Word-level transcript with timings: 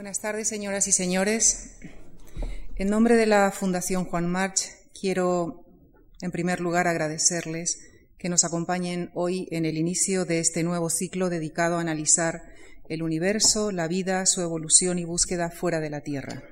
Buenas 0.00 0.20
tardes, 0.20 0.48
señoras 0.48 0.88
y 0.88 0.92
señores. 0.92 1.72
En 2.76 2.88
nombre 2.88 3.16
de 3.16 3.26
la 3.26 3.50
Fundación 3.50 4.06
Juan 4.06 4.26
March, 4.26 4.70
quiero, 4.98 5.66
en 6.22 6.30
primer 6.30 6.60
lugar, 6.60 6.88
agradecerles 6.88 7.80
que 8.16 8.30
nos 8.30 8.44
acompañen 8.44 9.10
hoy 9.12 9.46
en 9.50 9.66
el 9.66 9.76
inicio 9.76 10.24
de 10.24 10.38
este 10.38 10.62
nuevo 10.62 10.88
ciclo 10.88 11.28
dedicado 11.28 11.76
a 11.76 11.82
analizar 11.82 12.44
el 12.88 13.02
universo, 13.02 13.72
la 13.72 13.88
vida, 13.88 14.24
su 14.24 14.40
evolución 14.40 14.98
y 14.98 15.04
búsqueda 15.04 15.50
fuera 15.50 15.80
de 15.80 15.90
la 15.90 16.00
Tierra. 16.00 16.44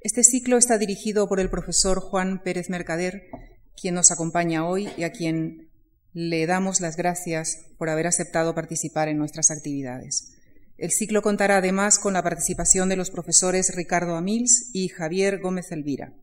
Este 0.00 0.22
ciclo 0.22 0.56
está 0.56 0.78
dirigido 0.78 1.28
por 1.28 1.40
el 1.40 1.50
profesor 1.50 1.98
Juan 1.98 2.40
Pérez 2.40 2.70
Mercader, 2.70 3.30
quien 3.74 3.96
nos 3.96 4.12
acompaña 4.12 4.64
hoy 4.64 4.90
y 4.96 5.02
a 5.02 5.10
quien 5.10 5.70
le 6.12 6.46
damos 6.46 6.80
las 6.80 6.96
gracias 6.96 7.64
por 7.78 7.90
haber 7.90 8.06
aceptado 8.06 8.54
participar 8.54 9.08
en 9.08 9.18
nuestras 9.18 9.50
actividades. 9.50 10.36
El 10.80 10.92
ciclo 10.92 11.20
contará 11.20 11.58
además 11.58 11.98
con 11.98 12.14
la 12.14 12.22
participación 12.22 12.88
de 12.88 12.96
los 12.96 13.10
profesores 13.10 13.74
Ricardo 13.76 14.16
Amils 14.16 14.70
y 14.72 14.88
Javier 14.88 15.38
Gómez 15.38 15.70
Elvira. 15.72 16.14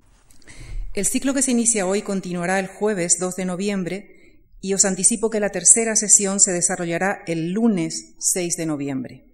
El 0.96 1.06
ciclo 1.06 1.36
que 1.36 1.44
se 1.44 1.52
inicia 1.52 1.86
hoy 1.86 2.02
continuará 2.02 2.58
el 2.58 2.66
jueves 2.66 3.20
2 3.20 3.36
de 3.36 3.46
noviembre 3.46 4.40
y 4.60 4.74
os 4.74 4.84
anticipo 4.84 5.30
que 5.30 5.40
la 5.40 5.52
tercera 5.52 5.96
sesión 5.96 6.40
se 6.40 6.54
desarrollará 6.54 7.22
el 7.28 7.52
lunes 7.52 8.16
6 8.18 8.58
de 8.58 8.66
noviembre. 8.66 9.26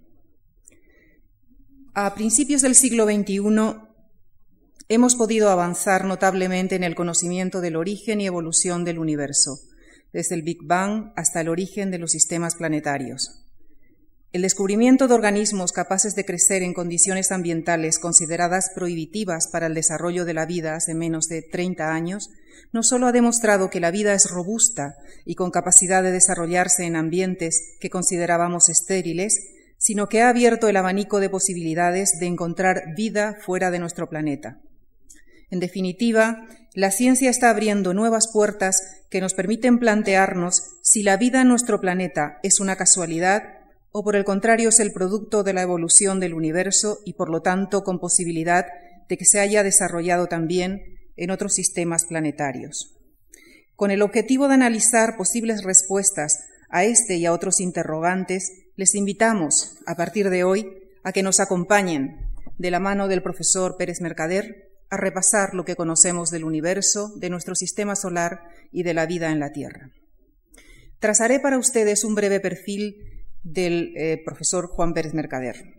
A 1.93 2.13
principios 2.15 2.61
del 2.61 2.75
siglo 2.75 3.05
XXI 3.05 3.39
hemos 4.89 5.15
podido 5.15 5.51
avanzar 5.51 6.03
notablemente 6.03 6.75
en 6.75 6.83
el 6.83 6.95
conocimiento 6.95 7.61
del 7.61 7.77
origen 7.77 8.19
y 8.19 8.25
evolución 8.25 8.83
del 8.83 8.99
universo, 8.99 9.57
desde 10.11 10.35
el 10.35 10.41
Big 10.41 10.65
Bang 10.65 11.13
hasta 11.15 11.39
el 11.39 11.47
origen 11.47 11.91
de 11.91 11.99
los 11.99 12.11
sistemas 12.11 12.55
planetarios. 12.55 13.42
El 14.33 14.41
descubrimiento 14.41 15.07
de 15.07 15.13
organismos 15.13 15.71
capaces 15.71 16.15
de 16.15 16.25
crecer 16.25 16.63
en 16.63 16.73
condiciones 16.73 17.31
ambientales 17.31 17.99
consideradas 17.99 18.71
prohibitivas 18.73 19.47
para 19.47 19.67
el 19.67 19.75
desarrollo 19.75 20.25
de 20.25 20.33
la 20.33 20.47
vida 20.47 20.73
hace 20.73 20.95
menos 20.95 21.27
de 21.27 21.43
30 21.43 21.93
años 21.93 22.31
no 22.71 22.81
solo 22.81 23.05
ha 23.05 23.11
demostrado 23.11 23.69
que 23.69 23.79
la 23.79 23.91
vida 23.91 24.15
es 24.15 24.31
robusta 24.31 24.95
y 25.23 25.35
con 25.35 25.51
capacidad 25.51 26.01
de 26.01 26.11
desarrollarse 26.11 26.85
en 26.85 26.95
ambientes 26.95 27.77
que 27.79 27.91
considerábamos 27.91 28.69
estériles, 28.69 29.39
sino 29.77 30.09
que 30.09 30.23
ha 30.23 30.29
abierto 30.29 30.67
el 30.67 30.77
abanico 30.77 31.19
de 31.19 31.29
posibilidades 31.29 32.17
de 32.19 32.25
encontrar 32.25 32.95
vida 32.97 33.37
fuera 33.39 33.69
de 33.69 33.77
nuestro 33.77 34.09
planeta. 34.09 34.59
En 35.51 35.59
definitiva, 35.59 36.47
la 36.73 36.89
ciencia 36.89 37.29
está 37.29 37.51
abriendo 37.51 37.93
nuevas 37.93 38.31
puertas 38.33 38.81
que 39.11 39.21
nos 39.21 39.35
permiten 39.35 39.77
plantearnos 39.77 40.79
si 40.81 41.03
la 41.03 41.17
vida 41.17 41.41
en 41.41 41.49
nuestro 41.49 41.79
planeta 41.79 42.39
es 42.41 42.59
una 42.59 42.75
casualidad 42.75 43.62
o 43.93 44.03
por 44.03 44.15
el 44.15 44.25
contrario 44.25 44.69
es 44.69 44.79
el 44.79 44.91
producto 44.91 45.43
de 45.43 45.53
la 45.53 45.61
evolución 45.61 46.19
del 46.19 46.33
universo 46.33 46.99
y 47.05 47.13
por 47.13 47.29
lo 47.29 47.41
tanto 47.41 47.83
con 47.83 47.99
posibilidad 47.99 48.65
de 49.07 49.17
que 49.17 49.25
se 49.25 49.39
haya 49.39 49.61
desarrollado 49.61 50.25
también 50.25 50.81
en 51.15 51.29
otros 51.29 51.53
sistemas 51.53 52.05
planetarios. 52.05 52.97
Con 53.75 53.91
el 53.91 54.01
objetivo 54.01 54.47
de 54.47 54.55
analizar 54.55 55.15
posibles 55.15 55.63
respuestas 55.63 56.39
a 56.69 56.83
este 56.85 57.17
y 57.17 57.27
a 57.27 57.33
otros 57.33 57.59
interrogantes, 57.59 58.51
les 58.75 58.95
invitamos, 58.95 59.77
a 59.85 59.95
partir 59.95 60.31
de 60.31 60.43
hoy, 60.43 60.67
a 61.03 61.11
que 61.11 61.21
nos 61.21 61.39
acompañen, 61.39 62.31
de 62.57 62.71
la 62.71 62.79
mano 62.79 63.07
del 63.07 63.21
profesor 63.21 63.77
Pérez 63.77 64.01
Mercader, 64.01 64.71
a 64.89 64.97
repasar 64.97 65.53
lo 65.53 65.65
que 65.65 65.75
conocemos 65.75 66.31
del 66.31 66.45
universo, 66.45 67.13
de 67.17 67.29
nuestro 67.29 67.53
sistema 67.53 67.95
solar 67.95 68.41
y 68.71 68.81
de 68.81 68.95
la 68.95 69.05
vida 69.05 69.31
en 69.31 69.39
la 69.39 69.51
Tierra. 69.51 69.91
Trazaré 70.97 71.39
para 71.39 71.59
ustedes 71.59 72.03
un 72.03 72.15
breve 72.15 72.39
perfil 72.39 73.12
del 73.43 73.93
eh, 73.95 74.21
profesor 74.23 74.67
Juan 74.67 74.93
Pérez 74.93 75.13
Mercader. 75.13 75.75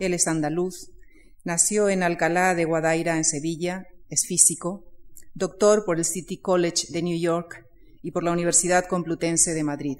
Él 0.00 0.14
es 0.14 0.26
andaluz, 0.26 0.90
nació 1.44 1.88
en 1.88 2.02
Alcalá 2.02 2.54
de 2.54 2.64
Guadaira, 2.64 3.16
en 3.16 3.24
Sevilla, 3.24 3.86
es 4.08 4.26
físico, 4.26 4.84
doctor 5.34 5.84
por 5.84 5.98
el 5.98 6.04
City 6.04 6.38
College 6.38 6.86
de 6.90 7.02
New 7.02 7.18
York 7.18 7.66
y 8.02 8.10
por 8.10 8.24
la 8.24 8.32
Universidad 8.32 8.86
Complutense 8.86 9.52
de 9.54 9.62
Madrid. 9.62 9.98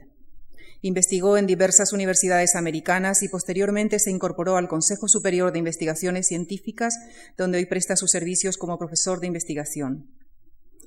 Investigó 0.83 1.37
en 1.37 1.47
diversas 1.47 1.93
universidades 1.93 2.55
americanas 2.55 3.23
y 3.23 3.29
posteriormente 3.29 3.99
se 3.99 4.11
incorporó 4.11 4.57
al 4.57 4.69
Consejo 4.69 5.09
Superior 5.09 5.53
de 5.53 5.59
Investigaciones 5.59 6.27
Científicas, 6.27 6.95
donde 7.37 7.59
hoy 7.59 7.67
presta 7.67 7.97
sus 7.97 8.11
servicios 8.11 8.57
como 8.57 8.79
profesor 8.79 9.21
de 9.21 9.27
investigación. 9.27 10.11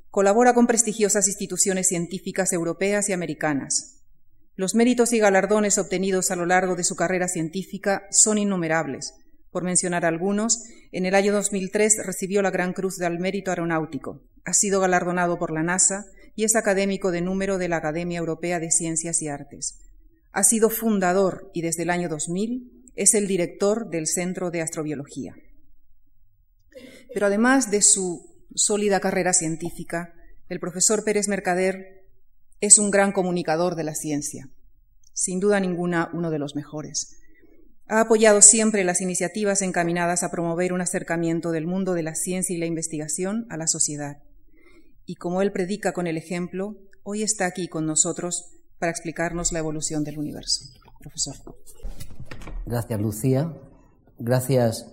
Colabora 0.10 0.56
con 0.56 0.66
prestigiosas 0.66 1.28
instituciones 1.28 1.88
científicas 1.88 2.54
europeas 2.54 3.10
y 3.10 3.14
americanas. 3.14 4.03
Los 4.56 4.76
méritos 4.76 5.14
y 5.14 5.20
galardones 5.20 5.80
obtenidos 5.80 6.30
a 6.30 6.36
lo 6.36 6.46
largo 6.46 6.76
de 6.76 6.84
su 6.84 6.96
carrera 6.96 7.28
científica 7.28 8.08
son 8.12 8.38
innumerables. 8.38 9.16
Por 9.50 9.64
mencionar 9.64 10.06
algunos, 10.06 10.64
en 10.92 11.06
el 11.08 11.16
año 11.16 11.34
2003 11.34 12.06
recibió 12.06 12.42
la 12.44 12.52
Gran 12.52 12.74
Cruz 12.74 12.98
del 12.98 13.20
Mérito 13.20 13.50
Aeronáutico. 13.50 14.22
Ha 14.46 14.54
sido 14.54 14.80
galardonado 14.80 15.40
por 15.40 15.52
la 15.52 15.64
NASA 15.64 16.06
y 16.36 16.44
es 16.44 16.56
académico 16.56 17.12
de 17.12 17.22
número 17.22 17.58
de 17.58 17.68
la 17.68 17.78
Academia 17.78 18.20
Europea 18.20 18.60
de 18.60 18.70
Ciencias 18.70 19.22
y 19.24 19.28
Artes. 19.28 19.80
Ha 20.32 20.44
sido 20.44 20.70
fundador 20.70 21.50
y 21.54 21.62
desde 21.62 21.84
el 21.84 21.90
año 21.90 22.10
2000 22.10 22.92
es 22.96 23.16
el 23.16 23.28
director 23.28 23.90
del 23.90 24.06
Centro 24.06 24.52
de 24.52 24.62
Astrobiología. 24.62 25.36
Pero 27.12 27.26
además 27.26 27.72
de 27.72 27.82
su 27.82 28.22
sólida 28.54 29.00
carrera 29.00 29.34
científica, 29.34 30.14
el 30.48 30.60
profesor 30.60 31.04
Pérez 31.04 31.28
Mercader 31.28 32.03
es 32.64 32.78
un 32.78 32.92
gran 32.92 33.12
comunicador 33.12 33.76
de 33.76 33.84
la 33.84 33.94
ciencia, 33.94 34.50
sin 35.12 35.42
duda 35.42 35.60
ninguna 35.60 36.10
uno 36.14 36.32
de 36.32 36.40
los 36.40 36.56
mejores. 36.56 37.18
Ha 37.90 38.00
apoyado 38.00 38.42
siempre 38.42 38.86
las 38.86 39.02
iniciativas 39.02 39.62
encaminadas 39.62 40.24
a 40.24 40.32
promover 40.32 40.72
un 40.72 40.80
acercamiento 40.80 41.52
del 41.52 41.68
mundo 41.68 41.94
de 41.94 42.04
la 42.04 42.16
ciencia 42.16 42.56
y 42.56 42.60
la 42.60 42.66
investigación 42.66 43.48
a 43.50 43.58
la 43.58 43.68
sociedad. 43.68 44.24
Y 45.06 45.16
como 45.16 45.42
él 45.42 45.52
predica 45.52 45.92
con 45.92 46.08
el 46.08 46.16
ejemplo, 46.16 46.78
hoy 47.04 47.22
está 47.22 47.48
aquí 47.48 47.68
con 47.68 47.86
nosotros 47.86 48.46
para 48.80 48.92
explicarnos 48.92 49.52
la 49.52 49.60
evolución 49.60 50.06
del 50.06 50.18
universo. 50.18 50.64
Profesor. 51.02 51.36
Gracias, 52.66 53.02
Lucía. 53.02 53.54
Gracias 54.20 54.88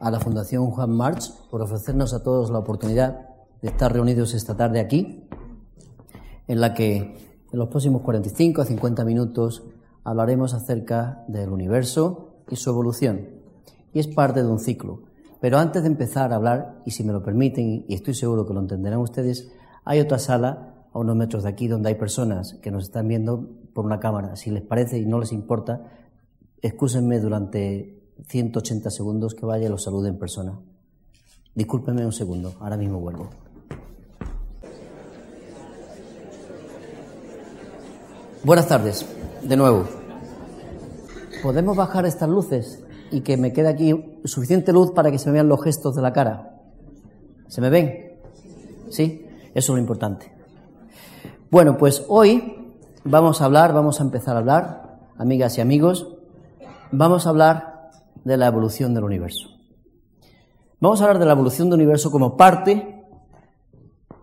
a 0.00 0.10
la 0.10 0.20
Fundación 0.20 0.70
Juan 0.70 0.90
March 0.90 1.30
por 1.50 1.60
ofrecernos 1.60 2.14
a 2.14 2.22
todos 2.22 2.50
la 2.50 2.60
oportunidad 2.60 3.28
de 3.60 3.68
estar 3.68 3.92
reunidos 3.92 4.32
esta 4.32 4.56
tarde 4.56 4.80
aquí 4.80 5.28
en 6.48 6.60
la 6.60 6.74
que 6.74 6.96
en 7.52 7.58
los 7.58 7.68
próximos 7.68 8.02
45 8.02 8.62
a 8.62 8.64
50 8.64 9.04
minutos 9.04 9.62
hablaremos 10.02 10.54
acerca 10.54 11.24
del 11.28 11.50
universo 11.50 12.34
y 12.50 12.56
su 12.56 12.70
evolución. 12.70 13.28
Y 13.92 14.00
es 14.00 14.08
parte 14.08 14.42
de 14.42 14.48
un 14.48 14.58
ciclo. 14.58 15.02
Pero 15.40 15.58
antes 15.58 15.82
de 15.82 15.88
empezar 15.88 16.32
a 16.32 16.36
hablar, 16.36 16.80
y 16.84 16.90
si 16.92 17.04
me 17.04 17.12
lo 17.12 17.22
permiten, 17.22 17.84
y 17.86 17.94
estoy 17.94 18.14
seguro 18.14 18.46
que 18.46 18.54
lo 18.54 18.60
entenderán 18.60 19.00
ustedes, 19.00 19.50
hay 19.84 20.00
otra 20.00 20.18
sala 20.18 20.86
a 20.92 20.98
unos 20.98 21.16
metros 21.16 21.42
de 21.42 21.48
aquí 21.50 21.68
donde 21.68 21.90
hay 21.90 21.96
personas 21.96 22.54
que 22.62 22.70
nos 22.70 22.84
están 22.84 23.08
viendo 23.08 23.48
por 23.74 23.84
una 23.84 24.00
cámara. 24.00 24.36
Si 24.36 24.50
les 24.50 24.62
parece 24.62 24.98
y 24.98 25.06
no 25.06 25.18
les 25.18 25.32
importa, 25.32 25.82
excúsenme 26.62 27.20
durante 27.20 28.00
180 28.28 28.90
segundos 28.90 29.34
que 29.34 29.44
vaya 29.44 29.66
y 29.66 29.68
los 29.68 29.82
salude 29.82 30.08
en 30.08 30.18
persona. 30.18 30.58
Discúlpenme 31.54 32.06
un 32.06 32.12
segundo, 32.12 32.54
ahora 32.60 32.76
mismo 32.76 33.00
vuelvo. 33.00 33.43
Buenas 38.44 38.68
tardes, 38.68 39.06
de 39.42 39.56
nuevo. 39.56 39.86
¿Podemos 41.42 41.74
bajar 41.74 42.04
estas 42.04 42.28
luces 42.28 42.84
y 43.10 43.22
que 43.22 43.38
me 43.38 43.54
quede 43.54 43.68
aquí 43.68 44.20
suficiente 44.26 44.70
luz 44.70 44.90
para 44.90 45.10
que 45.10 45.18
se 45.18 45.30
me 45.30 45.32
vean 45.32 45.48
los 45.48 45.64
gestos 45.64 45.96
de 45.96 46.02
la 46.02 46.12
cara? 46.12 46.60
¿Se 47.48 47.62
me 47.62 47.70
ven? 47.70 48.18
¿Sí? 48.90 49.24
Eso 49.54 49.72
es 49.72 49.76
lo 49.76 49.78
importante. 49.78 50.30
Bueno, 51.50 51.78
pues 51.78 52.04
hoy 52.08 52.74
vamos 53.02 53.40
a 53.40 53.46
hablar, 53.46 53.72
vamos 53.72 54.00
a 54.00 54.04
empezar 54.04 54.36
a 54.36 54.40
hablar, 54.40 54.98
amigas 55.16 55.56
y 55.56 55.62
amigos, 55.62 56.14
vamos 56.92 57.26
a 57.26 57.30
hablar 57.30 57.92
de 58.24 58.36
la 58.36 58.48
evolución 58.48 58.92
del 58.92 59.04
universo. 59.04 59.48
Vamos 60.80 61.00
a 61.00 61.04
hablar 61.04 61.18
de 61.18 61.24
la 61.24 61.32
evolución 61.32 61.70
del 61.70 61.80
universo 61.80 62.10
como 62.10 62.36
parte 62.36 63.03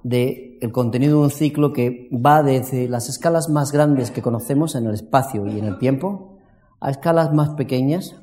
de 0.03 0.57
el 0.62 0.71
contenido 0.71 1.19
de 1.19 1.24
un 1.25 1.31
ciclo 1.31 1.74
que 1.74 2.09
va 2.13 2.44
desde 2.44 2.88
las 2.88 3.09
escalas 3.09 3.50
más 3.50 3.71
grandes 3.71 4.12
que 4.12 4.21
conocemos 4.21 4.75
en 4.75 4.86
el 4.86 4.94
espacio 4.94 5.48
y 5.48 5.59
en 5.59 5.65
el 5.65 5.77
tiempo 5.77 6.38
a 6.80 6.89
escalas 6.89 7.33
más 7.33 7.51
pequeñas 7.51 8.15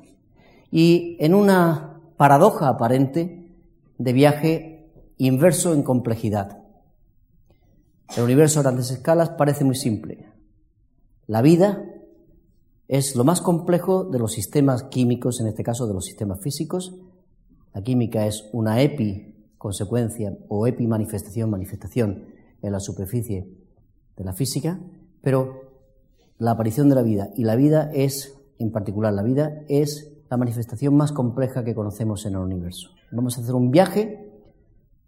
y 0.70 1.16
en 1.20 1.34
una 1.34 2.00
paradoja 2.16 2.68
aparente 2.68 3.54
de 3.98 4.12
viaje 4.12 4.90
inverso 5.16 5.74
en 5.74 5.82
complejidad. 5.82 6.62
El 8.16 8.24
universo 8.24 8.60
a 8.60 8.62
grandes 8.62 8.90
escalas 8.90 9.30
parece 9.30 9.64
muy 9.64 9.76
simple. 9.76 10.28
La 11.26 11.42
vida 11.42 11.84
es 12.88 13.14
lo 13.16 13.24
más 13.24 13.40
complejo 13.40 14.04
de 14.04 14.18
los 14.18 14.32
sistemas 14.32 14.84
químicos, 14.84 15.40
en 15.40 15.46
este 15.48 15.62
caso 15.62 15.86
de 15.86 15.94
los 15.94 16.06
sistemas 16.06 16.40
físicos. 16.40 16.94
La 17.74 17.82
química 17.82 18.26
es 18.26 18.48
una 18.52 18.80
epi 18.80 19.37
consecuencia 19.58 20.36
o 20.48 20.66
epimanifestación, 20.66 21.50
manifestación 21.50 22.26
en 22.62 22.72
la 22.72 22.80
superficie 22.80 23.46
de 24.16 24.24
la 24.24 24.32
física, 24.32 24.80
pero 25.20 25.68
la 26.38 26.52
aparición 26.52 26.88
de 26.88 26.94
la 26.94 27.02
vida 27.02 27.30
y 27.36 27.44
la 27.44 27.56
vida 27.56 27.90
es, 27.92 28.38
en 28.58 28.70
particular 28.70 29.12
la 29.12 29.22
vida, 29.22 29.62
es 29.68 30.12
la 30.30 30.36
manifestación 30.36 30.96
más 30.96 31.12
compleja 31.12 31.64
que 31.64 31.74
conocemos 31.74 32.24
en 32.26 32.34
el 32.34 32.40
universo. 32.40 32.90
Vamos 33.10 33.38
a 33.38 33.40
hacer 33.40 33.54
un 33.54 33.70
viaje 33.70 34.30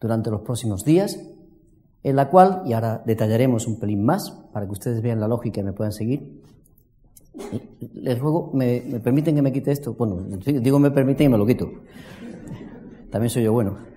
durante 0.01 0.31
los 0.31 0.41
próximos 0.43 0.85
días, 0.85 1.21
en 2.03 2.17
la 2.17 2.31
cual, 2.31 2.63
y 2.65 2.73
ahora 2.73 3.03
detallaremos 3.05 3.67
un 3.67 3.79
pelín 3.79 4.05
más 4.05 4.31
para 4.53 4.67
que 4.67 4.73
ustedes 4.73 5.03
vean 5.03 5.21
la 5.21 5.29
lógica 5.29 5.61
y 5.61 5.65
me 5.65 5.73
puedan 5.73 5.93
seguir. 5.93 6.41
Les 7.95 8.19
ruego, 8.19 8.51
¿me, 8.55 8.83
me 8.87 9.01
permiten 9.01 9.35
que 9.35 9.43
me 9.43 9.53
quite 9.53 9.71
esto? 9.71 9.95
Bueno, 9.95 10.17
digo 10.39 10.79
me 10.79 10.91
permiten 10.91 11.27
y 11.27 11.29
me 11.29 11.39
lo 11.39 11.47
quito. 11.47 11.71
También 13.11 13.31
soy 13.31 13.45
yo 13.45 13.53
bueno. 13.53 13.90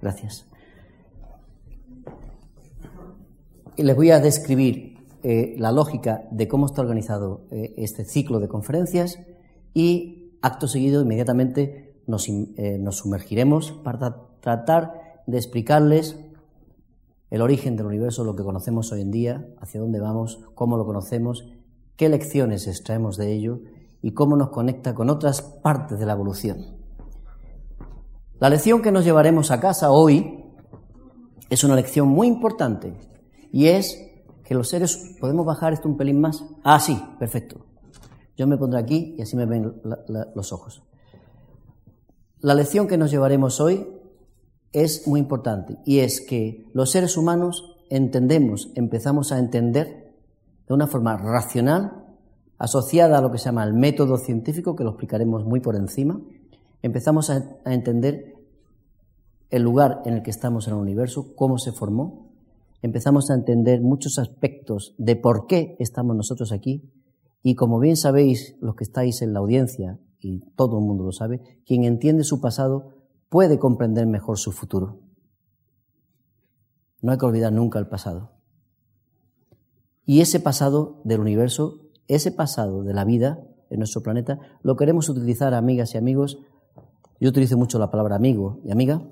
Gracias. 0.00 0.46
Les 3.76 3.94
voy 3.94 4.10
a 4.10 4.20
describir 4.20 4.98
eh, 5.22 5.56
la 5.58 5.72
lógica 5.72 6.26
de 6.30 6.48
cómo 6.48 6.66
está 6.66 6.82
organizado 6.82 7.46
eh, 7.50 7.74
este 7.76 8.04
ciclo 8.04 8.40
de 8.40 8.48
conferencias 8.48 9.18
y 9.74 10.32
acto 10.42 10.68
seguido 10.68 11.02
inmediatamente 11.02 12.02
nos, 12.06 12.28
eh, 12.28 12.78
nos 12.80 12.98
sumergiremos 12.98 13.72
para 13.72 14.16
tratar 14.40 15.22
de 15.26 15.36
explicarles 15.36 16.18
el 17.30 17.42
origen 17.42 17.76
del 17.76 17.86
universo, 17.86 18.24
lo 18.24 18.34
que 18.34 18.42
conocemos 18.42 18.90
hoy 18.92 19.02
en 19.02 19.10
día, 19.10 19.46
hacia 19.60 19.80
dónde 19.80 20.00
vamos, 20.00 20.40
cómo 20.54 20.76
lo 20.76 20.86
conocemos, 20.86 21.46
qué 21.96 22.08
lecciones 22.08 22.66
extraemos 22.66 23.16
de 23.16 23.32
ello 23.32 23.60
y 24.00 24.12
cómo 24.12 24.36
nos 24.36 24.50
conecta 24.50 24.94
con 24.94 25.10
otras 25.10 25.42
partes 25.42 25.98
de 25.98 26.06
la 26.06 26.14
evolución. 26.14 26.77
La 28.40 28.48
lección 28.48 28.82
que 28.82 28.92
nos 28.92 29.04
llevaremos 29.04 29.50
a 29.50 29.58
casa 29.58 29.90
hoy 29.90 30.44
es 31.50 31.64
una 31.64 31.74
lección 31.74 32.06
muy 32.06 32.28
importante 32.28 32.94
y 33.50 33.66
es 33.66 33.98
que 34.44 34.54
los 34.54 34.68
seres, 34.68 35.16
¿podemos 35.18 35.44
bajar 35.44 35.72
esto 35.72 35.88
un 35.88 35.96
pelín 35.96 36.20
más? 36.20 36.44
Ah, 36.62 36.78
sí, 36.78 37.02
perfecto. 37.18 37.66
Yo 38.36 38.46
me 38.46 38.56
pondré 38.56 38.78
aquí 38.78 39.16
y 39.18 39.22
así 39.22 39.34
me 39.34 39.44
ven 39.44 39.82
los 40.36 40.52
ojos. 40.52 40.84
La 42.38 42.54
lección 42.54 42.86
que 42.86 42.96
nos 42.96 43.10
llevaremos 43.10 43.60
hoy 43.60 43.88
es 44.72 45.08
muy 45.08 45.18
importante 45.18 45.78
y 45.84 45.98
es 45.98 46.20
que 46.20 46.64
los 46.72 46.92
seres 46.92 47.16
humanos 47.16 47.76
entendemos, 47.90 48.70
empezamos 48.76 49.32
a 49.32 49.40
entender 49.40 50.14
de 50.68 50.74
una 50.74 50.86
forma 50.86 51.16
racional, 51.16 52.04
asociada 52.56 53.18
a 53.18 53.20
lo 53.20 53.32
que 53.32 53.38
se 53.38 53.46
llama 53.46 53.64
el 53.64 53.74
método 53.74 54.16
científico, 54.16 54.76
que 54.76 54.84
lo 54.84 54.90
explicaremos 54.90 55.44
muy 55.44 55.58
por 55.58 55.74
encima, 55.74 56.20
empezamos 56.82 57.30
a, 57.30 57.58
entender 57.66 58.34
el 59.50 59.62
lugar 59.62 60.02
en 60.04 60.14
el 60.14 60.22
que 60.22 60.30
estamos 60.30 60.68
en 60.68 60.74
el 60.74 60.80
universo, 60.80 61.34
cómo 61.34 61.58
se 61.58 61.72
formó, 61.72 62.30
empezamos 62.82 63.30
a 63.30 63.34
entender 63.34 63.80
muchos 63.80 64.18
aspectos 64.18 64.94
de 64.98 65.16
por 65.16 65.46
qué 65.46 65.76
estamos 65.78 66.14
nosotros 66.16 66.52
aquí 66.52 66.90
y 67.42 67.54
como 67.54 67.78
bien 67.78 67.96
sabéis 67.96 68.56
los 68.60 68.74
que 68.74 68.84
estáis 68.84 69.22
en 69.22 69.32
la 69.32 69.38
audiencia, 69.38 69.98
y 70.20 70.40
todo 70.56 70.78
el 70.78 70.84
mundo 70.84 71.04
lo 71.04 71.12
sabe, 71.12 71.40
quien 71.64 71.84
entiende 71.84 72.24
su 72.24 72.40
pasado 72.40 72.94
puede 73.28 73.58
comprender 73.58 74.06
mejor 74.06 74.38
su 74.38 74.52
futuro. 74.52 75.00
No 77.00 77.12
hay 77.12 77.18
que 77.18 77.26
olvidar 77.26 77.52
nunca 77.52 77.78
el 77.78 77.86
pasado. 77.86 78.32
Y 80.04 80.20
ese 80.20 80.40
pasado 80.40 81.00
del 81.04 81.20
universo, 81.20 81.82
ese 82.08 82.32
pasado 82.32 82.82
de 82.82 82.94
la 82.94 83.04
vida 83.04 83.44
en 83.70 83.78
nuestro 83.78 84.02
planeta, 84.02 84.38
lo 84.62 84.76
queremos 84.76 85.08
utilizar, 85.08 85.54
amigas 85.54 85.94
y 85.94 85.98
amigos. 85.98 86.38
Yo 87.20 87.30
utilizo 87.30 87.56
mucho 87.56 87.78
la 87.78 87.90
palabra 87.90 88.16
amigo 88.16 88.60
y 88.64 88.70
amiga, 88.70 89.02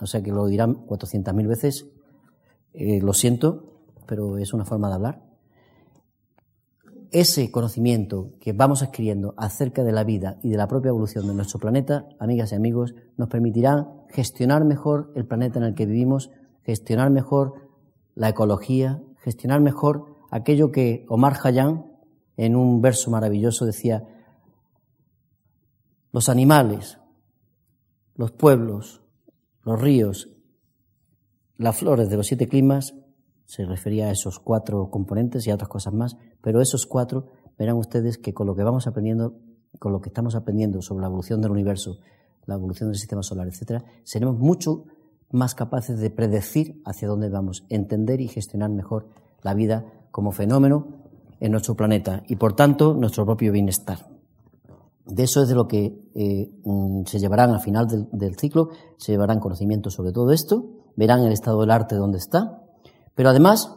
o 0.00 0.06
sea 0.06 0.22
que 0.22 0.30
lo 0.30 0.46
dirán 0.46 0.86
400.000 0.86 1.46
veces, 1.46 1.86
eh, 2.74 3.00
lo 3.00 3.12
siento, 3.12 3.82
pero 4.06 4.38
es 4.38 4.52
una 4.52 4.64
forma 4.64 4.88
de 4.88 4.94
hablar. 4.94 5.22
Ese 7.10 7.50
conocimiento 7.50 8.32
que 8.38 8.52
vamos 8.52 8.82
adquiriendo 8.82 9.32
acerca 9.38 9.82
de 9.82 9.92
la 9.92 10.04
vida 10.04 10.38
y 10.42 10.50
de 10.50 10.58
la 10.58 10.68
propia 10.68 10.90
evolución 10.90 11.26
de 11.26 11.34
nuestro 11.34 11.58
planeta, 11.58 12.06
amigas 12.18 12.52
y 12.52 12.54
amigos, 12.54 12.94
nos 13.16 13.28
permitirá 13.28 13.88
gestionar 14.10 14.64
mejor 14.64 15.10
el 15.16 15.26
planeta 15.26 15.58
en 15.58 15.64
el 15.64 15.74
que 15.74 15.86
vivimos, 15.86 16.30
gestionar 16.64 17.10
mejor 17.10 17.54
la 18.14 18.28
ecología, 18.28 19.00
gestionar 19.22 19.62
mejor 19.62 20.16
aquello 20.30 20.70
que 20.70 21.06
Omar 21.08 21.34
Hayán 21.42 21.86
en 22.36 22.56
un 22.56 22.82
verso 22.82 23.10
maravilloso 23.10 23.64
decía, 23.64 24.04
los 26.12 26.28
animales, 26.28 26.98
los 28.18 28.32
pueblos, 28.32 29.00
los 29.62 29.80
ríos 29.80 30.28
las 31.58 31.76
flores 31.76 32.08
de 32.08 32.16
los 32.16 32.28
siete 32.28 32.46
climas 32.46 32.94
se 33.44 33.64
refería 33.64 34.06
a 34.06 34.10
esos 34.12 34.38
cuatro 34.38 34.90
componentes 34.90 35.44
y 35.44 35.50
a 35.50 35.54
otras 35.54 35.68
cosas 35.68 35.92
más, 35.92 36.16
pero 36.40 36.60
esos 36.60 36.86
cuatro 36.86 37.26
verán 37.58 37.76
ustedes 37.76 38.16
que 38.16 38.32
con 38.32 38.46
lo 38.46 38.54
que 38.54 38.62
vamos 38.62 38.86
aprendiendo, 38.86 39.34
con 39.80 39.90
lo 39.90 40.00
que 40.00 40.08
estamos 40.08 40.36
aprendiendo 40.36 40.82
sobre 40.82 41.00
la 41.00 41.08
evolución 41.08 41.40
del 41.40 41.50
universo, 41.50 41.98
la 42.46 42.54
evolución 42.54 42.90
del 42.90 42.98
sistema 42.98 43.24
solar, 43.24 43.48
etcétera, 43.48 43.84
seremos 44.04 44.38
mucho 44.38 44.84
más 45.32 45.56
capaces 45.56 45.98
de 45.98 46.10
predecir 46.10 46.80
hacia 46.84 47.08
dónde 47.08 47.28
vamos, 47.28 47.64
entender 47.70 48.20
y 48.20 48.28
gestionar 48.28 48.70
mejor 48.70 49.08
la 49.42 49.54
vida 49.54 49.84
como 50.12 50.30
fenómeno 50.30 50.86
en 51.40 51.50
nuestro 51.50 51.74
planeta 51.76 52.22
y, 52.28 52.36
por 52.36 52.54
tanto, 52.54 52.94
nuestro 52.94 53.26
propio 53.26 53.50
bienestar. 53.50 54.17
De 55.08 55.22
eso 55.22 55.42
es 55.42 55.48
de 55.48 55.54
lo 55.54 55.66
que 55.66 55.98
eh, 56.14 56.50
mm, 56.64 57.04
se 57.06 57.18
llevarán 57.18 57.50
al 57.50 57.60
final 57.60 58.08
del, 58.12 58.36
ciclo, 58.36 58.68
se 58.98 59.12
llevarán 59.12 59.40
conocimientos 59.40 59.94
sobre 59.94 60.12
todo 60.12 60.32
esto 60.32 60.66
verán 60.96 61.22
el 61.22 61.32
estado 61.32 61.60
del 61.60 61.70
arte 61.70 61.94
donde 61.94 62.18
está, 62.18 62.62
pero 63.14 63.30
además 63.30 63.72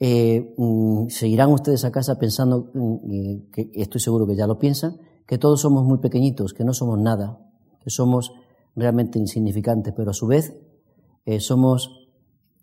eh, 0.00 0.52
mm, 0.58 1.06
seguirán 1.08 1.52
ustedes 1.52 1.84
a 1.84 1.92
casa 1.92 2.18
pensando, 2.18 2.70
mm, 2.74 3.50
que 3.52 3.70
estoy 3.74 4.00
seguro 4.00 4.26
que 4.26 4.34
ya 4.34 4.46
lo 4.46 4.58
piensan, 4.58 4.98
que 5.24 5.38
todos 5.38 5.60
somos 5.60 5.84
muy 5.84 5.98
pequeñitos, 5.98 6.52
que 6.52 6.64
no 6.64 6.74
somos 6.74 6.98
nada, 6.98 7.38
que 7.80 7.90
somos 7.90 8.32
realmente 8.74 9.18
insignificantes, 9.18 9.94
pero 9.96 10.10
a 10.10 10.14
su 10.14 10.26
vez 10.26 10.54
eh, 11.24 11.40
somos, 11.40 12.08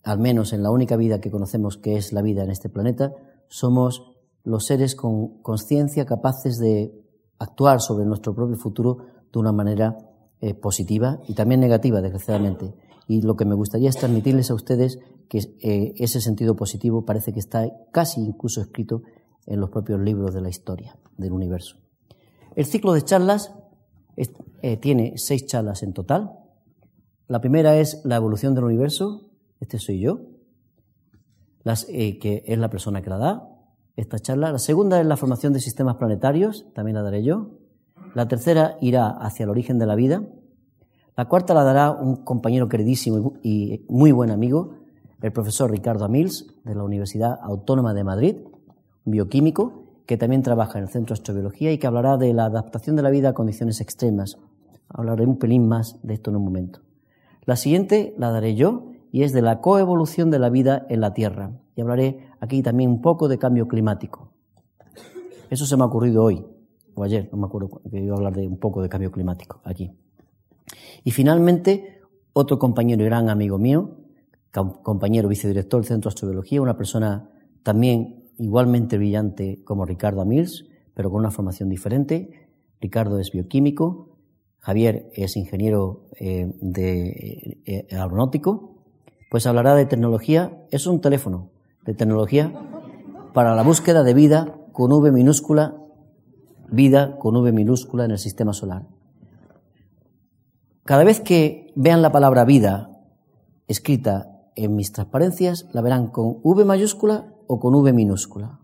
al 0.04 0.20
menos 0.20 0.54
en 0.54 0.62
la 0.62 0.72
única 0.72 0.98
vida 0.98 1.22
que 1.22 1.32
conocemos 1.32 1.78
que 1.78 1.96
es 1.96 2.14
la 2.14 2.22
vida 2.22 2.44
en 2.44 2.52
este 2.52 2.70
planeta, 2.70 3.14
somos 3.48 4.12
los 4.44 4.66
seres 4.66 4.96
con 4.96 5.42
conciencia 5.42 6.06
capaces 6.06 6.60
de 6.60 7.09
actuar 7.40 7.82
sobre 7.82 8.06
nuestro 8.06 8.36
propio 8.36 8.58
futuro 8.58 8.98
de 9.32 9.40
una 9.40 9.52
manera 9.52 9.98
eh, 10.42 10.54
positiva 10.54 11.20
y 11.28 11.34
también 11.34 11.60
negativa, 11.60 12.02
desgraciadamente 12.02 12.76
y 13.10 13.24
lo 13.24 13.36
que 13.36 13.44
me 13.44 13.56
gustaría 13.56 13.90
es 13.90 13.98
transmitirles 13.98 14.52
a 14.52 14.54
ustedes 14.54 15.00
que 15.30 15.40
eh, 15.62 15.94
ese 15.98 16.22
sentido 16.22 16.56
positivo 16.56 17.06
parece 17.06 17.34
que 17.34 17.40
está 17.40 17.68
casi 17.92 18.22
incluso 18.22 18.62
escrito 18.62 19.02
en 19.48 19.60
los 19.60 19.72
propios 19.72 20.00
libros 20.00 20.32
de 20.36 20.42
la 20.42 20.50
historia 20.50 20.96
del 21.18 21.32
universo. 21.32 21.78
El 22.56 22.68
ciclo 22.68 22.94
de 22.94 23.02
charlas 23.02 23.52
eh, 24.62 24.78
tiene 24.78 25.14
seis 25.18 25.48
charlas 25.48 25.82
en 25.82 25.94
total. 25.94 26.34
La 27.28 27.42
primera 27.42 27.78
es 27.78 28.00
la 28.06 28.16
evolución 28.16 28.54
del 28.54 28.66
universo, 28.66 29.32
este 29.60 29.80
soy 29.80 30.02
yo, 30.02 30.20
eh, 31.88 32.20
que 32.20 32.44
es 32.46 32.58
la 32.60 32.70
persona 32.70 33.02
que 33.02 33.10
la 33.10 33.18
da, 33.18 33.49
esta 34.00 34.20
charla. 34.20 34.52
La 34.52 34.60
segunda 34.60 35.00
es 35.00 35.06
la 35.06 35.18
formación 35.18 35.54
de 35.54 35.60
sistemas 35.60 35.96
planetarios, 35.96 36.66
también 36.74 36.96
la 36.96 37.04
daré 37.04 37.24
yo. 37.24 37.52
La 38.16 38.28
tercera 38.28 38.78
irá 38.82 39.10
hacia 39.10 39.44
el 39.44 39.50
origen 39.50 39.78
de 39.78 39.86
la 39.86 39.96
vida, 39.96 40.24
la 41.20 41.26
cuarta 41.26 41.54
la 41.54 41.66
dará 41.66 41.92
un 41.92 42.24
compañero 42.24 42.70
queridísimo 42.70 43.34
y 43.44 43.84
muy 43.90 44.14
buen 44.14 44.32
amigo, 44.32 44.76
el 45.22 45.34
profesor 45.34 45.70
Ricardo 45.70 46.06
Amils, 46.06 46.48
de 46.64 46.74
la 46.76 46.84
Universidad 46.86 47.38
Autónoma 47.42 47.94
de 47.94 48.06
Madrid, 48.06 48.38
un 49.04 49.12
bioquímico 49.12 49.84
que 50.06 50.16
también 50.16 50.44
trabaja 50.44 50.78
en 50.78 50.86
el 50.86 50.90
Centro 50.90 51.14
de 51.14 51.20
Astrobiología 51.20 51.74
y 51.74 51.78
que 51.78 51.88
hablará 51.88 52.16
de 52.16 52.34
la 52.34 52.46
adaptación 52.46 52.96
de 52.96 53.02
la 53.02 53.10
vida 53.10 53.28
a 53.28 53.34
condiciones 53.34 53.82
extremas. 53.82 54.38
Hablaré 54.88 55.26
un 55.26 55.38
pelín 55.38 55.68
más 55.68 56.00
de 56.04 56.14
esto 56.14 56.30
en 56.30 56.38
un 56.38 56.46
momento. 56.46 56.80
La 57.44 57.58
siguiente 57.58 58.16
la 58.18 58.32
daré 58.32 58.56
yo 58.56 58.92
y 59.12 59.24
es 59.24 59.34
de 59.34 59.42
la 59.42 59.60
coevolución 59.60 60.32
de 60.32 60.40
la 60.40 60.50
vida 60.50 60.86
en 60.88 61.02
la 61.02 61.14
Tierra. 61.14 61.52
Y 61.80 61.82
hablaré 61.82 62.28
aquí 62.42 62.62
también 62.62 62.90
un 62.90 63.02
poco 63.02 63.30
de 63.30 63.38
cambio 63.38 63.66
climático. 63.66 64.34
Eso 65.50 65.66
se 65.66 65.78
me 65.78 65.84
ha 65.84 65.86
ocurrido 65.86 66.26
hoy, 66.26 66.46
o 66.94 67.04
ayer, 67.04 67.30
no 67.32 67.38
me 67.38 67.46
acuerdo 67.46 67.82
que 67.90 68.04
iba 68.04 68.16
a 68.16 68.18
hablar 68.18 68.36
de 68.36 68.46
un 68.46 68.58
poco 68.58 68.82
de 68.82 68.90
cambio 68.90 69.14
climático 69.14 69.62
aquí. 69.64 69.90
Y 71.06 71.12
finalmente, 71.12 72.02
otro 72.34 72.60
compañero 72.60 73.02
y 73.02 73.06
gran 73.06 73.30
amigo 73.30 73.58
mío, 73.58 73.92
compañero 74.52 75.30
vicedirector 75.30 75.80
del 75.80 75.88
Centro 75.88 76.10
de 76.10 76.16
Astrobiología, 76.16 76.62
una 76.62 76.76
persona 76.76 77.30
también 77.64 78.26
igualmente 78.38 78.98
brillante 78.98 79.64
como 79.64 79.86
Ricardo 79.86 80.20
Amirs, 80.20 80.66
pero 80.94 81.10
con 81.10 81.22
una 81.22 81.32
formación 81.32 81.70
diferente. 81.70 82.50
Ricardo 82.82 83.20
es 83.20 83.32
bioquímico, 83.32 84.18
Javier 84.60 85.12
es 85.14 85.38
ingeniero 85.38 86.10
eh, 86.20 86.52
de, 86.60 87.62
eh, 87.66 87.88
aeronáutico, 87.90 88.76
pues 89.32 89.48
hablará 89.48 89.76
de 89.76 89.86
tecnología, 89.86 90.66
es 90.72 90.86
un 90.86 91.00
teléfono 91.00 91.52
de 91.86 91.94
tecnología 91.94 92.54
para 93.34 93.56
la 93.56 93.64
búsqueda 93.64 94.04
de 94.04 94.14
vida 94.14 94.56
con 94.72 94.92
V 94.92 95.12
minúscula, 95.12 95.76
vida 96.70 97.18
con 97.18 97.36
V 97.36 97.52
minúscula 97.52 98.06
en 98.06 98.12
el 98.12 98.20
sistema 98.20 98.54
solar. 98.54 98.88
Cada 100.84 101.04
vez 101.04 101.20
que 101.20 101.72
vean 101.76 102.02
la 102.02 102.12
palabra 102.12 102.46
vida 102.46 102.90
escrita 103.68 104.42
en 104.56 104.76
mis 104.76 104.92
transparencias, 104.92 105.68
la 105.72 105.82
verán 105.82 106.08
con 106.08 106.40
V 106.44 106.66
mayúscula 106.66 107.34
o 107.48 107.60
con 107.60 107.76
V 107.76 107.94
minúscula. 107.94 108.60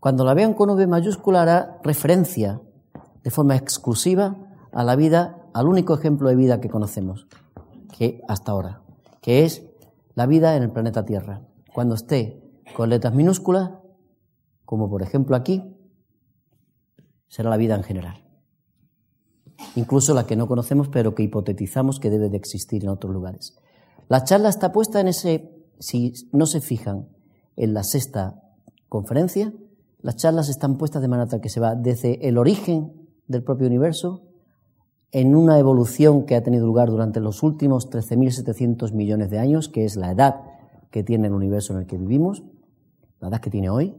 Cuando 0.00 0.24
la 0.24 0.34
vean 0.34 0.54
con 0.54 0.70
V 0.70 0.86
mayúscula 0.86 1.42
hará 1.42 1.78
referencia 1.84 2.60
de 3.22 3.30
forma 3.30 3.54
exclusiva 3.56 4.36
a 4.72 4.82
la 4.82 4.96
vida, 4.96 5.46
al 5.54 5.68
único 5.68 5.94
ejemplo 5.94 6.28
de 6.28 6.36
vida 6.36 6.60
que 6.60 6.68
conocemos, 6.68 7.28
que 7.96 8.20
hasta 8.26 8.52
ahora, 8.52 8.82
que 9.20 9.44
es 9.44 9.62
la 10.14 10.26
vida 10.26 10.56
en 10.56 10.64
el 10.64 10.70
planeta 10.70 11.04
Tierra. 11.04 11.42
Cuando 11.72 11.94
esté 11.94 12.41
con 12.74 12.90
letras 12.90 13.14
minúsculas, 13.14 13.70
como 14.64 14.88
por 14.88 15.02
ejemplo 15.02 15.36
aquí, 15.36 15.76
será 17.28 17.50
la 17.50 17.56
vida 17.56 17.74
en 17.74 17.82
general. 17.82 18.24
Incluso 19.76 20.14
la 20.14 20.26
que 20.26 20.36
no 20.36 20.46
conocemos, 20.46 20.88
pero 20.88 21.14
que 21.14 21.22
hipotetizamos 21.22 22.00
que 22.00 22.10
debe 22.10 22.28
de 22.28 22.36
existir 22.36 22.84
en 22.84 22.90
otros 22.90 23.12
lugares. 23.12 23.58
La 24.08 24.24
charla 24.24 24.48
está 24.48 24.72
puesta 24.72 25.00
en 25.00 25.08
ese, 25.08 25.50
si 25.78 26.12
no 26.32 26.46
se 26.46 26.60
fijan 26.60 27.08
en 27.56 27.74
la 27.74 27.84
sexta 27.84 28.42
conferencia, 28.88 29.52
las 30.00 30.16
charlas 30.16 30.48
están 30.48 30.78
puestas 30.78 31.00
de 31.00 31.08
manera 31.08 31.28
tal 31.28 31.40
que 31.40 31.48
se 31.48 31.60
va 31.60 31.74
desde 31.74 32.26
el 32.28 32.36
origen 32.36 32.92
del 33.28 33.44
propio 33.44 33.68
universo 33.68 34.22
en 35.12 35.36
una 35.36 35.58
evolución 35.58 36.24
que 36.24 36.34
ha 36.34 36.42
tenido 36.42 36.66
lugar 36.66 36.88
durante 36.88 37.20
los 37.20 37.42
últimos 37.42 37.88
13.700 37.90 38.92
millones 38.92 39.30
de 39.30 39.38
años, 39.38 39.68
que 39.68 39.84
es 39.84 39.96
la 39.96 40.10
edad 40.10 40.42
que 40.90 41.04
tiene 41.04 41.28
el 41.28 41.34
universo 41.34 41.72
en 41.74 41.80
el 41.80 41.86
que 41.86 41.98
vivimos, 41.98 42.42
la 43.22 43.28
edad 43.28 43.40
que 43.40 43.50
tiene 43.50 43.70
hoy, 43.70 43.94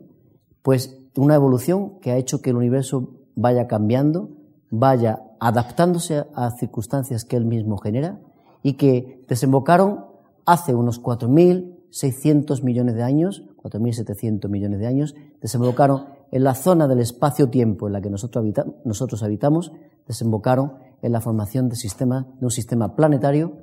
pues 0.61 0.99
una 1.15 1.35
evolución 1.35 1.99
que 1.99 2.11
ha 2.11 2.17
hecho 2.17 2.41
que 2.41 2.51
el 2.51 2.57
universo 2.57 3.15
vaya 3.35 3.67
cambiando, 3.67 4.29
vaya 4.69 5.23
adaptándose 5.39 6.25
a 6.35 6.51
circunstancias 6.51 7.25
que 7.25 7.37
él 7.37 7.45
mismo 7.45 7.77
genera 7.77 8.19
y 8.61 8.73
que 8.73 9.23
desembocaron 9.27 10.05
hace 10.45 10.75
unos 10.75 11.01
4.600 11.01 12.63
millones 12.63 12.95
de 12.95 13.03
años, 13.03 13.43
4.700 13.63 14.49
millones 14.49 14.79
de 14.79 14.87
años, 14.87 15.15
desembocaron 15.41 16.05
en 16.31 16.43
la 16.43 16.55
zona 16.55 16.87
del 16.87 16.99
espacio-tiempo 16.99 17.87
en 17.87 17.93
la 17.93 18.01
que 18.01 18.09
nosotros, 18.09 18.45
nosotros 18.83 19.23
habitamos, 19.23 19.71
desembocaron 20.05 20.73
en 21.01 21.11
la 21.11 21.21
formación 21.21 21.69
de, 21.69 21.75
sistema, 21.75 22.27
de 22.39 22.45
un 22.45 22.51
sistema 22.51 22.95
planetario, 22.95 23.53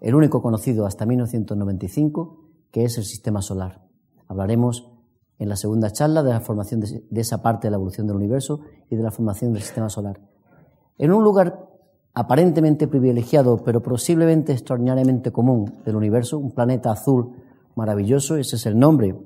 el 0.00 0.14
único 0.14 0.42
conocido 0.42 0.86
hasta 0.86 1.06
1995, 1.06 2.38
que 2.72 2.84
es 2.84 2.96
el 2.98 3.04
sistema 3.04 3.42
solar. 3.42 3.89
Hablaremos 4.30 4.88
en 5.40 5.48
la 5.48 5.56
segunda 5.56 5.90
charla 5.90 6.22
de 6.22 6.30
la 6.30 6.38
formación 6.38 6.80
de, 6.80 7.20
esa 7.20 7.42
parte 7.42 7.66
de 7.66 7.72
la 7.72 7.78
evolución 7.78 8.06
del 8.06 8.14
universo 8.14 8.60
y 8.88 8.94
de 8.94 9.02
la 9.02 9.10
formación 9.10 9.52
del 9.52 9.62
sistema 9.62 9.88
solar. 9.88 10.20
En 10.98 11.12
un 11.12 11.24
lugar 11.24 11.68
aparentemente 12.14 12.86
privilegiado, 12.86 13.64
pero 13.64 13.82
posiblemente 13.82 14.52
extraordinariamente 14.52 15.32
común 15.32 15.80
del 15.84 15.96
universo, 15.96 16.38
un 16.38 16.52
planeta 16.52 16.92
azul 16.92 17.32
maravilloso, 17.74 18.36
ese 18.36 18.54
es 18.54 18.66
el 18.66 18.78
nombre, 18.78 19.18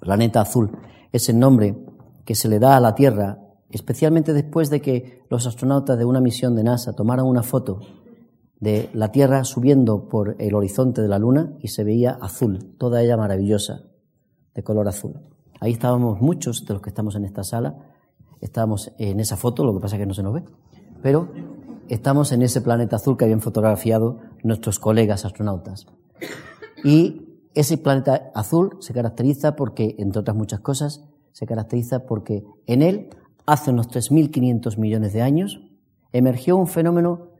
planeta 0.00 0.40
azul, 0.40 0.70
es 1.12 1.28
el 1.28 1.38
nombre 1.38 1.76
que 2.24 2.34
se 2.34 2.48
le 2.48 2.58
da 2.58 2.78
a 2.78 2.80
la 2.80 2.94
Tierra 2.94 3.38
especialmente 3.68 4.32
después 4.32 4.70
de 4.70 4.80
que 4.80 5.26
los 5.28 5.46
astronautas 5.46 5.98
de 5.98 6.06
una 6.06 6.22
misión 6.22 6.56
de 6.56 6.64
NASA 6.64 6.94
tomaran 6.94 7.26
una 7.26 7.42
foto 7.42 7.80
de 8.60 8.88
la 8.94 9.12
Tierra 9.12 9.44
subiendo 9.44 10.08
por 10.08 10.36
el 10.38 10.54
horizonte 10.54 11.02
de 11.02 11.08
la 11.08 11.18
Luna 11.18 11.56
y 11.60 11.68
se 11.68 11.84
veía 11.84 12.18
azul, 12.20 12.74
toda 12.78 13.02
ella 13.02 13.18
maravillosa, 13.18 13.89
de 14.60 14.64
color 14.64 14.88
azul. 14.88 15.14
Ahí 15.58 15.72
estábamos 15.72 16.20
muchos 16.20 16.66
de 16.66 16.74
los 16.74 16.82
que 16.82 16.90
estamos 16.90 17.16
en 17.16 17.24
esta 17.24 17.42
sala, 17.44 17.76
estábamos 18.40 18.92
en 18.98 19.18
esa 19.20 19.36
foto, 19.36 19.64
lo 19.64 19.72
que 19.74 19.80
pasa 19.80 19.96
es 19.96 20.00
que 20.00 20.06
no 20.06 20.14
se 20.14 20.22
nos 20.22 20.34
ve, 20.34 20.44
pero 21.02 21.28
estamos 21.88 22.30
en 22.32 22.42
ese 22.42 22.60
planeta 22.60 22.96
azul 22.96 23.16
que 23.16 23.24
habían 23.24 23.40
fotografiado 23.40 24.18
nuestros 24.42 24.78
colegas 24.78 25.24
astronautas. 25.24 25.86
Y 26.84 27.38
ese 27.54 27.78
planeta 27.78 28.30
azul 28.34 28.76
se 28.80 28.92
caracteriza 28.92 29.56
porque, 29.56 29.96
entre 29.98 30.20
otras 30.20 30.36
muchas 30.36 30.60
cosas, 30.60 31.04
se 31.32 31.46
caracteriza 31.46 32.06
porque 32.06 32.44
en 32.66 32.82
él 32.82 33.08
hace 33.46 33.70
unos 33.70 33.88
3.500 33.88 34.76
millones 34.76 35.12
de 35.14 35.22
años, 35.22 35.60
emergió 36.12 36.56
un 36.56 36.66
fenómeno 36.66 37.30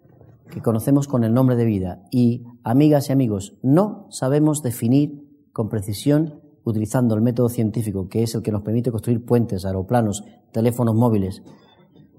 que 0.50 0.62
conocemos 0.62 1.07
con 1.07 1.23
el 1.23 1.35
nombre 1.35 1.55
de 1.55 1.65
vida. 1.65 2.03
Y, 2.11 2.45
amigas 2.65 3.09
y 3.09 3.12
amigos, 3.12 3.59
no 3.62 4.07
sabemos 4.11 4.62
definir 4.62 5.29
con 5.53 5.69
precisión, 5.69 6.41
utilizando 6.64 7.14
el 7.14 7.23
método 7.23 7.49
científico, 7.49 8.09
que 8.09 8.23
es 8.23 8.35
el 8.35 8.43
que 8.43 8.52
nos 8.52 8.62
permite 8.62 8.90
construir 8.90 9.25
puentes, 9.25 9.64
aeroplanos, 9.64 10.25
teléfonos 10.52 10.95
móviles 10.95 11.43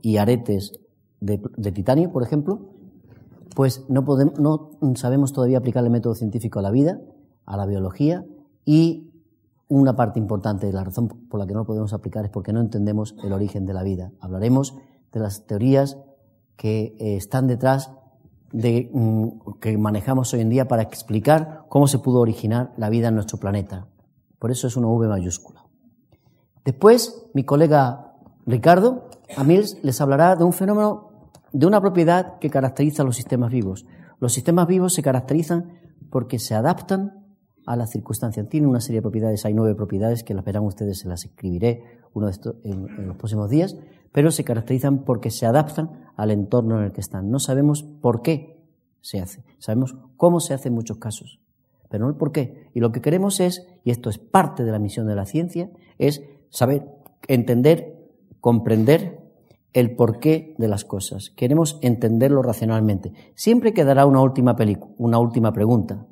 y 0.02 0.18
aretes 0.18 0.74
de, 1.20 1.38
titanio, 1.72 2.12
por 2.12 2.24
ejemplo, 2.24 2.70
pues 3.56 3.86
no, 3.90 4.04
podemos, 4.06 4.40
no 4.40 4.72
sabemos 4.96 5.34
todavía 5.34 5.60
aplicar 5.60 5.84
el 5.84 5.92
método 5.92 6.16
científico 6.16 6.60
a 6.60 6.62
la 6.62 6.72
vida, 6.72 7.00
a 7.46 7.58
la 7.58 7.66
biología 7.66 8.26
y 8.66 9.12
una 9.68 9.96
parte 9.96 10.20
importante 10.20 10.68
de 10.68 10.74
la 10.74 10.84
razón 10.84 11.08
por 11.08 11.40
la 11.40 11.48
que 11.48 11.54
no 11.54 11.60
lo 11.60 11.66
podemos 11.66 11.94
aplicar 11.94 12.26
es 12.26 12.32
porque 12.32 12.52
no 12.52 12.60
entendemos 12.60 13.16
el 13.24 13.32
origen 13.32 13.66
de 13.66 13.74
la 13.74 13.84
vida. 13.84 14.12
Hablaremos 14.20 14.76
de 15.14 15.20
las 15.20 15.46
teorías 15.46 15.98
que 16.58 16.96
eh, 17.00 17.16
están 17.16 17.48
detrás 17.48 17.92
de 18.52 18.90
mm, 18.94 19.60
que 19.62 19.78
manejamos 19.78 20.34
hoy 20.34 20.42
en 20.42 20.50
día 20.50 20.68
para 20.68 20.82
explicar 20.82 21.66
cómo 21.70 21.88
se 21.88 22.00
pudo 22.00 22.20
originar 22.20 22.74
la 22.78 22.90
vida 22.90 23.08
en 23.08 23.16
nuestro 23.16 23.38
planeta. 23.38 23.88
Por 24.42 24.50
eso 24.50 24.66
es 24.66 24.76
una 24.76 24.88
V 24.88 25.08
mayúscula. 25.08 25.64
Después, 26.66 27.28
mi 27.36 27.44
colega 27.44 28.16
Ricardo 28.48 29.08
Amils 29.38 29.78
les 29.84 30.02
hablará 30.02 30.36
de 30.36 30.44
un 30.44 30.52
fenómeno, 30.52 31.12
de 31.54 31.68
una 31.68 31.80
propiedad 31.80 32.40
que 32.40 32.50
caracteriza 32.50 33.04
a 33.04 33.06
los 33.06 33.16
sistemas 33.16 33.52
vivos. 33.52 33.86
Los 34.20 34.34
sistemas 34.34 34.66
vivos 34.66 34.96
se 34.96 35.04
caracterizan 35.04 35.80
porque 36.10 36.40
se 36.40 36.56
adaptan 36.56 37.22
a 37.68 37.76
la 37.76 37.86
circunstancia. 37.86 38.44
Tiene 38.50 38.66
una 38.66 38.82
serie 38.82 38.98
de 38.98 39.04
propiedades, 39.04 39.46
hay 39.46 39.54
nueve 39.54 39.76
propiedades 39.76 40.24
que 40.24 40.34
las 40.34 40.44
verán 40.44 40.64
ustedes, 40.64 40.98
se 40.98 41.08
las 41.08 41.24
escribiré 41.24 42.00
uno 42.14 42.26
de 42.26 42.32
estos, 42.32 42.56
en, 42.64 43.08
los 43.08 43.18
próximos 43.18 43.48
días, 43.48 43.78
pero 44.12 44.32
se 44.32 44.44
caracterizan 44.44 45.04
porque 45.04 45.30
se 45.30 45.46
adaptan 45.46 46.12
al 46.16 46.32
entorno 46.32 46.80
en 46.80 46.86
el 46.86 46.94
que 46.94 47.02
están. 47.02 47.30
No 47.30 47.38
sabemos 47.38 47.84
por 47.84 48.24
qué 48.24 48.60
se 49.02 49.20
hace, 49.20 49.44
sabemos 49.60 49.96
cómo 50.18 50.40
se 50.40 50.56
hace 50.56 50.70
en 50.70 50.74
muchos 50.74 50.98
casos, 50.98 51.40
pero 51.92 52.06
no 52.06 52.10
el 52.10 52.18
por 52.18 52.32
qué. 52.32 52.70
Y 52.74 52.80
lo 52.80 52.92
que 52.92 53.02
queremos 53.02 53.40
es, 53.40 53.68
y 53.84 53.92
esto 53.92 54.10
es 54.10 54.18
parte 54.18 54.64
de 54.64 54.72
la 54.72 54.80
misión 54.80 55.06
de 55.08 55.16
la 55.16 55.26
ciencia, 55.26 55.70
es 56.00 56.24
saber, 56.50 56.88
entender, 57.28 58.10
comprender 58.40 59.20
el 59.74 59.96
porqué 59.96 60.56
de 60.58 60.68
las 60.68 60.86
cosas. 60.86 61.30
Queremos 61.30 61.78
entenderlo 61.82 62.42
racionalmente. 62.42 63.14
Siempre 63.36 63.74
quedará 63.74 64.06
una 64.06 64.22
última, 64.22 64.56
una 64.98 65.20
última 65.20 65.54
pregunta, 65.54 66.08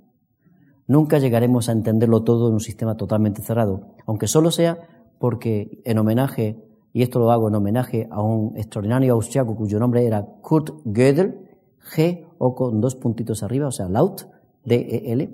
Nunca 0.90 1.20
llegaremos 1.20 1.70
a 1.70 1.74
entenderlo 1.74 2.24
todo 2.24 2.48
en 2.48 2.56
un 2.56 2.60
sistema 2.60 2.98
totalmente 2.98 3.44
cerrado, 3.44 3.94
aunque 4.08 4.26
solo 4.26 4.50
sea 4.50 4.80
porque 5.20 5.84
en 5.86 6.00
homenaje, 6.00 6.66
y 6.94 7.04
esto 7.04 7.20
lo 7.20 7.30
hago 7.30 7.48
en 7.48 7.54
homenaje 7.54 8.08
a 8.10 8.24
un 8.24 8.58
extraordinario 8.58 9.14
austriaco 9.14 9.56
cuyo 9.56 9.78
nombre 9.78 10.04
era 10.04 10.26
Kurt 10.42 10.72
Gödel, 10.86 11.48
G 11.96 12.26
o 12.40 12.56
con 12.56 12.82
dos 12.82 12.96
puntitos 12.96 13.44
arriba, 13.44 13.68
o 13.68 13.72
sea, 13.72 13.88
Laut, 13.88 14.24
D-E-L, 14.66 15.30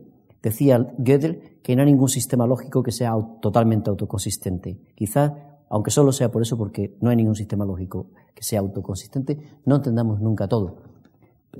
decía 0.49 0.93
Gödel 0.97 1.59
que 1.61 1.75
no 1.75 1.81
hay 1.81 1.91
ningún 1.91 2.09
sistema 2.09 2.45
lógico 2.45 2.83
que 2.83 2.91
sea 2.91 3.13
totalmente 3.41 3.89
autoconsistente. 3.89 4.79
Quizás, 4.95 5.33
aunque 5.69 5.91
solo 5.91 6.11
sea 6.11 6.31
por 6.31 6.41
eso, 6.41 6.57
porque 6.57 6.95
no 7.01 7.09
hay 7.09 7.15
ningún 7.15 7.35
sistema 7.35 7.65
lógico 7.65 8.07
que 8.33 8.43
sea 8.43 8.59
autoconsistente, 8.59 9.39
no 9.65 9.77
entendamos 9.77 10.21
nunca 10.21 10.47
todo 10.47 10.95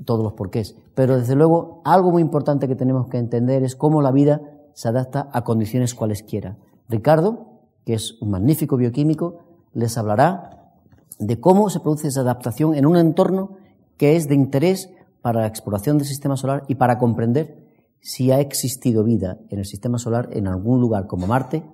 todos 0.04 0.22
los 0.22 0.34
porqués. 0.34 0.76
Pero 0.94 1.18
desde 1.18 1.34
luego, 1.34 1.80
algo 1.84 2.10
muy 2.10 2.22
importante 2.22 2.68
que 2.68 2.76
tenemos 2.76 3.08
que 3.08 3.18
entender 3.18 3.62
es 3.62 3.76
cómo 3.76 4.02
la 4.02 4.12
vida 4.12 4.40
se 4.74 4.88
adapta 4.88 5.28
a 5.32 5.42
condiciones 5.42 5.94
cualesquiera. 5.94 6.58
Ricardo, 6.88 7.60
que 7.84 7.94
es 7.94 8.20
un 8.20 8.30
magnífico 8.30 8.76
bioquímico, 8.76 9.38
les 9.72 9.96
hablará 9.96 10.74
de 11.18 11.40
cómo 11.40 11.70
se 11.70 11.80
produce 11.80 12.08
esa 12.08 12.20
adaptación 12.20 12.74
en 12.74 12.86
un 12.86 12.96
entorno 12.96 13.56
que 13.96 14.16
es 14.16 14.28
de 14.28 14.34
interés 14.34 14.90
para 15.22 15.40
la 15.40 15.46
exploración 15.46 15.98
del 15.98 16.06
sistema 16.06 16.36
solar 16.36 16.64
y 16.68 16.74
para 16.74 16.98
comprender 16.98 17.65
si 18.06 18.30
ha 18.30 18.38
existido 18.38 19.02
vida 19.02 19.40
en 19.48 19.58
el 19.58 19.64
sistema 19.64 19.98
solar 19.98 20.28
en 20.30 20.46
algún 20.46 20.80
lugar 20.80 21.08
como 21.08 21.26
Marte 21.26 21.64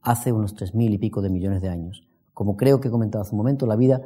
hace 0.00 0.32
unos 0.32 0.54
tres 0.54 0.74
mil 0.74 0.94
y 0.94 0.96
pico 0.96 1.20
de 1.20 1.28
millones 1.28 1.60
de 1.60 1.68
años. 1.68 2.08
Como 2.32 2.56
creo 2.56 2.80
que 2.80 2.88
he 2.88 2.90
comentado 2.90 3.20
hace 3.20 3.32
un 3.32 3.40
momento, 3.40 3.66
la 3.66 3.76
vida 3.76 4.00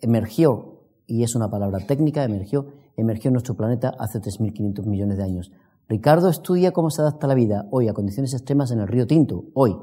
emergió 0.00 0.86
y 1.06 1.24
es 1.24 1.34
una 1.34 1.50
palabra 1.50 1.80
técnica, 1.80 2.24
emergió, 2.24 2.68
emergió 2.96 3.28
en 3.28 3.34
nuestro 3.34 3.54
planeta 3.54 3.94
hace 3.98 4.18
3.500 4.18 4.86
millones 4.86 5.18
de 5.18 5.24
años. 5.24 5.52
Ricardo 5.90 6.30
estudia 6.30 6.72
cómo 6.72 6.88
se 6.88 7.02
adapta 7.02 7.26
la 7.26 7.34
vida 7.34 7.68
hoy 7.70 7.88
a 7.88 7.92
condiciones 7.92 8.32
extremas 8.32 8.70
en 8.70 8.80
el 8.80 8.88
río 8.88 9.06
Tinto, 9.06 9.44
hoy, 9.52 9.76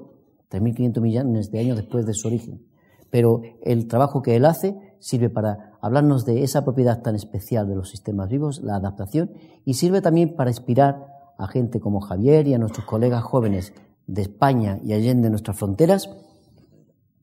3.500 0.49 1.01
millones 1.01 1.51
de 1.51 1.59
años 1.59 1.77
después 1.77 2.07
de 2.07 2.15
su 2.15 2.29
origen. 2.29 2.65
Pero 3.11 3.43
el 3.61 3.87
trabajo 3.87 4.23
que 4.23 4.35
él 4.35 4.45
hace 4.45 4.75
sirve 4.99 5.29
para 5.29 5.77
hablarnos 5.81 6.25
de 6.25 6.43
esa 6.43 6.63
propiedad 6.63 7.01
tan 7.01 7.15
especial 7.15 7.67
de 7.67 7.75
los 7.75 7.89
sistemas 7.89 8.29
vivos, 8.29 8.61
la 8.61 8.75
adaptación, 8.75 9.31
y 9.65 9.75
sirve 9.75 10.01
también 10.01 10.35
para 10.35 10.49
inspirar 10.49 11.07
a 11.37 11.47
gente 11.47 11.79
como 11.79 12.01
Javier 12.01 12.47
y 12.47 12.53
a 12.53 12.57
nuestros 12.57 12.85
colegas 12.85 13.23
jóvenes 13.23 13.73
de 14.07 14.21
España 14.21 14.79
y 14.83 14.93
allende 14.93 15.29
nuestras 15.29 15.57
fronteras, 15.57 16.09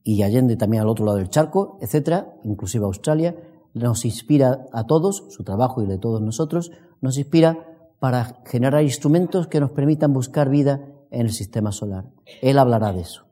y 0.03 0.23
allende 0.23 0.57
también 0.57 0.83
al 0.83 0.89
otro 0.89 1.05
lado 1.05 1.17
del 1.17 1.29
charco, 1.29 1.77
etcétera, 1.81 2.35
inclusive 2.43 2.85
Australia, 2.85 3.35
nos 3.73 4.05
inspira 4.05 4.65
a 4.71 4.85
todos, 4.85 5.25
su 5.29 5.43
trabajo 5.43 5.81
y 5.81 5.85
de 5.85 5.97
todos 5.97 6.21
nosotros, 6.21 6.71
nos 7.01 7.17
inspira 7.17 7.65
para 7.99 8.41
generar 8.45 8.83
instrumentos 8.83 9.47
que 9.47 9.59
nos 9.59 9.71
permitan 9.71 10.13
buscar 10.13 10.49
vida 10.49 10.81
en 11.09 11.21
el 11.21 11.31
sistema 11.31 11.71
solar. 11.71 12.05
Él 12.41 12.59
hablará 12.59 12.91
de 12.91 13.01
eso. 13.01 13.25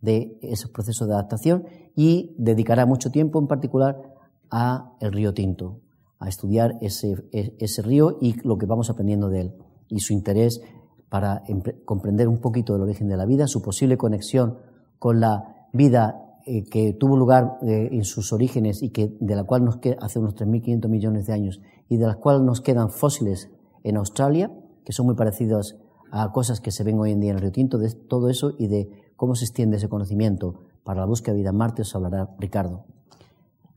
De 0.00 0.38
esos 0.42 0.70
procesos 0.70 1.08
de 1.08 1.14
adaptación 1.14 1.64
y 1.94 2.34
dedicará 2.38 2.86
mucho 2.86 3.10
tiempo 3.10 3.38
en 3.38 3.46
particular 3.46 4.14
a 4.50 4.92
el 5.00 5.12
río 5.12 5.34
Tinto, 5.34 5.80
a 6.18 6.28
estudiar 6.28 6.76
ese, 6.80 7.14
ese 7.32 7.82
río 7.82 8.18
y 8.20 8.34
lo 8.46 8.58
que 8.58 8.66
vamos 8.66 8.90
aprendiendo 8.90 9.28
de 9.28 9.40
él 9.40 9.54
y 9.88 10.00
su 10.00 10.12
interés 10.12 10.60
para 11.08 11.42
comprender 11.84 12.28
un 12.28 12.40
poquito 12.40 12.72
del 12.72 12.82
origen 12.82 13.08
de 13.08 13.16
la 13.16 13.26
vida, 13.26 13.46
su 13.46 13.62
posible 13.62 13.96
conexión 13.96 14.58
con 14.98 15.20
la 15.20 15.68
vida 15.72 16.26
eh, 16.46 16.64
que 16.64 16.92
tuvo 16.92 17.16
lugar 17.16 17.58
eh, 17.62 17.88
en 17.92 18.04
sus 18.04 18.32
orígenes 18.32 18.82
y 18.82 18.90
que, 18.90 19.16
de 19.20 19.34
la 19.34 19.44
cual 19.44 19.64
nos 19.64 19.78
queda 19.78 19.96
hace 20.00 20.18
unos 20.18 20.34
3.500 20.36 20.88
millones 20.88 21.26
de 21.26 21.32
años 21.32 21.60
y 21.88 21.96
de 21.96 22.06
las 22.06 22.16
cuales 22.16 22.42
nos 22.42 22.60
quedan 22.60 22.90
fósiles 22.90 23.50
en 23.82 23.96
Australia, 23.96 24.50
que 24.84 24.92
son 24.92 25.06
muy 25.06 25.14
parecidos 25.14 25.76
a 26.10 26.30
cosas 26.32 26.60
que 26.60 26.70
se 26.70 26.84
ven 26.84 26.98
hoy 26.98 27.12
en 27.12 27.20
día 27.20 27.30
en 27.30 27.36
el 27.36 27.42
Río 27.42 27.52
Tinto, 27.52 27.78
de 27.78 27.90
todo 27.90 28.28
eso 28.28 28.52
y 28.58 28.68
de 28.68 28.88
cómo 29.16 29.34
se 29.34 29.44
extiende 29.44 29.78
ese 29.78 29.88
conocimiento 29.88 30.54
para 30.84 31.00
la 31.00 31.06
búsqueda 31.06 31.34
de 31.34 31.40
vida 31.40 31.50
en 31.50 31.56
Marte, 31.56 31.82
os 31.82 31.94
hablará 31.94 32.30
Ricardo. 32.38 32.84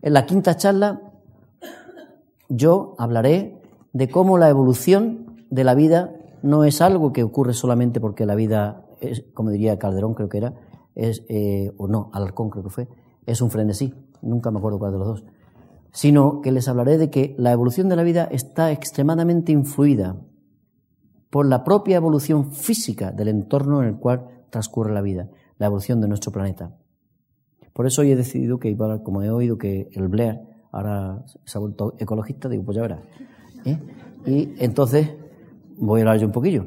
En 0.02 0.14
la 0.14 0.26
quinta 0.26 0.56
charla 0.56 1.02
yo 2.50 2.96
hablaré 2.98 3.62
de 3.94 4.10
cómo 4.10 4.38
la 4.38 4.50
evolución 4.50 5.46
de 5.50 5.64
la 5.64 5.76
vida 5.76 6.16
no 6.42 6.64
es 6.64 6.82
algo 6.82 7.14
que 7.14 7.24
ocurre 7.24 7.54
solamente 7.54 8.00
porque 8.00 8.26
la 8.26 8.36
vida, 8.36 8.86
es, 9.02 9.24
como 9.34 9.50
diría 9.50 9.78
Calderón, 9.78 10.14
creo 10.14 10.30
que 10.30 10.38
era, 10.38 10.54
es, 10.96 11.24
eh, 11.30 11.72
o 11.78 11.88
no, 11.88 12.10
Alarcón 12.14 12.50
creo 12.50 12.64
que 12.64 12.70
fue, 12.70 12.88
es 13.26 13.42
un 13.42 13.52
frenesí, 13.52 13.94
nunca 14.22 14.52
me 14.52 14.60
acuerdo 14.60 14.80
cuál 14.80 14.92
de 14.92 14.98
los 15.00 15.08
dos, 15.08 15.24
sino 15.92 16.42
que 16.42 16.52
les 16.52 16.68
hablaré 16.68 16.98
de 16.98 17.10
que 17.10 17.36
la 17.38 17.52
evolución 17.52 17.90
de 17.90 17.96
la 17.96 18.04
vida 18.04 18.28
está 18.32 18.72
extremadamente 18.72 19.52
influida 19.52 20.16
por 21.30 21.46
la 21.46 21.64
propia 21.64 21.98
evolución 21.98 22.52
física 22.52 23.12
del 23.12 23.28
entorno 23.28 23.82
en 23.82 23.90
el 23.90 23.98
cual 23.98 24.39
transcurre 24.50 24.94
la 24.94 25.02
vida, 25.02 25.30
la 25.58 25.68
evolución 25.68 26.02
de 26.02 26.08
nuestro 26.08 26.32
planeta. 26.32 26.76
Por 27.74 27.88
eso 27.88 28.02
hoy 28.02 28.12
he 28.12 28.16
decidido 28.16 28.60
que, 28.60 28.76
como 29.04 29.22
he 29.24 29.30
oído 29.30 29.58
que 29.58 29.90
el 29.94 30.08
Blair 30.08 30.40
ahora 30.72 31.24
se 31.46 31.58
ha 31.58 31.62
vuelto 31.62 31.96
ecologista, 31.98 32.50
digo, 32.50 32.64
pues 32.64 32.76
ya 32.76 32.82
verás. 32.82 33.02
¿eh? 33.66 33.78
Y 34.26 34.54
entonces 34.60 35.10
voy 35.78 36.02
a 36.02 36.04
hablar 36.04 36.20
yo 36.20 36.28
un 36.28 36.34
poquillo. 36.34 36.66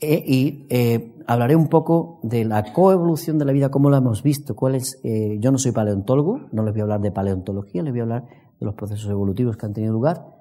Eh, 0.00 0.22
y 0.26 0.66
eh, 0.68 1.14
hablaré 1.26 1.56
un 1.56 1.68
poco 1.68 2.18
de 2.22 2.44
la 2.44 2.72
coevolución 2.72 3.38
de 3.38 3.44
la 3.44 3.52
vida, 3.52 3.70
cómo 3.70 3.90
la 3.90 3.98
hemos 3.98 4.22
visto, 4.22 4.54
cuál 4.54 4.74
es. 4.74 5.00
Yo 5.02 5.52
no 5.52 5.58
soy 5.58 5.72
paleontólogo, 5.72 6.48
no 6.52 6.62
les 6.62 6.74
voy 6.74 6.80
a 6.80 6.84
hablar 6.84 7.00
de 7.00 7.12
paleontología, 7.12 7.82
les 7.82 7.92
voy 7.92 8.00
a 8.00 8.02
hablar 8.02 8.24
de 8.58 8.66
los 8.66 8.74
procesos 8.74 9.10
evolutivos 9.10 9.56
que 9.56 9.66
han 9.66 9.72
tenido 9.72 9.92
lugar 9.92 10.34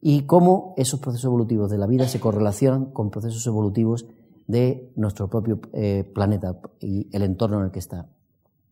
y 0.00 0.22
cómo 0.22 0.74
esos 0.76 1.00
procesos 1.00 1.26
evolutivos 1.26 1.70
de 1.70 1.78
la 1.78 1.86
vida 1.86 2.06
se 2.08 2.20
correlacionan 2.20 2.86
con 2.86 3.10
procesos 3.10 3.46
evolutivos 3.46 4.06
de 4.50 4.92
nuestro 4.96 5.28
propio 5.28 5.60
planeta 6.14 6.60
y 6.80 7.08
el 7.14 7.22
entorno 7.22 7.58
en 7.58 7.66
el 7.66 7.70
que 7.70 7.78
está. 7.78 8.08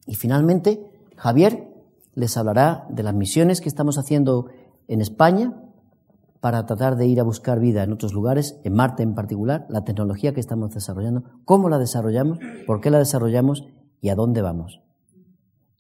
Y 0.07 0.15
finalmente, 0.15 0.91
Javier 1.17 1.69
les 2.15 2.37
hablará 2.37 2.87
de 2.91 3.03
las 3.03 3.15
misiones 3.15 3.61
que 3.61 3.69
estamos 3.69 3.97
haciendo 3.97 4.47
en 4.89 5.01
España 5.01 5.63
para 6.41 6.67
tratar 6.67 6.97
de 6.97 7.07
ir 7.07 7.21
a 7.21 7.25
buscar 7.25 7.61
vida 7.61 7.83
en 7.83 7.93
otros 7.93 8.13
lugares, 8.13 8.59
en 8.65 8.75
Marte 8.75 9.03
en 9.03 9.15
particular, 9.15 9.67
la 9.69 9.85
tecnología 9.85 10.35
que 10.35 10.41
estamos 10.41 10.73
desarrollando, 10.75 11.25
cómo 11.45 11.69
la 11.69 11.79
desarrollamos, 11.79 12.39
por 12.67 12.81
qué 12.81 12.91
la 12.91 12.99
desarrollamos 12.99 13.65
y 14.01 14.09
a 14.09 14.15
dónde 14.15 14.43
vamos. 14.43 14.81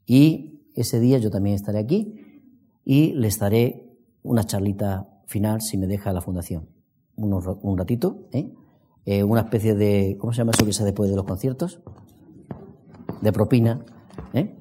Y 0.06 0.70
ese 0.74 1.00
día 1.00 1.18
yo 1.18 1.30
también 1.30 1.56
estaré 1.56 1.78
aquí 1.78 2.44
y 2.84 3.12
les 3.14 3.38
daré 3.38 3.98
una 4.22 4.44
charlita 4.44 5.08
final 5.26 5.60
si 5.60 5.76
me 5.76 5.86
deja 5.86 6.12
la 6.12 6.20
fundación. 6.20 6.68
un 7.16 7.78
ratito, 7.78 8.28
¿eh? 8.32 8.52
¿Eh? 9.08 9.24
una 9.24 9.40
especie 9.40 9.74
de, 9.74 10.18
¿cómo 10.20 10.34
se 10.34 10.38
llama 10.38 10.52
eso 10.54 10.66
que 10.66 10.72
se 10.74 10.84
después 10.84 11.08
de 11.08 11.16
los 11.16 11.24
conciertos? 11.24 11.80
De 13.22 13.32
propina. 13.32 13.80
¿eh? 14.34 14.54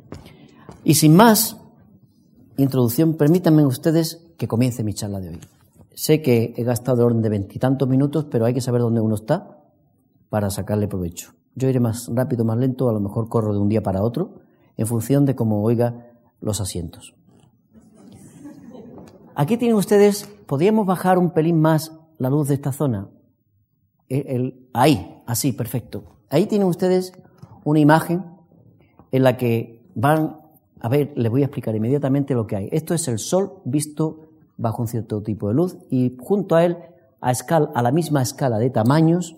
Y 0.86 0.94
sin 0.94 1.16
más 1.16 1.58
introducción, 2.56 3.16
permítanme 3.16 3.66
ustedes 3.66 4.26
que 4.38 4.48
comience 4.48 4.86
mi 4.86 4.94
charla 4.94 5.20
de 5.20 5.30
hoy. 5.30 5.40
Sé 5.94 6.22
que 6.22 6.54
he 6.56 6.64
gastado 6.64 7.06
orden 7.06 7.22
de 7.22 7.28
veintitantos 7.28 7.90
minutos, 7.90 8.26
pero 8.32 8.46
hay 8.46 8.54
que 8.54 8.62
saber 8.62 8.82
dónde 8.82 9.02
uno 9.02 9.16
está 9.16 9.66
para 10.30 10.50
sacarle 10.50 10.88
provecho. 10.88 11.34
Yo 11.56 11.68
iré 11.68 11.82
más 11.82 12.08
rápido, 12.14 12.46
más 12.46 12.58
lento, 12.58 12.88
a 12.88 12.94
lo 12.94 13.02
mejor 13.02 13.28
corro 13.28 13.54
de 13.54 13.60
un 13.60 13.68
día 13.68 13.84
para 13.84 14.02
otro, 14.02 14.36
en 14.78 14.88
función 14.88 15.26
de 15.26 15.36
cómo 15.36 15.62
oiga 15.62 16.14
los 16.40 16.62
asientos. 16.62 17.16
Aquí 19.36 19.58
tienen 19.58 19.76
ustedes, 19.76 20.26
¿podríamos 20.46 20.86
bajar 20.86 21.18
un 21.18 21.32
pelín 21.32 21.60
más 21.60 21.92
la 22.18 22.30
luz 22.30 22.48
de 22.48 22.54
esta 22.54 22.72
zona? 22.72 23.10
Ahí, 24.74 25.22
así, 25.26 25.52
perfecto. 25.52 26.04
Ahí 26.30 26.46
tienen 26.46 26.68
ustedes 26.68 27.14
una 27.64 27.80
imagen 27.80 28.26
en 29.12 29.24
la 29.24 29.38
que 29.38 29.86
van 29.96 30.48
a 30.80 30.90
ver, 30.90 31.14
les 31.16 31.32
voy 31.32 31.42
a 31.42 31.46
explicar 31.46 31.76
inmediatamente 31.76 32.34
lo 32.34 32.46
que 32.46 32.56
hay. 32.56 32.70
Esto 32.72 32.94
es 32.94 33.08
el 33.08 33.20
Sol 33.20 33.62
visto 33.66 34.30
bajo 34.58 34.82
un 34.82 34.88
cierto 34.88 35.22
tipo 35.22 35.48
de 35.48 35.54
luz 35.54 35.78
y 35.90 36.16
junto 36.20 36.56
a 36.56 36.66
él, 36.66 36.78
a, 37.22 37.32
a 37.32 37.82
la 37.82 37.92
misma 37.92 38.22
escala 38.22 38.60
de 38.60 38.70
tamaños, 38.70 39.38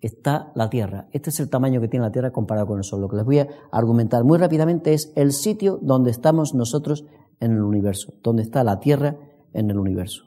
está 0.00 0.52
la 0.54 0.68
Tierra. 0.68 1.08
Este 1.12 1.30
es 1.30 1.40
el 1.40 1.48
tamaño 1.48 1.80
que 1.80 1.88
tiene 1.88 2.04
la 2.04 2.12
Tierra 2.12 2.32
comparado 2.32 2.66
con 2.66 2.78
el 2.78 2.84
Sol. 2.84 3.00
Lo 3.00 3.08
que 3.08 3.16
les 3.16 3.24
voy 3.24 3.38
a 3.38 3.48
argumentar 3.72 4.24
muy 4.24 4.38
rápidamente 4.38 4.92
es 4.92 5.12
el 5.16 5.32
sitio 5.32 5.78
donde 5.80 6.10
estamos 6.10 6.54
nosotros 6.54 7.04
en 7.40 7.52
el 7.52 7.62
universo, 7.62 8.14
donde 8.22 8.42
está 8.42 8.62
la 8.62 8.80
Tierra 8.80 9.16
en 9.52 9.70
el 9.70 9.78
universo. 9.78 10.24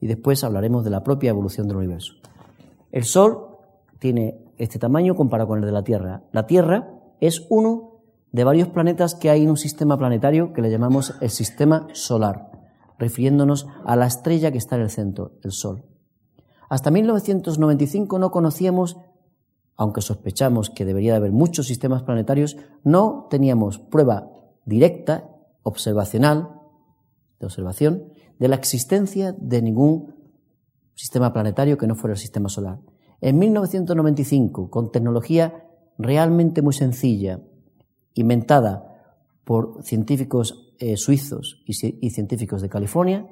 Y 0.00 0.06
después 0.06 0.44
hablaremos 0.44 0.84
de 0.84 0.90
la 0.90 1.02
propia 1.02 1.30
evolución 1.30 1.68
del 1.68 1.78
universo. 1.78 2.14
El 2.90 3.04
Sol 3.04 3.58
tiene 3.98 4.38
este 4.58 4.78
tamaño 4.78 5.14
comparado 5.14 5.48
con 5.48 5.58
el 5.58 5.66
de 5.66 5.72
la 5.72 5.84
Tierra. 5.84 6.22
La 6.32 6.46
Tierra 6.46 6.90
es 7.20 7.46
uno 7.50 8.02
de 8.32 8.44
varios 8.44 8.68
planetas 8.68 9.14
que 9.14 9.30
hay 9.30 9.42
en 9.42 9.50
un 9.50 9.56
sistema 9.56 9.98
planetario 9.98 10.52
que 10.52 10.62
le 10.62 10.70
llamamos 10.70 11.14
el 11.20 11.30
sistema 11.30 11.88
solar 11.92 12.50
refiriéndonos 13.00 13.66
a 13.84 13.96
la 13.96 14.06
estrella 14.06 14.52
que 14.52 14.58
está 14.58 14.76
en 14.76 14.82
el 14.82 14.90
centro, 14.90 15.32
el 15.42 15.50
Sol. 15.50 15.82
Hasta 16.68 16.92
1995 16.92 18.18
no 18.20 18.30
conocíamos, 18.30 18.98
aunque 19.74 20.02
sospechamos 20.02 20.70
que 20.70 20.84
debería 20.84 21.12
de 21.12 21.16
haber 21.16 21.32
muchos 21.32 21.66
sistemas 21.66 22.02
planetarios, 22.02 22.58
no 22.84 23.26
teníamos 23.30 23.78
prueba 23.78 24.30
directa, 24.66 25.30
observacional, 25.62 26.50
de 27.40 27.46
observación, 27.46 28.12
de 28.38 28.48
la 28.48 28.56
existencia 28.56 29.32
de 29.32 29.62
ningún 29.62 30.14
sistema 31.00 31.32
planetario 31.32 31.78
que 31.78 31.86
no 31.86 31.94
fuera 31.94 32.12
el 32.12 32.18
sistema 32.18 32.50
solar. 32.50 32.78
En 33.22 33.38
1995, 33.38 34.68
con 34.68 34.92
tecnología 34.92 35.64
realmente 35.96 36.60
muy 36.60 36.74
sencilla, 36.74 37.40
inventada 38.12 39.16
por 39.44 39.82
científicos 39.82 40.74
eh, 40.78 40.98
suizos 40.98 41.62
y, 41.64 42.10
científicos 42.10 42.60
de 42.60 42.68
California, 42.68 43.26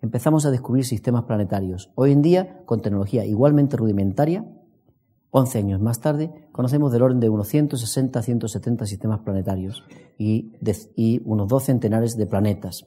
empezamos 0.00 0.46
a 0.46 0.50
descubrir 0.50 0.86
sistemas 0.86 1.24
planetarios. 1.24 1.90
Hoy 1.94 2.12
en 2.12 2.22
día, 2.22 2.62
con 2.64 2.80
tecnología 2.80 3.26
igualmente 3.26 3.76
rudimentaria, 3.76 4.46
11 5.30 5.58
años 5.58 5.80
más 5.80 6.00
tarde, 6.00 6.48
conocemos 6.52 6.90
del 6.90 7.02
orden 7.02 7.20
de 7.20 7.28
unos 7.28 7.48
160 7.48 8.22
170 8.22 8.86
sistemas 8.86 9.20
planetarios 9.20 9.84
y, 10.16 10.52
y 10.96 11.20
unos 11.26 11.48
dos 11.48 11.64
centenares 11.64 12.16
de 12.16 12.26
planetas 12.26 12.86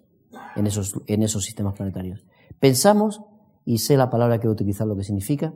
en 0.55 0.65
esos, 0.65 0.95
en 1.05 1.21
esos 1.21 1.45
sistemas 1.45 1.75
planetarios. 1.75 2.25
Pensamos, 2.59 3.21
y 3.65 3.79
sé 3.79 3.97
la 3.97 4.09
palabra 4.09 4.39
que 4.39 4.47
voy 4.47 4.53
a 4.53 4.55
utilizar 4.55 4.87
lo 4.87 4.95
que 4.95 5.03
significa, 5.03 5.53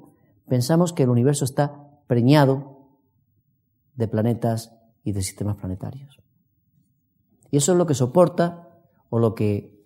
pensamos 0.47 0.93
que 0.93 1.03
el 1.03 1.09
universo 1.09 1.45
está 1.45 2.01
preñado 2.07 2.77
de 3.95 4.07
planetas 4.07 4.73
y 5.03 5.11
de 5.11 5.21
sistemas 5.21 5.57
planetarios. 5.57 6.19
Y 7.51 7.57
eso 7.57 7.71
es 7.71 7.77
lo 7.77 7.85
que 7.85 7.93
soporta 7.93 8.69
o 9.09 9.19
lo 9.19 9.35
que 9.35 9.77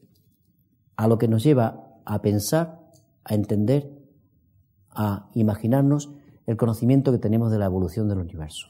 a 0.95 1.07
lo 1.07 1.17
que 1.17 1.27
nos 1.27 1.43
lleva 1.43 1.99
a 2.05 2.21
pensar, 2.21 2.79
a 3.23 3.33
entender, 3.33 3.91
a 4.91 5.29
imaginarnos 5.33 6.11
el 6.45 6.57
conocimiento 6.57 7.11
que 7.11 7.17
tenemos 7.17 7.51
de 7.51 7.57
la 7.57 7.65
evolución 7.65 8.07
del 8.07 8.19
universo. 8.19 8.67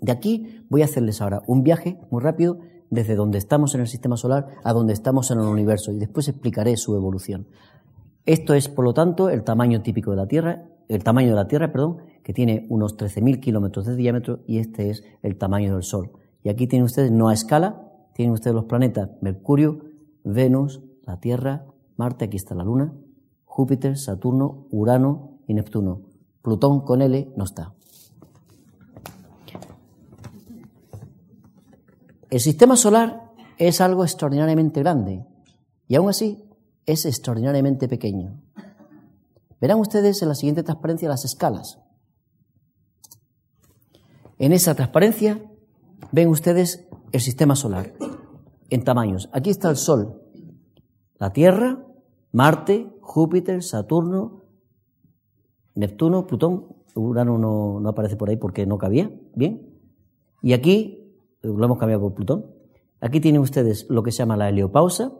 De 0.00 0.12
aquí 0.12 0.64
voy 0.68 0.82
a 0.82 0.86
hacerles 0.86 1.20
ahora 1.20 1.42
un 1.46 1.62
viaje 1.62 1.98
muy 2.10 2.22
rápido 2.22 2.58
desde 2.90 3.14
donde 3.14 3.38
estamos 3.38 3.74
en 3.74 3.82
el 3.82 3.88
sistema 3.88 4.16
solar 4.16 4.48
a 4.64 4.72
donde 4.72 4.92
estamos 4.92 5.30
en 5.30 5.38
el 5.38 5.46
universo 5.46 5.92
y 5.92 5.98
después 5.98 6.28
explicaré 6.28 6.76
su 6.76 6.94
evolución. 6.94 7.46
Esto 8.26 8.54
es, 8.54 8.68
por 8.68 8.84
lo 8.84 8.94
tanto, 8.94 9.30
el 9.30 9.44
tamaño 9.44 9.82
típico 9.82 10.10
de 10.10 10.16
la 10.16 10.26
Tierra, 10.26 10.64
el 10.88 11.04
tamaño 11.04 11.30
de 11.30 11.34
la 11.34 11.48
Tierra, 11.48 11.72
perdón, 11.72 11.98
que 12.22 12.32
tiene 12.32 12.66
unos 12.68 12.96
13.000 12.96 13.40
kilómetros 13.40 13.86
de 13.86 13.96
diámetro 13.96 14.40
y 14.46 14.58
este 14.58 14.90
es 14.90 15.04
el 15.22 15.36
tamaño 15.36 15.74
del 15.74 15.82
Sol. 15.82 16.10
Y 16.42 16.48
aquí 16.48 16.66
tienen 16.66 16.84
ustedes 16.84 17.10
no 17.10 17.28
a 17.28 17.34
escala, 17.34 17.90
tienen 18.14 18.32
ustedes 18.32 18.54
los 18.54 18.64
planetas 18.64 19.10
Mercurio, 19.20 19.80
Venus, 20.24 20.82
la 21.06 21.20
Tierra, 21.20 21.66
Marte, 21.96 22.26
aquí 22.26 22.36
está 22.36 22.54
la 22.54 22.64
Luna, 22.64 22.92
Júpiter, 23.44 23.96
Saturno, 23.96 24.66
Urano 24.70 25.38
y 25.46 25.54
Neptuno. 25.54 26.02
Plutón 26.42 26.82
con 26.82 27.02
L 27.02 27.32
no 27.36 27.44
está. 27.44 27.72
El 32.30 32.40
sistema 32.40 32.76
solar 32.76 33.32
es 33.56 33.80
algo 33.80 34.04
extraordinariamente 34.04 34.80
grande 34.80 35.24
y 35.88 35.96
aún 35.96 36.10
así 36.10 36.44
es 36.88 37.04
extraordinariamente 37.04 37.86
pequeño. 37.86 38.40
Verán 39.60 39.78
ustedes 39.78 40.22
en 40.22 40.28
la 40.28 40.34
siguiente 40.34 40.62
transparencia 40.62 41.08
las 41.08 41.24
escalas. 41.24 41.78
En 44.38 44.52
esa 44.52 44.74
transparencia 44.74 45.42
ven 46.12 46.28
ustedes 46.28 46.88
el 47.12 47.20
sistema 47.20 47.56
solar 47.56 47.92
en 48.70 48.84
tamaños. 48.84 49.28
Aquí 49.32 49.50
está 49.50 49.68
el 49.68 49.76
Sol, 49.76 50.22
la 51.18 51.32
Tierra, 51.32 51.84
Marte, 52.32 52.88
Júpiter, 53.00 53.62
Saturno, 53.62 54.44
Neptuno, 55.74 56.26
Plutón. 56.26 56.76
Urano 56.94 57.38
no, 57.38 57.78
no 57.80 57.88
aparece 57.90 58.16
por 58.16 58.30
ahí 58.30 58.36
porque 58.36 58.66
no 58.66 58.78
cabía. 58.78 59.10
Bien. 59.34 59.78
Y 60.42 60.52
aquí, 60.52 61.14
lo 61.42 61.62
hemos 61.64 61.78
cambiado 61.78 62.02
por 62.02 62.14
Plutón. 62.14 62.46
Aquí 63.00 63.20
tienen 63.20 63.42
ustedes 63.42 63.86
lo 63.88 64.02
que 64.02 64.10
se 64.10 64.18
llama 64.18 64.36
la 64.36 64.48
heliopausa. 64.48 65.12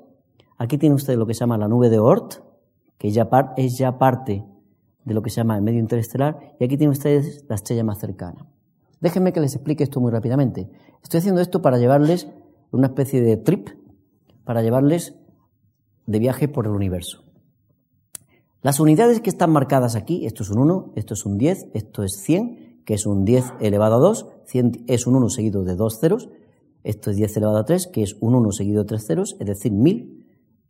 Aquí 0.59 0.77
tienen 0.77 0.97
ustedes 0.97 1.19
lo 1.19 1.27
que 1.27 1.35
se 1.35 1.41
llama 1.41 1.57
la 1.57 1.69
nube 1.69 1.89
de 1.89 1.99
Oort, 1.99 2.43
que 2.99 3.11
ya 3.11 3.29
es 3.57 3.79
ya 3.79 3.99
parte 3.99 4.45
de 5.05 5.15
lo 5.15 5.23
que 5.23 5.31
se 5.31 5.37
llama 5.37 5.57
el 5.57 5.63
medio 5.63 5.79
interestelar. 5.79 6.57
Y 6.59 6.65
aquí 6.65 6.77
tienen 6.77 6.91
ustedes 6.91 7.45
la 7.49 7.55
estrella 7.55 7.85
más 7.85 7.99
cercana. 7.99 8.47
Déjenme 9.01 9.33
que 9.33 9.41
les 9.41 9.55
explique 9.55 9.85
esto 9.85 10.01
muy 10.01 10.11
rápidamente. 10.11 10.69
Estoy 11.03 11.19
haciendo 11.19 11.41
esto 11.41 11.63
para 11.63 11.79
llevarles 11.79 12.29
una 12.73 12.89
especie 12.89 13.23
de 13.23 13.37
trip, 13.37 13.69
para 14.45 14.61
llevarles 14.63 15.15
de 16.07 16.19
viaje 16.19 16.49
por 16.49 16.67
el 16.67 16.73
universo. 16.73 17.23
Las 18.61 18.81
unidades 18.81 19.21
que 19.21 19.31
están 19.31 19.53
marcadas 19.53 19.95
aquí, 19.95 20.27
esto 20.27 20.43
es 20.43 20.51
un 20.51 20.59
1, 20.59 20.93
esto 20.97 21.15
es 21.15 21.25
un 21.25 21.39
10, 21.39 21.69
esto 21.75 22.03
es 22.03 22.21
100, 22.25 22.83
que 22.85 22.95
es 22.95 23.07
un 23.07 23.25
10 23.25 23.45
elevado 23.61 23.97
a 23.97 23.99
2, 23.99 24.27
100 24.47 24.85
es 24.89 25.07
un 25.07 25.15
1 25.15 25.29
seguido 25.29 25.63
de 25.63 25.77
dos 25.77 26.01
ceros, 26.01 26.29
esto 26.83 27.11
es 27.11 27.17
10 27.17 27.37
elevado 27.37 27.59
a 27.59 27.65
3, 27.65 27.87
que 27.87 28.03
es 28.03 28.17
un 28.21 28.35
1 28.35 28.51
seguido 28.51 28.83
de 28.83 28.89
tres 28.89 29.07
ceros, 29.07 29.37
es 29.39 29.47
decir, 29.47 29.71
1000, 29.71 30.18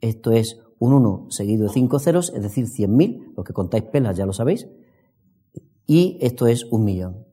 esto 0.00 0.32
es 0.32 0.60
un 0.78 0.92
1 0.92 1.26
seguido 1.30 1.66
de 1.66 1.72
cinco 1.72 1.98
ceros, 1.98 2.32
es 2.34 2.42
decir, 2.42 2.66
100.000, 2.66 3.34
los 3.36 3.44
que 3.44 3.52
contáis 3.52 3.84
pelas 3.84 4.16
ya 4.16 4.26
lo 4.26 4.32
sabéis, 4.32 4.68
y 5.86 6.18
esto 6.20 6.46
es 6.46 6.64
un 6.64 6.84
millón. 6.84 7.26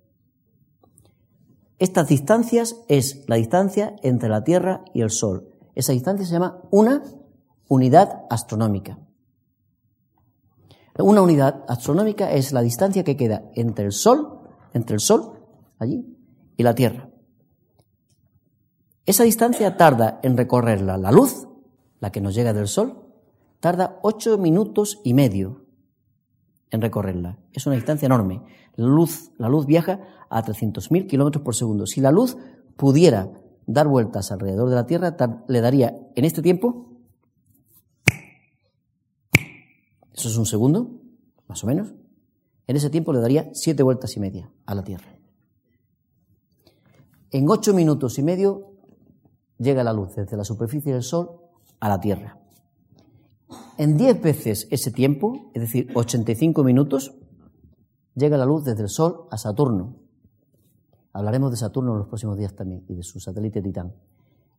Estas 1.78 2.08
distancias 2.08 2.78
es 2.88 3.26
la 3.28 3.36
distancia 3.36 3.96
entre 4.02 4.30
la 4.30 4.44
Tierra 4.44 4.86
y 4.94 5.02
el 5.02 5.10
Sol. 5.10 5.50
Esa 5.76 5.92
distancia 5.92 6.26
se 6.26 6.32
llama 6.32 6.62
una 6.72 7.04
unidad 7.68 8.24
astronómica. 8.30 8.98
Una 10.98 11.22
unidad 11.22 11.66
astronómica 11.68 12.32
es 12.32 12.54
la 12.54 12.62
distancia 12.62 13.04
que 13.04 13.18
queda 13.18 13.44
entre 13.56 13.86
el 13.86 13.92
Sol, 13.92 14.40
entre 14.74 14.96
el 14.96 15.02
Sol, 15.02 15.34
allí, 15.78 16.06
y 16.56 16.64
la 16.64 16.74
Tierra. 16.74 17.10
Esa 19.06 19.24
distancia 19.24 19.76
tarda 19.76 20.20
en 20.24 20.38
recorrerla 20.38 20.98
la 20.98 21.12
luz, 21.12 21.48
la 22.00 22.12
que 22.12 22.22
nos 22.22 22.36
llega 22.36 22.54
del 22.54 22.68
Sol, 22.68 23.04
tarda 23.60 24.00
ocho 24.04 24.38
minutos 24.38 25.00
y 25.04 25.14
medio 25.14 25.66
en 26.72 26.82
recorrerla. 26.82 27.40
Es 27.54 27.66
una 27.66 27.76
distancia 27.76 28.06
enorme. 28.06 28.42
La 28.76 28.86
luz, 28.86 29.32
la 29.38 29.50
luz 29.50 29.66
viaja 29.66 30.02
a 30.30 30.44
300.000 30.44 31.08
kilómetros 31.08 31.44
por 31.44 31.56
segundo. 31.56 31.86
Si 31.86 32.02
la 32.02 32.12
luz 32.12 32.38
pudiera 32.76 33.32
dar 33.66 33.88
vueltas 33.88 34.32
alrededor 34.32 34.70
de 34.70 34.76
la 34.76 34.86
Tierra, 34.86 35.16
le 35.48 35.62
daría 35.62 35.96
en 36.16 36.26
este 36.26 36.42
tiempo, 36.42 36.92
eso 40.14 40.30
es 40.30 40.38
un 40.38 40.46
segundo, 40.46 41.02
más 41.48 41.64
o 41.64 41.68
menos, 41.68 41.94
en 42.68 42.76
ese 42.76 42.90
tiempo 42.90 43.14
le 43.14 43.20
daría 43.20 43.50
siete 43.54 43.84
vueltas 43.84 44.16
y 44.18 44.20
media 44.20 44.52
a 44.66 44.76
la 44.76 44.84
Tierra. 44.84 45.18
En 47.32 47.50
ocho 47.50 47.74
minutos 47.74 48.18
y 48.20 48.24
medio 48.24 48.74
llega 49.58 49.84
la 49.84 49.94
luz 49.94 50.16
desde 50.16 50.38
la 50.38 50.44
superficie 50.44 50.94
del 50.94 51.04
Sol 51.04 51.45
a 51.80 51.90
la 51.90 52.00
Tierra. 52.00 52.40
En 53.78 53.98
diez 53.98 54.22
veces 54.22 54.68
ese 54.72 54.92
tiempo, 54.92 55.52
es 55.54 55.62
decir, 55.62 55.90
85 55.94 56.64
minutos, 56.64 57.16
llega 58.16 58.38
la 58.38 58.46
luz 58.46 58.64
desde 58.64 58.84
el 58.84 58.90
Sol 58.90 59.28
a 59.32 59.38
Saturno. 59.38 59.98
Hablaremos 61.14 61.52
de 61.52 61.58
Saturno 61.58 61.92
en 61.94 62.00
los 62.00 62.08
próximos 62.08 62.38
días 62.38 62.56
también 62.56 62.86
y 62.88 62.96
de 62.96 63.04
su 63.04 63.20
satélite 63.20 63.62
Titán. 63.62 63.94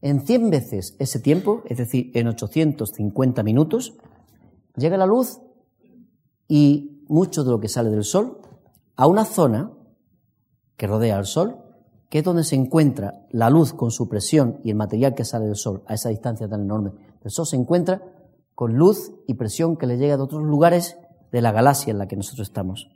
En 0.02 0.26
100 0.26 0.50
veces 0.50 0.96
ese 0.98 1.20
tiempo, 1.20 1.62
es 1.66 1.78
decir, 1.78 2.10
en 2.14 2.28
850 2.28 3.42
minutos, 3.42 3.96
llega 4.76 4.96
la 4.96 5.06
luz 5.06 5.40
y 6.48 7.04
mucho 7.08 7.44
de 7.44 7.50
lo 7.50 7.60
que 7.60 7.68
sale 7.68 7.90
del 7.90 8.04
Sol 8.04 8.38
a 8.96 9.06
una 9.06 9.24
zona 9.24 9.72
que 10.76 10.86
rodea 10.86 11.16
al 11.16 11.26
Sol, 11.26 11.56
que 12.08 12.18
es 12.18 12.24
donde 12.24 12.44
se 12.44 12.56
encuentra 12.56 13.26
la 13.30 13.50
luz 13.50 13.72
con 13.72 13.90
su 13.90 14.08
presión 14.08 14.60
y 14.62 14.70
el 14.70 14.76
material 14.76 15.14
que 15.14 15.24
sale 15.24 15.46
del 15.46 15.56
Sol 15.56 15.82
a 15.86 15.94
esa 15.94 16.08
distancia 16.08 16.48
tan 16.48 16.62
enorme 16.62 16.92
del 17.22 17.30
Sol, 17.30 17.46
se 17.46 17.56
encuentra 17.56 18.02
con 18.54 18.74
luz 18.74 19.12
y 19.26 19.34
presión 19.34 19.76
que 19.76 19.86
le 19.86 19.98
llega 19.98 20.16
de 20.16 20.22
otros 20.22 20.42
lugares 20.42 20.96
de 21.32 21.42
la 21.42 21.52
galaxia 21.52 21.90
en 21.90 21.98
la 21.98 22.08
que 22.08 22.16
nosotros 22.16 22.48
estamos. 22.48 22.88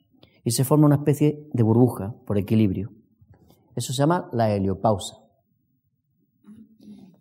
Y 0.45 0.53
se 0.53 0.65
forma 0.65 0.87
una 0.87 0.97
especie 0.97 1.49
de 1.53 1.63
burbuja 1.63 2.15
por 2.27 2.39
equilibrio. 2.39 2.91
Eso 3.77 3.93
se 3.93 3.99
llama 3.99 4.29
la 4.33 4.51
heliopausa. 4.55 5.19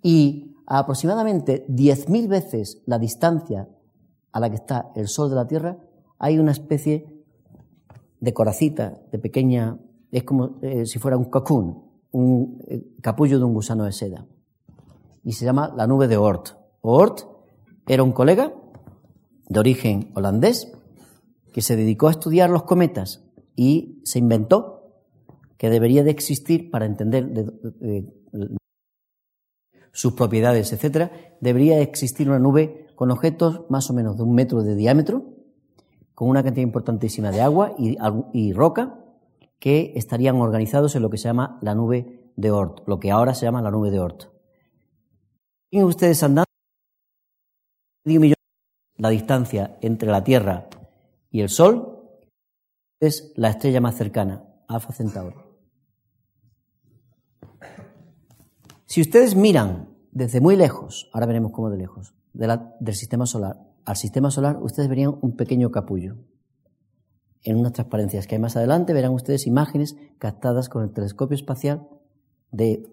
Y 0.02 0.56
a 0.65 0.80
aproximadamente 0.80 1.65
10.000 1.67 2.28
veces 2.30 2.82
la 2.86 2.99
distancia 2.99 3.67
a 4.32 4.39
la 4.39 4.49
que 4.49 4.56
está 4.56 4.91
el 4.95 5.08
Sol 5.08 5.30
de 5.30 5.36
la 5.36 5.47
Tierra, 5.47 5.78
hay 6.19 6.38
una 6.38 6.52
especie 6.52 7.25
de 8.19 8.34
coracita, 8.34 9.02
de 9.12 9.19
pequeña, 9.19 9.80
es 10.11 10.23
como 10.23 10.59
eh, 10.61 10.85
si 10.85 10.99
fuera 10.99 11.17
un 11.17 11.25
cocoon, 11.25 11.83
un 12.11 12.61
eh, 12.67 12.81
capullo 13.01 13.37
de 13.37 13.45
un 13.45 13.53
gusano 13.53 13.85
de 13.85 13.91
seda. 13.91 14.25
Y 15.23 15.33
se 15.33 15.45
llama 15.45 15.73
la 15.75 15.87
nube 15.87 16.07
de 16.07 16.17
Oort. 16.17 16.49
Oort 16.81 17.21
era 17.87 18.03
un 18.03 18.11
colega 18.11 18.53
de 19.47 19.59
origen 19.59 20.11
holandés 20.15 20.71
que 21.53 21.61
se 21.61 21.75
dedicó 21.75 22.07
a 22.07 22.11
estudiar 22.11 22.49
los 22.49 22.63
cometas 22.63 23.25
y 23.55 24.01
se 24.03 24.19
inventó 24.19 24.93
que 25.57 25.69
debería 25.69 26.03
de 26.03 26.11
existir 26.11 26.71
para 26.71 26.85
entender 26.85 27.27
sus 29.91 30.13
propiedades, 30.13 30.71
etcétera, 30.71 31.11
debería 31.41 31.81
existir 31.81 32.29
una 32.29 32.39
nube 32.39 32.87
con 32.95 33.11
objetos 33.11 33.63
más 33.69 33.89
o 33.89 33.93
menos 33.93 34.17
de 34.17 34.23
un 34.23 34.33
metro 34.33 34.63
de 34.63 34.75
diámetro, 34.75 35.33
con 36.13 36.29
una 36.29 36.43
cantidad 36.43 36.65
importantísima 36.65 37.31
de 37.31 37.41
agua 37.41 37.75
y, 37.77 37.97
y 38.33 38.53
roca, 38.53 38.98
que 39.59 39.93
estarían 39.95 40.37
organizados 40.37 40.95
en 40.95 41.01
lo 41.01 41.09
que 41.09 41.17
se 41.17 41.27
llama 41.27 41.59
la 41.61 41.75
nube 41.75 42.31
de 42.35 42.51
Oort, 42.51 42.87
lo 42.87 42.99
que 42.99 43.11
ahora 43.11 43.33
se 43.33 43.45
llama 43.45 43.61
la 43.61 43.71
nube 43.71 43.91
de 43.91 43.99
Oort. 43.99 44.23
Y 45.69 45.83
ustedes 45.83 46.23
andando 46.23 46.45
la 48.97 49.09
distancia 49.09 49.77
entre 49.81 50.09
la 50.09 50.23
Tierra 50.23 50.69
y 51.29 51.41
el 51.41 51.49
Sol 51.49 51.99
es 52.99 53.33
la 53.35 53.49
estrella 53.49 53.81
más 53.81 53.95
cercana, 53.95 54.43
Alfa 54.67 54.93
Centauri. 54.93 55.37
Si 58.85 59.01
ustedes 59.01 59.35
miran 59.35 59.95
desde 60.11 60.41
muy 60.41 60.55
lejos, 60.55 61.09
ahora 61.13 61.27
veremos 61.27 61.51
cómo 61.51 61.69
de 61.69 61.77
lejos, 61.77 62.15
del 62.33 62.95
sistema 62.95 63.25
solar 63.25 63.69
al 63.89 63.95
sistema 63.95 64.29
solar, 64.29 64.61
ustedes 64.61 64.87
verían 64.87 65.17
un 65.19 65.35
pequeño 65.35 65.71
capullo. 65.71 66.15
En 67.43 67.58
unas 67.58 67.73
transparencias 67.73 68.28
que 68.28 68.36
hay 68.36 68.41
más 68.41 68.56
adelante 68.56 68.93
verán 68.93 69.13
ustedes 69.13 69.47
imágenes 69.47 69.95
captadas 70.17 70.69
con 70.69 70.84
el 70.84 70.91
telescopio 70.91 71.36
espacial 71.36 71.88
de 72.52 72.86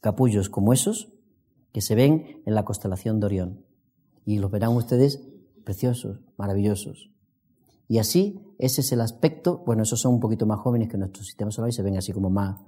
capullos 0.00 0.48
como 0.48 0.72
esos 0.72 1.12
que 1.72 1.80
se 1.80 1.94
ven 1.94 2.42
en 2.44 2.54
la 2.54 2.64
constelación 2.64 3.20
de 3.20 3.26
Orión 3.26 3.64
y 4.24 4.38
los 4.38 4.50
verán 4.50 4.76
ustedes 4.76 5.20
preciosos, 5.64 6.20
maravillosos. 6.36 7.10
Y 7.88 7.98
así, 7.98 8.40
ese 8.58 8.80
es 8.80 8.92
el 8.92 9.00
aspecto, 9.00 9.62
bueno, 9.66 9.82
esos 9.82 10.00
son 10.00 10.14
un 10.14 10.20
poquito 10.20 10.46
más 10.46 10.60
jóvenes 10.60 10.88
que 10.88 10.96
nuestro 10.96 11.22
sistema 11.22 11.50
solar 11.50 11.70
y 11.70 11.72
se 11.72 11.82
ven 11.82 11.96
así 11.96 12.12
como 12.12 12.30
más, 12.30 12.60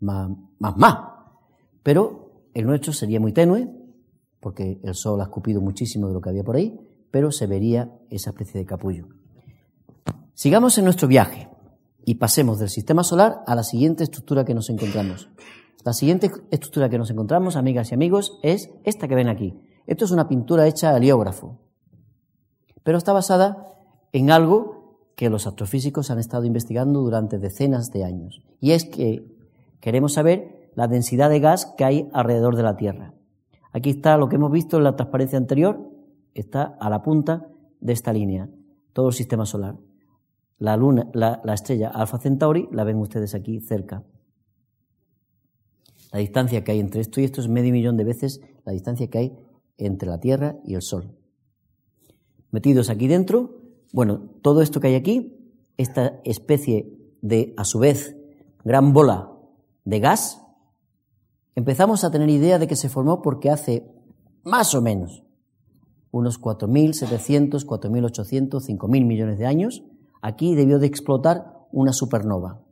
más, 0.00 0.30
más, 0.58 0.76
más. 0.76 0.96
Pero 1.82 2.48
el 2.52 2.66
nuestro 2.66 2.92
sería 2.92 3.20
muy 3.20 3.32
tenue, 3.32 3.68
porque 4.40 4.80
el 4.82 4.94
Sol 4.94 5.20
ha 5.20 5.24
escupido 5.24 5.60
muchísimo 5.60 6.08
de 6.08 6.14
lo 6.14 6.20
que 6.20 6.30
había 6.30 6.42
por 6.42 6.56
ahí, 6.56 6.78
pero 7.10 7.30
se 7.30 7.46
vería 7.46 7.96
esa 8.10 8.30
especie 8.30 8.60
de 8.60 8.66
capullo. 8.66 9.08
Sigamos 10.36 10.76
en 10.76 10.84
nuestro 10.84 11.08
viaje 11.08 11.48
y 12.04 12.16
pasemos 12.16 12.58
del 12.58 12.68
sistema 12.68 13.02
solar 13.04 13.42
a 13.46 13.54
la 13.54 13.62
siguiente 13.62 14.04
estructura 14.04 14.44
que 14.44 14.52
nos 14.52 14.68
encontramos. 14.68 15.30
La 15.82 15.94
siguiente 15.94 16.30
estructura 16.50 16.90
que 16.90 16.98
nos 16.98 17.08
encontramos, 17.08 17.56
amigas 17.56 17.90
y 17.90 17.94
amigos, 17.94 18.38
es 18.42 18.68
esta 18.84 19.08
que 19.08 19.14
ven 19.14 19.30
aquí. 19.30 19.58
Esto 19.86 20.04
es 20.04 20.10
una 20.10 20.28
pintura 20.28 20.66
hecha 20.66 20.90
a 20.90 20.98
heliógrafo, 20.98 21.58
pero 22.82 22.98
está 22.98 23.14
basada 23.14 23.66
en 24.12 24.30
algo 24.30 25.08
que 25.16 25.30
los 25.30 25.46
astrofísicos 25.46 26.10
han 26.10 26.18
estado 26.18 26.44
investigando 26.44 27.00
durante 27.00 27.38
decenas 27.38 27.90
de 27.90 28.04
años, 28.04 28.42
y 28.60 28.72
es 28.72 28.84
que 28.84 29.24
queremos 29.80 30.12
saber 30.12 30.70
la 30.74 30.86
densidad 30.86 31.30
de 31.30 31.40
gas 31.40 31.64
que 31.78 31.84
hay 31.86 32.10
alrededor 32.12 32.56
de 32.56 32.62
la 32.62 32.76
Tierra. 32.76 33.14
Aquí 33.72 33.88
está 33.88 34.18
lo 34.18 34.28
que 34.28 34.36
hemos 34.36 34.52
visto 34.52 34.76
en 34.76 34.84
la 34.84 34.96
transparencia 34.96 35.38
anterior, 35.38 35.80
está 36.34 36.76
a 36.78 36.90
la 36.90 37.02
punta 37.02 37.46
de 37.80 37.94
esta 37.94 38.12
línea, 38.12 38.50
todo 38.92 39.08
el 39.08 39.14
sistema 39.14 39.46
solar. 39.46 39.76
La 40.58 40.76
luna, 40.76 41.10
la, 41.12 41.40
la 41.44 41.54
estrella 41.54 41.88
Alpha 41.88 42.18
Centauri 42.18 42.68
la 42.72 42.84
ven 42.84 42.96
ustedes 42.96 43.34
aquí 43.34 43.60
cerca. 43.60 44.04
La 46.12 46.20
distancia 46.20 46.64
que 46.64 46.72
hay 46.72 46.80
entre 46.80 47.00
esto 47.00 47.20
y 47.20 47.24
esto 47.24 47.40
es 47.40 47.48
medio 47.48 47.72
millón 47.72 47.96
de 47.96 48.04
veces 48.04 48.40
la 48.64 48.72
distancia 48.72 49.08
que 49.08 49.18
hay 49.18 49.36
entre 49.76 50.08
la 50.08 50.18
Tierra 50.18 50.56
y 50.64 50.74
el 50.74 50.82
Sol. 50.82 51.14
Metidos 52.50 52.88
aquí 52.88 53.06
dentro, 53.06 53.60
bueno, 53.92 54.30
todo 54.42 54.62
esto 54.62 54.80
que 54.80 54.88
hay 54.88 54.94
aquí, 54.94 55.36
esta 55.76 56.20
especie 56.24 56.90
de, 57.20 57.52
a 57.56 57.64
su 57.64 57.78
vez, 57.78 58.16
gran 58.64 58.92
bola 58.92 59.32
de 59.84 60.00
gas, 60.00 60.42
empezamos 61.54 62.04
a 62.04 62.10
tener 62.10 62.30
idea 62.30 62.58
de 62.58 62.66
que 62.66 62.76
se 62.76 62.88
formó 62.88 63.20
porque 63.20 63.50
hace 63.50 63.90
más 64.42 64.74
o 64.74 64.80
menos 64.80 65.24
unos 66.10 66.40
4.700, 66.40 67.66
4.800, 67.66 68.50
5.000 68.50 68.88
millones 69.04 69.38
de 69.38 69.46
años, 69.46 69.82
aquí 70.22 70.54
debió 70.54 70.78
de 70.78 70.86
explotar 70.86 71.66
una 71.72 71.92
supernova. 71.92 72.62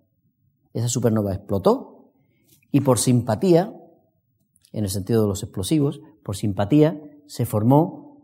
Esa 0.72 0.88
supernova 0.88 1.34
explotó 1.34 2.12
y 2.72 2.80
por 2.80 2.98
simpatía, 2.98 3.72
en 4.72 4.84
el 4.84 4.90
sentido 4.90 5.22
de 5.22 5.28
los 5.28 5.42
explosivos, 5.42 6.00
por 6.24 6.36
simpatía 6.36 7.00
se 7.26 7.46
formó, 7.46 8.22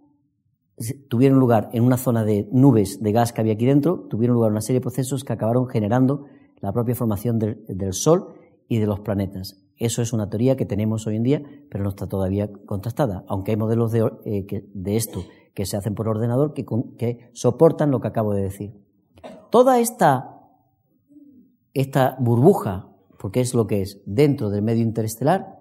tuvieron 1.09 1.39
lugar 1.39 1.71
en 1.73 1.85
una 1.85 1.97
zona 1.97 2.25
de 2.25 2.49
nubes 2.51 3.03
de 3.03 3.13
gas 3.13 3.33
que 3.33 3.41
había 3.41 3.53
aquí 3.53 3.67
dentro, 3.67 4.07
tuvieron 4.09 4.35
lugar 4.35 4.51
una 4.51 4.61
serie 4.61 4.81
de 4.81 4.83
procesos 4.83 5.25
que 5.25 5.33
acabaron 5.33 5.69
generando 5.69 6.27
la 6.61 6.73
propia 6.73 6.95
formación 6.95 7.39
del, 7.39 7.93
Sol 7.93 8.35
y 8.69 8.79
de 8.79 8.87
los 8.87 9.01
planetas. 9.01 9.63
Eso 9.77 10.03
es 10.03 10.13
una 10.13 10.29
teoría 10.29 10.57
que 10.57 10.67
tenemos 10.67 11.07
hoy 11.07 11.17
en 11.17 11.23
día, 11.23 11.43
pero 11.71 11.85
no 11.85 11.91
está 11.91 12.07
todavía 12.07 12.51
contrastada, 12.67 13.25
aunque 13.29 13.53
hay 13.53 13.57
modelos 13.57 13.93
de, 13.93 14.11
eh, 14.25 14.69
de 14.73 14.97
esto 14.97 15.21
que 15.55 15.67
se 15.67 15.77
hacen 15.77 15.95
por 15.95 16.09
ordenador 16.09 16.55
que, 16.55 16.67
que, 16.99 17.31
soportan 17.33 17.91
lo 17.91 18.01
que 18.01 18.09
acabo 18.09 18.35
de 18.35 18.43
decir. 18.43 18.73
Toda 19.51 19.81
esta, 19.81 20.39
esta 21.75 22.17
burbuja, 22.21 22.89
porque 23.19 23.41
es 23.41 23.55
lo 23.55 23.67
que 23.67 23.83
es, 23.83 24.01
dentro 24.07 24.51
del 24.51 24.63
medio 24.63 24.83
interestelar, 24.83 25.59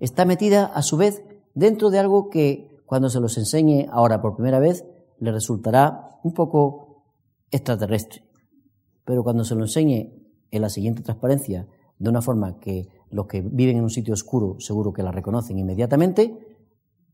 está 0.00 0.24
metida 0.24 0.66
a 0.66 0.82
su 0.82 0.96
vez 0.96 1.22
dentro 1.54 1.90
de 1.90 1.98
algo 1.98 2.30
que 2.30 2.82
cuando 2.86 3.10
se 3.10 3.20
los 3.20 3.36
enseñe 3.36 3.88
ahora 3.90 4.20
por 4.20 4.36
primera 4.36 4.58
vez 4.58 4.84
le 5.18 5.32
resultará 5.32 6.18
un 6.22 6.32
poco 6.32 7.04
extraterrestre. 7.50 8.22
Pero 9.04 9.22
cuando 9.22 9.44
se 9.44 9.54
lo 9.54 9.62
enseñe 9.62 10.12
en 10.50 10.62
la 10.62 10.68
siguiente 10.68 11.02
transparencia 11.02 11.66
de 11.98 12.10
una 12.10 12.22
forma 12.22 12.58
que 12.58 12.88
los 13.10 13.26
que 13.26 13.40
viven 13.40 13.78
en 13.78 13.84
un 13.84 13.90
sitio 13.90 14.14
oscuro 14.14 14.56
seguro 14.60 14.92
que 14.92 15.02
la 15.02 15.12
reconocen 15.12 15.58
inmediatamente, 15.58 16.36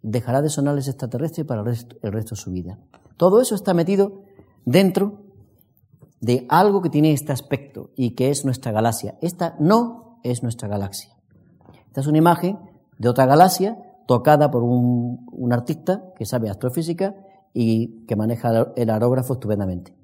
dejará 0.03 0.43
de 0.43 0.49
sonarles 0.49 0.89
extraterrestre 0.89 1.45
para 1.45 1.61
el 1.61 1.67
resto, 1.67 1.97
el 2.03 2.13
resto 2.13 2.35
de 2.35 2.41
su 2.41 2.51
vida. 2.51 2.79
Todo 3.17 3.41
eso 3.41 3.55
está 3.55 3.75
metido 3.75 4.23
dentro 4.65 5.22
de 6.23 6.47
algo 6.49 6.81
que 6.81 6.89
tiene 6.89 7.13
este 7.13 7.33
aspecto 7.33 7.91
y 7.97 8.15
que 8.15 8.31
es 8.31 8.45
nuestra 8.45 8.71
galaxia. 8.71 9.19
Esta 9.21 9.57
no 9.59 10.21
es 10.23 10.43
nuestra 10.45 10.69
galaxia. 10.69 11.15
Esta 11.89 12.01
es 12.01 12.07
una 12.07 12.19
imagen 12.19 12.61
de 12.97 13.09
otra 13.09 13.27
galaxia 13.27 13.77
tocada 14.07 14.51
por 14.51 14.63
un, 14.63 15.53
artista 15.53 16.13
que 16.17 16.25
sabe 16.25 16.49
astrofísica 16.49 17.17
y 17.53 18.07
que 18.07 18.15
maneja 18.15 18.73
el 18.77 18.89
aerógrafo 18.89 19.35
estupendamente, 19.35 19.95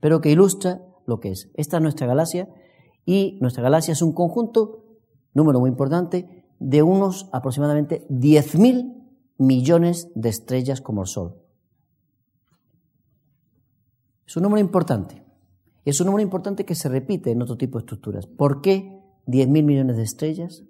pero 0.00 0.20
que 0.20 0.30
ilustra 0.30 0.82
lo 1.06 1.18
que 1.18 1.30
es. 1.30 1.50
Esta 1.54 1.78
es 1.78 1.82
nuestra 1.82 2.06
galaxia 2.06 2.48
y 3.06 3.38
nuestra 3.40 3.62
galaxia 3.62 3.92
es 3.92 4.02
un 4.02 4.12
conjunto, 4.12 4.84
número 5.32 5.60
muy 5.60 5.70
importante, 5.70 6.44
de 6.60 6.82
unos 6.82 7.30
aproximadamente 7.32 8.06
10.000 8.08 8.94
millones 9.38 10.10
de 10.14 10.28
estrellas 10.28 10.82
como 10.82 11.02
el 11.02 11.08
Sol. 11.08 11.36
Es 14.26 14.36
un 14.36 14.42
número 14.42 14.60
importante. 14.60 15.27
Es 15.88 16.02
un 16.02 16.08
número 16.08 16.22
importante 16.22 16.66
que 16.66 16.74
se 16.74 16.90
repite 16.90 17.30
en 17.30 17.40
otro 17.40 17.56
tipo 17.56 17.78
de 17.78 17.84
estructuras. 17.84 18.26
¿Por 18.26 18.60
qué 18.60 19.00
10.000 19.26 19.62
millones 19.64 19.96
de 19.96 20.02
estrellas? 20.02 20.62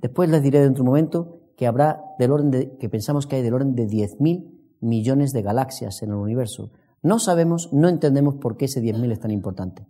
Después 0.00 0.30
les 0.30 0.44
diré 0.44 0.60
dentro 0.60 0.76
de 0.76 0.80
un 0.82 0.94
momento 0.94 1.40
que 1.56 1.66
habrá 1.66 2.04
del 2.20 2.30
orden 2.30 2.52
de, 2.52 2.76
que 2.76 2.88
pensamos 2.88 3.26
que 3.26 3.34
hay 3.34 3.42
del 3.42 3.52
orden 3.52 3.74
de 3.74 3.88
10.000 3.88 4.48
millones 4.80 5.32
de 5.32 5.42
galaxias 5.42 6.00
en 6.04 6.10
el 6.10 6.14
universo. 6.14 6.70
No 7.02 7.18
sabemos, 7.18 7.72
no 7.72 7.88
entendemos 7.88 8.36
por 8.36 8.56
qué 8.56 8.66
ese 8.66 8.80
10.000 8.80 9.10
es 9.10 9.18
tan 9.18 9.32
importante. 9.32 9.88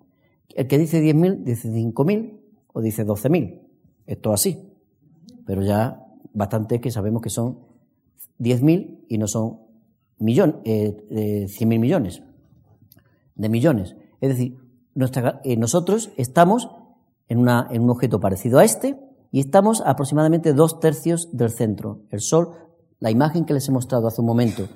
El 0.54 0.66
que 0.66 0.78
dice 0.78 1.02
10.000 1.02 1.44
dice 1.44 1.68
5.000 1.68 2.40
o 2.72 2.80
dice 2.80 3.06
12.000. 3.06 3.60
Esto 4.06 4.32
así. 4.32 4.72
Pero 5.44 5.60
ya 5.60 6.06
bastante 6.32 6.80
que 6.80 6.90
sabemos 6.90 7.20
que 7.20 7.28
son 7.28 7.58
10.000 8.38 9.04
y 9.10 9.18
no 9.18 9.28
son 9.28 9.58
millón, 10.20 10.62
eh, 10.64 11.48
100.000 11.50 11.78
millones 11.78 12.22
de 13.34 13.48
millones. 13.50 13.94
Es 14.24 14.30
decir, 14.30 14.56
eh, 15.44 15.56
nosotros 15.58 16.10
estamos 16.16 16.70
en, 17.28 17.40
un 17.40 17.90
objeto 17.90 18.20
parecido 18.20 18.58
a 18.58 18.64
este 18.64 18.98
y 19.30 19.40
estamos 19.40 19.82
aproximadamente 19.84 20.54
dos 20.54 20.80
tercios 20.80 21.28
del 21.36 21.50
centro. 21.50 22.00
El 22.08 22.22
Sol, 22.22 22.52
la 23.00 23.10
imagen 23.10 23.44
que 23.44 23.52
les 23.52 23.68
he 23.68 23.70
mostrado 23.70 24.08
hace 24.08 24.22
un 24.22 24.26
momento 24.26 24.66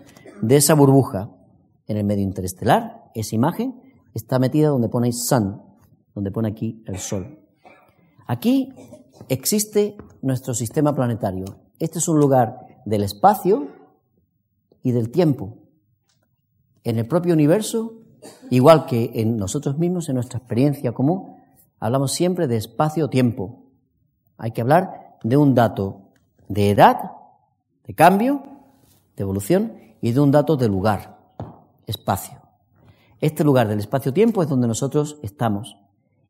de 0.42 0.56
esa 0.56 0.74
burbuja 0.74 1.30
en 1.86 1.96
el 1.96 2.04
medio 2.04 2.24
interestelar, 2.24 3.10
esa 3.14 3.34
imagen 3.36 3.80
está 4.12 4.38
metida 4.38 4.68
donde 4.68 4.90
pone 4.90 5.12
sun, 5.12 5.62
donde 6.14 6.30
pone 6.30 6.50
aquí 6.50 6.82
el 6.86 6.98
Sol. 6.98 7.38
Aquí 8.26 8.74
existe 9.30 9.96
nuestro 10.20 10.52
sistema 10.52 10.94
planetario. 10.94 11.46
Este 11.78 12.00
es 12.00 12.08
un 12.08 12.20
lugar 12.20 12.66
del 12.84 13.02
espacio 13.02 13.68
y 14.82 14.92
del 14.92 15.10
tiempo. 15.10 15.56
En 16.84 16.98
el 16.98 17.08
propio 17.08 17.32
universo, 17.32 17.97
igual 18.50 18.86
que 18.86 19.12
en 19.14 19.36
nosotros 19.36 19.78
mismos, 19.78 20.08
en 20.08 20.16
nuestra 20.16 20.38
experiencia 20.38 20.92
común, 20.92 21.36
hablamos 21.80 22.12
siempre 22.12 22.46
de 22.46 22.56
espacio-tiempo. 22.56 23.64
Hay 24.36 24.52
que 24.52 24.60
hablar 24.60 25.18
de 25.22 25.36
un 25.36 25.54
dato 25.54 26.02
de 26.48 26.70
edad, 26.70 26.98
de 27.86 27.94
cambio, 27.94 28.42
de 29.16 29.22
evolución, 29.22 29.72
y 30.00 30.12
de 30.12 30.20
un 30.20 30.30
dato 30.30 30.56
de 30.56 30.68
lugar, 30.68 31.18
espacio. 31.86 32.40
Este 33.20 33.44
lugar 33.44 33.68
del 33.68 33.80
espacio-tiempo 33.80 34.42
es 34.42 34.48
donde 34.48 34.68
nosotros 34.68 35.18
estamos. 35.22 35.76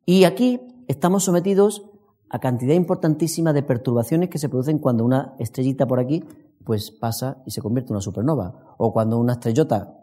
Y 0.06 0.24
aquí 0.24 0.60
estamos 0.88 1.24
sometidos 1.24 1.84
a 2.30 2.38
cantidad 2.38 2.74
importantísima 2.74 3.52
de 3.52 3.62
perturbaciones 3.62 4.30
que 4.30 4.38
se 4.38 4.48
producen 4.48 4.78
cuando 4.78 5.04
una 5.04 5.34
estrellita 5.38 5.86
por 5.86 6.00
aquí 6.00 6.24
pues 6.64 6.90
pasa 6.90 7.42
y 7.46 7.50
se 7.50 7.62
convierte 7.62 7.90
en 7.90 7.96
una 7.96 8.02
supernova. 8.02 8.74
O 8.78 8.92
cuando 8.92 9.18
una 9.18 9.34
estrellota, 9.34 9.97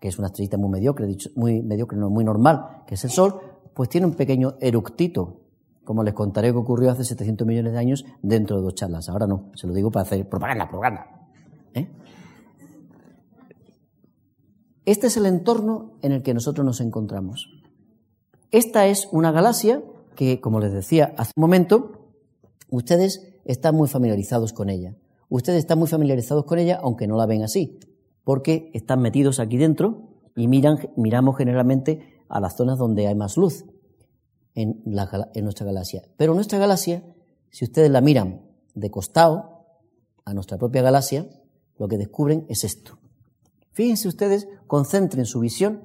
que 0.00 0.08
es 0.08 0.18
una 0.18 0.28
estrellita 0.28 0.56
muy 0.56 0.70
mediocre, 0.70 1.98
muy 1.98 2.24
normal, 2.24 2.82
que 2.86 2.94
es 2.94 3.04
el 3.04 3.10
Sol, 3.10 3.40
pues 3.74 3.88
tiene 3.88 4.06
un 4.06 4.14
pequeño 4.14 4.56
eructito, 4.60 5.40
como 5.84 6.02
les 6.02 6.14
contaré 6.14 6.50
que 6.50 6.58
ocurrió 6.58 6.90
hace 6.90 7.04
700 7.04 7.46
millones 7.46 7.72
de 7.72 7.78
años 7.78 8.04
dentro 8.22 8.56
de 8.56 8.62
dos 8.62 8.74
charlas. 8.74 9.08
Ahora 9.08 9.26
no, 9.26 9.50
se 9.54 9.66
lo 9.66 9.74
digo 9.74 9.90
para 9.90 10.02
hacer 10.04 10.28
propaganda, 10.28 10.68
propaganda. 10.68 11.06
¿eh? 11.74 11.88
Este 14.84 15.08
es 15.08 15.16
el 15.16 15.26
entorno 15.26 15.92
en 16.02 16.12
el 16.12 16.22
que 16.22 16.34
nosotros 16.34 16.64
nos 16.64 16.80
encontramos. 16.80 17.48
Esta 18.50 18.86
es 18.86 19.08
una 19.12 19.32
galaxia 19.32 19.82
que, 20.14 20.40
como 20.40 20.60
les 20.60 20.72
decía 20.72 21.14
hace 21.18 21.32
un 21.36 21.42
momento, 21.42 22.08
ustedes 22.70 23.34
están 23.44 23.74
muy 23.74 23.88
familiarizados 23.88 24.52
con 24.52 24.70
ella. 24.70 24.94
Ustedes 25.28 25.58
están 25.58 25.78
muy 25.78 25.88
familiarizados 25.88 26.44
con 26.44 26.58
ella, 26.58 26.78
aunque 26.82 27.06
no 27.06 27.16
la 27.16 27.26
ven 27.26 27.42
así, 27.42 27.78
porque 28.26 28.72
están 28.74 29.02
metidos 29.02 29.38
aquí 29.38 29.56
dentro 29.56 30.08
y 30.34 30.48
miran, 30.48 30.90
miramos 30.96 31.36
generalmente 31.36 32.24
a 32.28 32.40
las 32.40 32.56
zonas 32.56 32.76
donde 32.76 33.06
hay 33.06 33.14
más 33.14 33.36
luz 33.36 33.64
en, 34.56 34.82
en 34.84 35.44
nuestra 35.44 35.64
galaxia. 35.64 36.02
Pero 36.16 36.34
nuestra 36.34 36.58
galaxia, 36.58 37.04
si 37.50 37.64
ustedes 37.64 37.88
la 37.88 38.00
miran 38.00 38.42
de 38.74 38.90
costado 38.90 39.68
a 40.24 40.34
nuestra 40.34 40.58
propia 40.58 40.82
galaxia, 40.82 41.28
lo 41.78 41.86
que 41.86 41.98
descubren 41.98 42.46
es 42.48 42.64
esto. 42.64 42.98
Fíjense 43.70 44.08
ustedes, 44.08 44.48
concentren 44.66 45.24
su 45.24 45.38
visión 45.38 45.84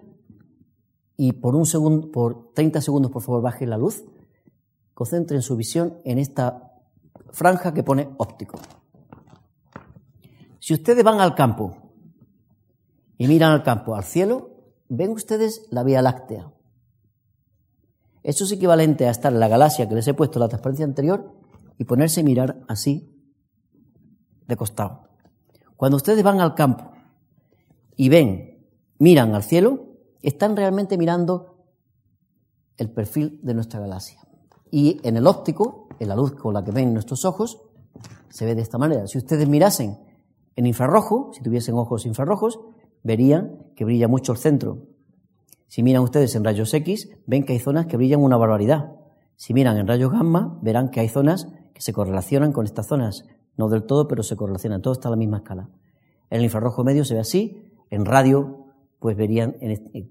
y 1.17 1.33
por 1.33 1.55
un 1.55 1.67
segundo, 1.67 2.09
por 2.09 2.53
30 2.55 2.81
segundos, 2.81 3.11
por 3.11 3.21
favor, 3.21 3.43
bajen 3.43 3.69
la 3.69 3.77
luz. 3.77 4.03
Concentren 4.95 5.43
su 5.43 5.55
visión 5.55 5.99
en 6.05 6.17
esta 6.17 6.73
franja 7.29 7.71
que 7.71 7.83
pone 7.83 8.09
óptico. 8.17 8.57
Si 10.57 10.73
ustedes 10.73 11.03
van 11.03 11.21
al 11.21 11.35
campo 11.35 11.80
y 13.21 13.27
miran 13.27 13.51
al 13.51 13.61
campo, 13.61 13.93
al 13.93 14.03
cielo, 14.03 14.49
ven 14.89 15.11
ustedes 15.11 15.67
la 15.69 15.83
Vía 15.83 16.01
Láctea. 16.01 16.51
Eso 18.23 18.45
es 18.45 18.51
equivalente 18.51 19.05
a 19.05 19.11
estar 19.11 19.31
en 19.31 19.39
la 19.39 19.47
galaxia 19.47 19.87
que 19.87 19.93
les 19.93 20.07
he 20.07 20.15
puesto 20.15 20.39
en 20.39 20.41
la 20.41 20.47
transparencia 20.47 20.85
anterior 20.85 21.31
y 21.77 21.83
ponerse 21.83 22.21
a 22.21 22.23
mirar 22.23 22.63
así, 22.67 23.15
de 24.47 24.55
costado. 24.57 25.03
Cuando 25.77 25.97
ustedes 25.97 26.23
van 26.23 26.41
al 26.41 26.55
campo 26.55 26.93
y 27.95 28.09
ven, 28.09 28.65
miran 28.97 29.35
al 29.35 29.43
cielo, 29.43 29.99
están 30.23 30.57
realmente 30.57 30.97
mirando 30.97 31.67
el 32.75 32.89
perfil 32.89 33.39
de 33.43 33.53
nuestra 33.53 33.79
galaxia. 33.79 34.19
Y 34.71 34.99
en 35.03 35.15
el 35.15 35.27
óptico, 35.27 35.89
en 35.99 36.07
la 36.07 36.15
luz 36.15 36.31
con 36.31 36.55
la 36.55 36.63
que 36.63 36.71
ven 36.71 36.91
nuestros 36.91 37.23
ojos, 37.23 37.61
se 38.29 38.45
ve 38.45 38.55
de 38.55 38.63
esta 38.63 38.79
manera. 38.79 39.05
Si 39.05 39.19
ustedes 39.19 39.47
mirasen 39.47 39.99
en 40.55 40.65
infrarrojo, 40.65 41.29
si 41.35 41.43
tuviesen 41.43 41.75
ojos 41.75 42.07
infrarrojos, 42.07 42.59
verían 43.03 43.57
que 43.75 43.85
brilla 43.85 44.07
mucho 44.07 44.31
el 44.31 44.37
centro. 44.37 44.87
Si 45.67 45.83
miran 45.83 46.03
ustedes 46.03 46.35
en 46.35 46.43
rayos 46.43 46.73
X, 46.73 47.09
ven 47.25 47.45
que 47.45 47.53
hay 47.53 47.59
zonas 47.59 47.85
que 47.85 47.97
brillan 47.97 48.21
una 48.21 48.37
barbaridad. 48.37 48.91
Si 49.35 49.53
miran 49.53 49.77
en 49.77 49.87
rayos 49.87 50.11
gamma, 50.11 50.59
verán 50.61 50.89
que 50.89 50.99
hay 50.99 51.07
zonas 51.07 51.47
que 51.73 51.81
se 51.81 51.93
correlacionan 51.93 52.51
con 52.51 52.65
estas 52.65 52.87
zonas. 52.87 53.23
No 53.57 53.69
del 53.69 53.83
todo, 53.83 54.07
pero 54.07 54.23
se 54.23 54.35
correlacionan. 54.35 54.81
Todo 54.81 54.93
está 54.93 55.07
a 55.07 55.11
la 55.11 55.17
misma 55.17 55.37
escala. 55.37 55.69
En 56.29 56.39
el 56.39 56.43
infrarrojo 56.43 56.83
medio 56.83 57.05
se 57.05 57.13
ve 57.13 57.19
así, 57.19 57.63
en 57.89 58.05
radio, 58.05 58.65
pues 58.99 59.17
verían, 59.17 59.55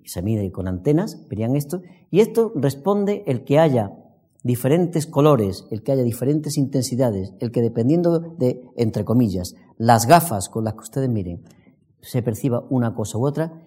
se 0.05 0.23
mide 0.23 0.51
con 0.51 0.69
antenas, 0.69 1.27
verían 1.29 1.57
esto, 1.57 1.83
y 2.11 2.21
esto 2.21 2.53
responde 2.55 3.23
el 3.27 3.45
que 3.45 3.59
haya 3.59 3.93
diferentes 4.43 5.07
colores, 5.07 5.67
el 5.71 5.83
que 5.83 5.93
haya 5.93 6.03
diferentes 6.03 6.57
intensidades, 6.57 7.35
el 7.41 7.53
que 7.53 7.63
dependiendo 7.63 8.19
de, 8.19 8.63
entre 8.77 9.05
comillas, 9.05 9.55
las 9.79 10.07
gafas 10.07 10.49
con 10.49 10.65
las 10.65 10.75
que 10.75 10.81
ustedes 10.81 11.09
miren, 11.09 11.43
se 12.03 12.23
perciba 12.23 12.65
una 12.71 12.95
cosa 12.95 13.19
u 13.19 13.27
otra, 13.27 13.63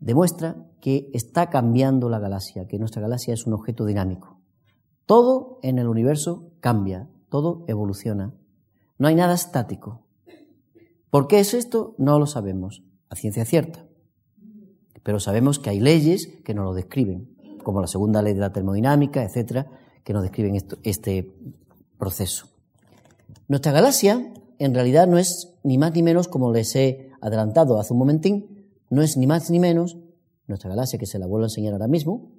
demuestra 0.00 0.56
que 0.80 1.10
está 1.14 1.50
cambiando 1.50 2.08
la 2.08 2.18
galaxia, 2.18 2.66
que 2.66 2.78
nuestra 2.78 3.02
galaxia 3.02 3.34
es 3.34 3.46
un 3.46 3.54
objeto 3.54 3.84
dinámico. 3.84 4.40
Todo 5.06 5.58
en 5.62 5.78
el 5.78 5.88
universo 5.88 6.52
cambia, 6.60 7.08
todo 7.28 7.64
evoluciona. 7.68 8.34
No 8.98 9.08
hay 9.08 9.14
nada 9.14 9.34
estático. 9.34 10.06
¿Por 11.10 11.28
qué 11.28 11.40
es 11.40 11.54
esto? 11.54 11.94
No 11.98 12.18
lo 12.18 12.26
sabemos, 12.26 12.82
a 13.08 13.16
ciencia 13.16 13.44
cierta. 13.44 13.86
Pero 15.02 15.20
sabemos 15.20 15.58
que 15.58 15.70
hay 15.70 15.80
leyes 15.80 16.28
que 16.44 16.54
nos 16.54 16.64
lo 16.64 16.74
describen, 16.74 17.36
como 17.62 17.80
la 17.80 17.86
segunda 17.86 18.22
ley 18.22 18.34
de 18.34 18.40
la 18.40 18.52
termodinámica, 18.52 19.22
etcétera, 19.22 19.66
que 20.04 20.12
nos 20.12 20.22
describen 20.22 20.56
este 20.82 21.36
proceso. 21.98 22.48
Nuestra 23.48 23.72
galaxia, 23.72 24.32
en 24.58 24.74
realidad, 24.74 25.06
no 25.06 25.18
es 25.18 25.54
ni 25.62 25.78
más 25.78 25.94
ni 25.94 26.02
menos, 26.02 26.28
como 26.28 26.52
les 26.52 26.74
he 26.74 27.05
adelantado 27.26 27.78
hace 27.78 27.92
un 27.92 27.98
momentín, 27.98 28.70
no 28.90 29.02
es 29.02 29.16
ni 29.16 29.26
más 29.26 29.50
ni 29.50 29.58
menos 29.58 29.96
nuestra 30.46 30.70
galaxia, 30.70 30.98
que 30.98 31.06
se 31.06 31.18
la 31.18 31.26
vuelvo 31.26 31.44
a 31.44 31.46
enseñar 31.48 31.72
ahora 31.72 31.88
mismo. 31.88 32.30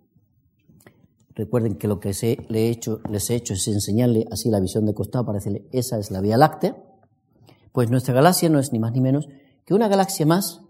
Recuerden 1.35 1.75
que 1.75 1.87
lo 1.87 1.99
que 1.99 2.09
les 2.09 2.23
he 2.23 2.69
hecho, 2.69 2.99
les 3.09 3.29
he 3.29 3.35
hecho 3.35 3.53
es 3.53 3.67
enseñarle 3.67 4.25
así 4.31 4.49
la 4.49 4.59
visión 4.59 4.85
de 4.85 4.93
costado 4.93 5.25
para 5.25 5.37
decirle, 5.37 5.67
esa 5.71 5.99
es 5.99 6.09
la 6.09 6.21
Vía 6.21 6.37
Láctea. 6.37 6.75
Pues 7.71 7.91
nuestra 7.91 8.13
galaxia 8.13 8.49
no 8.49 8.59
es 8.59 8.71
ni 8.71 8.79
más 8.79 8.93
ni 8.93 9.01
menos 9.01 9.27
que 9.65 9.73
una 9.73 9.87
galaxia 9.87 10.25
más 10.25 10.61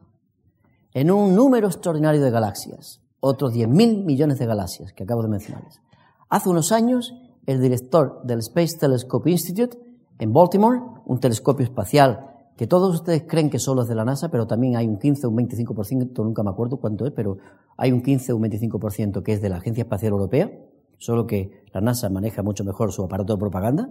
en 0.93 1.11
un 1.11 1.35
número 1.35 1.67
extraordinario 1.67 2.21
de 2.21 2.31
galaxias, 2.31 3.01
otros 3.19 3.53
10.000 3.53 4.03
millones 4.03 4.39
de 4.39 4.45
galaxias 4.45 4.93
que 4.93 5.03
acabo 5.03 5.21
de 5.21 5.29
mencionarles. 5.29 5.79
Hace 6.27 6.49
unos 6.49 6.71
años, 6.71 7.13
el 7.45 7.61
director 7.61 8.21
del 8.23 8.39
Space 8.39 8.77
Telescope 8.77 9.29
Institute 9.29 9.77
en 10.19 10.33
Baltimore, 10.33 10.81
un 11.05 11.19
telescopio 11.19 11.63
espacial 11.63 12.36
que 12.57 12.65
todos 12.65 12.95
ustedes 12.95 13.23
creen 13.27 13.51
que 13.51 13.59
solo 13.59 13.83
es 13.83 13.87
de 13.87 13.93
la 13.93 14.03
NASA, 14.03 14.29
pero 14.29 14.47
también 14.47 14.75
hay 14.75 14.87
un 14.87 14.97
15 14.97 15.27
o 15.27 15.29
un 15.29 15.37
25%, 15.37 16.23
nunca 16.23 16.41
me 16.41 16.49
acuerdo 16.49 16.77
cuánto 16.77 17.05
es, 17.05 17.13
pero 17.13 17.37
hay 17.77 17.91
un 17.91 18.01
15 18.01 18.33
o 18.33 18.37
un 18.37 18.43
25% 18.43 19.21
que 19.21 19.33
es 19.33 19.41
de 19.41 19.49
la 19.49 19.57
Agencia 19.57 19.83
Espacial 19.83 20.13
Europea, 20.13 20.51
solo 20.97 21.27
que 21.27 21.51
la 21.71 21.81
NASA 21.81 22.09
maneja 22.09 22.41
mucho 22.41 22.63
mejor 22.63 22.91
su 22.91 23.03
aparato 23.03 23.33
de 23.33 23.39
propaganda. 23.39 23.89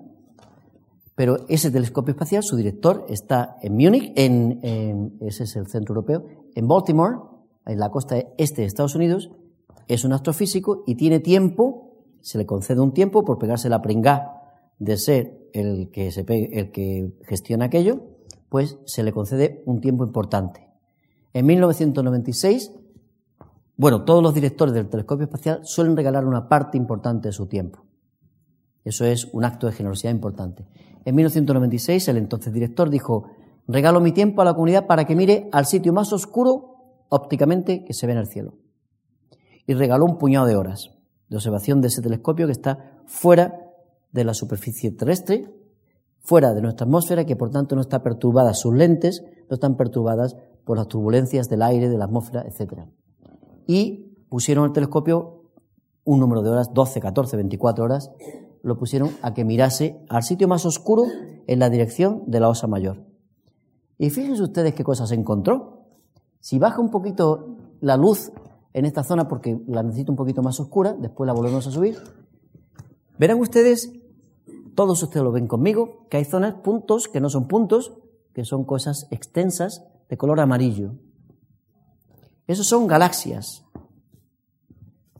Pero 1.15 1.47
ese 1.49 1.71
telescopio 1.71 2.13
espacial, 2.13 2.43
su 2.43 2.57
director 2.57 3.07
está 3.09 3.57
en 3.63 3.75
Múnich, 3.75 4.13
en, 4.17 5.17
ese 5.21 5.45
es 5.45 5.55
el 5.55 5.69
centro 5.69 5.95
europeo, 5.95 6.25
en 6.57 6.67
Baltimore, 6.67 7.19
en 7.67 7.79
la 7.79 7.91
costa 7.91 8.17
este 8.37 8.63
de 8.63 8.67
Estados 8.67 8.97
Unidos, 8.97 9.31
es 9.87 10.05
un 10.05 10.13
astrofísico 10.13 10.83
y 10.89 10.97
tiene 10.97 11.21
tiempo, 11.21 12.05
se 12.21 12.37
le 12.37 12.47
concede 12.47 12.81
un 12.81 12.93
tiempo 12.93 13.25
por 13.25 13.39
pegarse 13.39 13.69
la 13.69 13.81
pringá 13.81 14.33
de 14.81 14.97
ser 14.97 15.39
el 15.53 15.91
que, 15.93 16.11
se 16.11 16.27
el 16.29 16.73
que 16.73 17.13
gestiona 17.23 17.67
aquello, 17.67 18.16
pues 18.49 18.79
se 18.85 19.03
le 19.03 19.13
concede 19.13 19.63
un 19.67 19.81
tiempo 19.81 20.05
importante. 20.05 20.69
En 21.33 21.47
1996, 21.47 22.73
bueno, 23.77 24.05
todos 24.05 24.23
los 24.23 24.35
directores 24.35 24.75
del 24.75 24.89
telescopio 24.89 25.25
espacial 25.25 25.61
suelen 25.65 25.97
regalar 25.97 26.25
una 26.25 26.49
parte 26.49 26.79
importante 26.79 27.29
de 27.29 27.33
su 27.33 27.47
tiempo. 27.47 27.85
Eso 28.85 29.05
es 29.05 29.27
un 29.33 29.45
acto 29.45 29.67
de 29.67 29.73
generosidad 29.73 30.13
importante. 30.13 30.67
En 31.05 31.15
1996, 31.15 32.09
el 32.09 32.17
entonces 32.17 32.53
director 32.53 32.89
dijo, 32.89 33.29
regalo 33.67 34.01
mi 34.01 34.13
tiempo 34.13 34.43
a 34.43 34.45
la 34.45 34.55
comunidad 34.55 34.87
para 34.87 35.05
que 35.05 35.17
mire 35.17 35.49
al 35.53 35.67
sitio 35.67 35.93
más 35.93 36.13
oscuro 36.13 37.05
ópticamente 37.09 37.85
que 37.85 37.93
se 37.93 38.07
ve 38.07 38.13
en 38.13 38.19
el 38.19 38.29
cielo. 38.29 38.55
Y 39.67 39.75
regaló 39.75 40.05
un 40.05 40.19
puñado 40.19 40.47
de 40.47 40.57
horas 40.57 40.91
de 41.29 41.37
observación 41.37 41.81
de 41.81 41.89
ese 41.89 42.03
telescopio 42.03 42.47
que 42.47 42.53
está 42.53 43.01
fuera 43.07 43.61
de 44.13 44.25
la 44.25 44.35
superficie 44.35 44.91
terrestre, 44.93 45.53
fuera 46.27 46.55
de 46.55 46.61
nuestra 46.61 46.85
atmósfera, 46.85 47.25
que 47.25 47.37
por 47.37 47.51
tanto 47.51 47.77
no 47.77 47.81
está 47.81 48.03
perturbada, 48.03 48.53
sus 48.53 48.75
lentes 48.75 49.23
no 49.49 49.55
están 49.55 49.77
perturbadas 49.77 50.37
por 50.65 50.77
las 50.77 50.89
turbulencias 50.89 51.49
del 51.49 51.62
aire, 51.62 51.89
de 51.89 51.97
la 51.97 52.07
atmósfera, 52.07 52.43
etc. 52.43 52.83
Y 53.69 54.17
pusieron 54.29 54.65
el 54.65 54.73
telescopio 54.73 55.45
un 56.03 56.19
número 56.19 56.43
de 56.43 56.51
horas, 56.51 56.73
12, 56.75 57.01
14, 57.01 57.37
24 57.37 57.85
horas, 57.85 58.11
lo 58.62 58.77
pusieron 58.77 59.11
a 59.23 59.35
que 59.35 59.45
mirase 59.45 60.05
al 60.09 60.25
sitio 60.25 60.49
más 60.49 60.67
oscuro 60.67 61.05
en 61.47 61.59
la 61.61 61.71
dirección 61.71 62.25
de 62.27 62.41
la 62.41 62.49
Osa 62.49 62.67
Mayor. 62.67 63.05
Y 63.97 64.11
fíjense 64.11 64.43
ustedes 64.43 64.75
qué 64.75 64.83
cosas 64.83 65.12
encontró. 65.12 65.85
Si 66.41 66.59
baja 66.59 66.81
un 66.81 66.91
poquito 66.91 67.57
la 67.81 67.97
luz 67.97 68.33
en 68.73 68.85
esta 68.85 69.05
zona, 69.05 69.29
porque 69.29 69.61
la 69.69 69.85
necesito 69.85 70.11
un 70.11 70.17
poquito 70.17 70.43
más 70.43 70.59
oscura, 70.59 70.93
después 70.93 71.27
la 71.27 71.33
volvemos 71.33 71.67
a 71.67 71.71
subir, 71.71 71.97
verán 73.19 73.41
ustedes, 73.41 73.93
todos 74.77 75.03
ustedes 75.03 75.25
lo 75.25 75.33
ven 75.33 75.49
conmigo, 75.49 76.07
que 76.09 76.19
hay 76.19 76.25
zonas, 76.25 76.55
puntos, 76.62 77.09
que 77.09 77.21
no 77.21 77.29
son 77.29 77.49
puntos, 77.49 77.95
que 78.33 78.45
son 78.45 78.65
cosas 78.65 79.09
extensas 79.11 79.85
de 80.09 80.17
color 80.17 80.39
amarillo. 80.39 80.93
Esos 82.47 82.69
son 82.69 82.87
galaxias. 82.87 83.65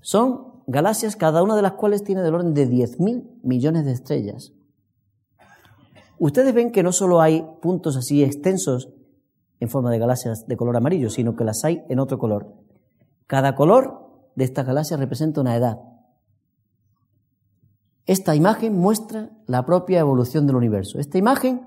Son 0.01 0.63
galaxias, 0.67 1.17
cada 1.17 1.43
una 1.43 1.57
de 1.57 1.63
las 1.63 1.73
cuales 1.73 2.05
tiene 2.05 2.23
del 2.23 2.35
orden 2.35 2.55
de 2.55 2.69
10.000 2.69 3.41
millones 3.43 3.85
de 3.85 3.93
estrellas. 3.93 4.53
Ustedes 6.19 6.55
ven 6.55 6.71
que 6.71 6.83
no 6.83 6.93
solo 6.93 7.21
hay 7.21 7.45
puntos 7.61 7.97
así 7.97 8.23
extensos 8.23 8.91
en 9.59 9.69
forma 9.69 9.91
de 9.91 9.99
galaxias 9.99 10.47
de 10.47 10.57
color 10.57 10.77
amarillo, 10.77 11.11
sino 11.11 11.35
que 11.35 11.45
las 11.45 11.65
hay 11.65 11.83
en 11.89 11.99
otro 11.99 12.19
color. 12.19 12.55
Cada 13.27 13.55
color 13.55 14.31
de 14.35 14.45
estas 14.45 14.67
galaxias 14.67 15.01
representa 15.01 15.41
una 15.41 15.57
edad. 15.57 15.79
Esta 18.07 18.37
imagen 18.37 18.79
muestra 18.79 19.31
la 19.47 19.67
propia 19.67 19.99
evolución 19.99 20.47
del 20.47 20.57
universo. 20.57 21.01
Esta 21.01 21.19
imagen, 21.19 21.67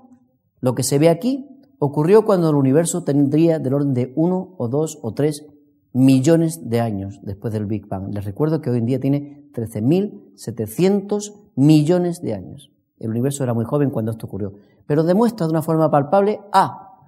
lo 0.60 0.74
que 0.74 0.82
se 0.82 0.98
ve 0.98 1.10
aquí, 1.10 1.46
ocurrió 1.78 2.24
cuando 2.24 2.48
el 2.48 2.56
universo 2.56 3.04
tendría 3.04 3.58
del 3.58 3.74
orden 3.74 3.92
de 3.92 4.12
uno 4.16 4.54
o 4.56 4.68
dos 4.68 4.98
o 5.02 5.12
tres 5.12 5.46
millones 5.92 6.70
de 6.70 6.80
años 6.80 7.20
después 7.22 7.52
del 7.52 7.66
Big 7.66 7.86
Bang. 7.86 8.14
Les 8.14 8.24
recuerdo 8.24 8.62
que 8.62 8.70
hoy 8.70 8.78
en 8.78 8.86
día 8.86 9.00
tiene 9.00 9.50
13.700 9.52 11.34
millones 11.56 12.22
de 12.22 12.34
años. 12.34 12.70
El 12.98 13.10
universo 13.10 13.44
era 13.44 13.52
muy 13.54 13.64
joven 13.66 13.90
cuando 13.90 14.12
esto 14.12 14.26
ocurrió. 14.26 14.54
Pero 14.86 15.02
demuestra 15.02 15.46
de 15.46 15.52
una 15.52 15.62
forma 15.62 15.90
palpable 15.90 16.40
A. 16.52 17.06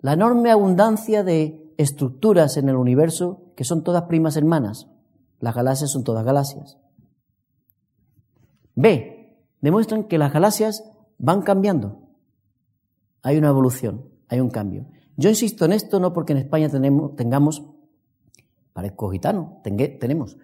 La 0.00 0.12
enorme 0.12 0.50
abundancia 0.50 1.24
de 1.24 1.72
estructuras 1.76 2.56
en 2.56 2.68
el 2.68 2.76
universo 2.76 3.52
que 3.56 3.64
son 3.64 3.82
todas 3.82 4.04
primas 4.04 4.36
hermanas. 4.36 4.88
Las 5.40 5.54
galaxias 5.54 5.90
son 5.90 6.04
todas 6.04 6.24
galaxias. 6.24 6.78
B. 8.74 9.36
Demuestran 9.60 10.04
que 10.04 10.18
las 10.18 10.32
galaxias 10.32 10.84
van 11.18 11.42
cambiando. 11.42 11.98
Hay 13.22 13.36
una 13.36 13.48
evolución, 13.48 14.06
hay 14.28 14.40
un 14.40 14.50
cambio. 14.50 14.86
Yo 15.16 15.28
insisto 15.28 15.64
en 15.66 15.72
esto 15.72 16.00
no 16.00 16.12
porque 16.12 16.32
en 16.32 16.38
España 16.38 16.68
tenemos, 16.68 17.14
tengamos 17.14 17.62
parezco 18.72 19.10
gitano, 19.10 19.60
tenemos. 19.62 20.38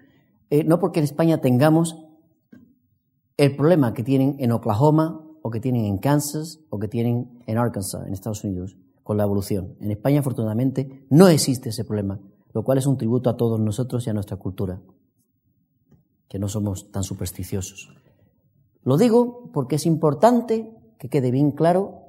Eh, 0.51 0.65
no 0.65 0.79
porque 0.79 1.01
en 1.01 1.05
España 1.05 1.41
tengamos 1.41 1.97
el 3.37 3.57
problema 3.57 3.95
que 3.95 4.03
tienen 4.03 4.37
en 4.39 4.53
Oklahoma 4.53 5.23
o 5.43 5.51
que 5.51 5.61
tienen 5.61 5.85
en 5.85 5.99
Kansas 5.99 6.61
o 6.71 6.79
que 6.79 6.89
tienen 6.89 7.43
en 7.47 7.59
Arkansas, 7.59 8.07
en 8.07 8.13
Estados 8.13 8.45
Unidos, 8.45 8.77
con 9.03 9.17
la 9.17 9.25
evolución. 9.25 9.77
En 9.81 9.91
España, 9.91 10.21
afortunadamente, 10.21 11.07
no 11.11 11.29
existe 11.29 11.71
ese 11.71 11.85
problema, 11.85 12.21
lo 12.53 12.65
cual 12.65 12.79
es 12.79 12.87
un 12.87 12.97
tributo 12.97 13.31
a 13.31 13.37
todos 13.37 13.61
nosotros 13.61 14.07
y 14.07 14.11
a 14.11 14.13
nuestra 14.13 14.37
cultura, 14.37 14.81
que 16.29 16.39
no 16.39 16.49
somos 16.49 16.91
tan 16.91 17.05
supersticiosos. 17.05 17.95
Lo 18.87 18.97
digo 18.97 19.51
porque 19.53 19.75
es 19.77 19.85
importante 19.85 20.73
que 21.01 21.09
quede 21.09 21.33
bien 21.33 21.51
claro 21.51 22.03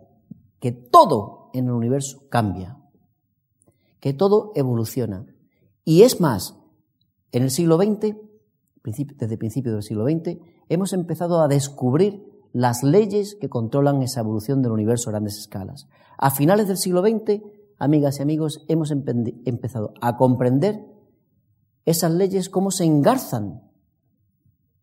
que 0.59 0.71
todo 0.71 1.49
en 1.53 1.65
el 1.65 1.71
universo 1.71 2.29
cambia, 2.29 2.77
que 3.99 4.13
todo 4.13 4.51
evoluciona, 4.53 5.25
y 5.83 6.03
es 6.03 6.21
más, 6.21 6.55
en 7.31 7.41
el 7.41 7.49
siglo 7.49 7.77
XX, 7.77 8.15
desde 8.83 9.33
el 9.33 9.39
principio 9.39 9.73
del 9.73 9.81
siglo 9.81 10.05
XX, 10.05 10.37
hemos 10.69 10.93
empezado 10.93 11.41
a 11.41 11.47
descubrir 11.47 12.23
las 12.53 12.83
leyes 12.83 13.35
que 13.41 13.49
controlan 13.49 14.03
esa 14.03 14.19
evolución 14.19 14.61
del 14.61 14.71
universo 14.71 15.09
a 15.09 15.13
grandes 15.13 15.39
escalas. 15.39 15.87
A 16.19 16.29
finales 16.29 16.67
del 16.67 16.77
siglo 16.77 17.01
XX, 17.01 17.41
amigas 17.79 18.19
y 18.19 18.21
amigos, 18.21 18.63
hemos 18.67 18.91
empezado 18.91 19.95
a 19.99 20.15
comprender 20.15 20.85
esas 21.85 22.11
leyes, 22.11 22.49
cómo 22.49 22.69
se 22.69 22.85
engarzan 22.85 23.66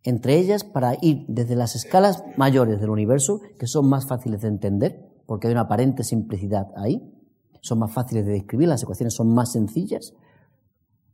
entre 0.04 0.38
ellas 0.38 0.64
para 0.64 0.96
ir 1.00 1.24
desde 1.28 1.56
las 1.56 1.74
escalas 1.74 2.22
mayores 2.36 2.80
del 2.80 2.90
universo, 2.90 3.40
que 3.58 3.66
son 3.66 3.88
más 3.88 4.06
fáciles 4.06 4.42
de 4.42 4.48
entender, 4.48 5.10
porque 5.26 5.48
hay 5.48 5.52
una 5.52 5.62
aparente 5.62 6.04
simplicidad 6.04 6.68
ahí, 6.76 7.10
son 7.62 7.78
más 7.78 7.92
fáciles 7.92 8.26
de 8.26 8.32
describir, 8.32 8.68
las 8.68 8.82
ecuaciones 8.82 9.14
son 9.14 9.34
más 9.34 9.52
sencillas, 9.52 10.14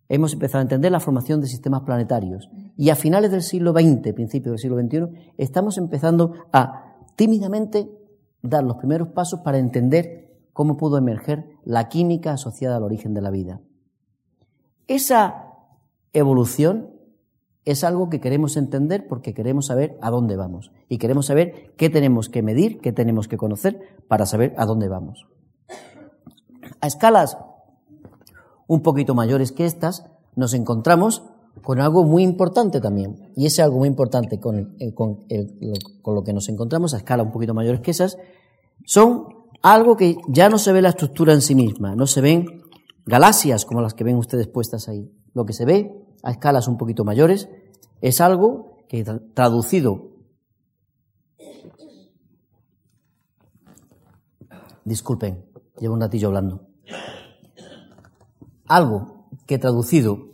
hemos 0.08 0.32
empezado 0.32 0.58
a 0.58 0.62
entender 0.62 0.90
la 0.90 0.98
formación 0.98 1.40
de 1.40 1.46
sistemas 1.46 1.82
planetarios. 1.82 2.50
Y 2.76 2.90
a 2.90 2.96
finales 2.96 3.30
del 3.30 3.42
siglo 3.42 3.72
XX, 3.72 4.12
principios 4.12 4.52
del 4.52 4.58
siglo 4.58 4.80
XXI, 4.80 5.32
estamos 5.38 5.78
empezando 5.78 6.34
a 6.52 6.96
tímidamente 7.14 7.88
dar 8.42 8.64
los 8.64 8.76
primeros 8.76 9.08
pasos 9.08 9.40
para 9.40 9.58
entender 9.58 10.48
cómo 10.52 10.76
pudo 10.76 10.98
emerger 10.98 11.46
la 11.64 11.88
química 11.88 12.32
asociada 12.32 12.76
al 12.76 12.82
origen 12.82 13.14
de 13.14 13.20
la 13.22 13.30
vida. 13.30 13.60
Esa 14.88 15.54
evolución 16.12 16.99
es 17.64 17.84
algo 17.84 18.08
que 18.08 18.20
queremos 18.20 18.56
entender 18.56 19.06
porque 19.06 19.34
queremos 19.34 19.66
saber 19.66 19.98
a 20.00 20.10
dónde 20.10 20.36
vamos 20.36 20.72
y 20.88 20.98
queremos 20.98 21.26
saber 21.26 21.72
qué 21.76 21.90
tenemos 21.90 22.28
que 22.28 22.42
medir, 22.42 22.80
qué 22.80 22.92
tenemos 22.92 23.28
que 23.28 23.36
conocer 23.36 23.80
para 24.08 24.26
saber 24.26 24.54
a 24.56 24.64
dónde 24.66 24.88
vamos. 24.88 25.26
A 26.80 26.86
escalas 26.86 27.36
un 28.66 28.82
poquito 28.82 29.14
mayores 29.14 29.52
que 29.52 29.66
estas, 29.66 30.04
nos 30.36 30.54
encontramos 30.54 31.24
con 31.62 31.80
algo 31.80 32.04
muy 32.04 32.22
importante 32.22 32.80
también. 32.80 33.32
Y 33.36 33.46
ese 33.46 33.62
algo 33.62 33.78
muy 33.78 33.88
importante 33.88 34.38
con, 34.38 34.76
con, 34.94 35.26
con 36.02 36.14
lo 36.14 36.22
que 36.22 36.32
nos 36.32 36.48
encontramos 36.48 36.94
a 36.94 36.98
escala 36.98 37.22
un 37.22 37.32
poquito 37.32 37.52
mayores 37.52 37.80
que 37.80 37.90
esas, 37.90 38.16
son 38.86 39.26
algo 39.62 39.96
que 39.96 40.16
ya 40.28 40.48
no 40.48 40.56
se 40.58 40.72
ve 40.72 40.82
la 40.82 40.90
estructura 40.90 41.34
en 41.34 41.42
sí 41.42 41.54
misma, 41.54 41.94
no 41.94 42.06
se 42.06 42.20
ven 42.20 42.62
galaxias 43.04 43.64
como 43.64 43.82
las 43.82 43.94
que 43.94 44.04
ven 44.04 44.16
ustedes 44.16 44.46
puestas 44.46 44.88
ahí. 44.88 45.10
Lo 45.34 45.44
que 45.44 45.52
se 45.52 45.64
ve 45.64 45.92
a 46.22 46.30
escalas 46.30 46.68
un 46.68 46.76
poquito 46.76 47.04
mayores 47.04 47.48
es 48.00 48.20
algo 48.20 48.78
que 48.88 49.04
traducido, 49.34 50.10
disculpen, 54.84 55.44
llevo 55.78 55.94
un 55.94 56.00
ratillo 56.00 56.28
hablando, 56.28 56.66
algo 58.66 59.26
que 59.46 59.58
traducido 59.58 60.30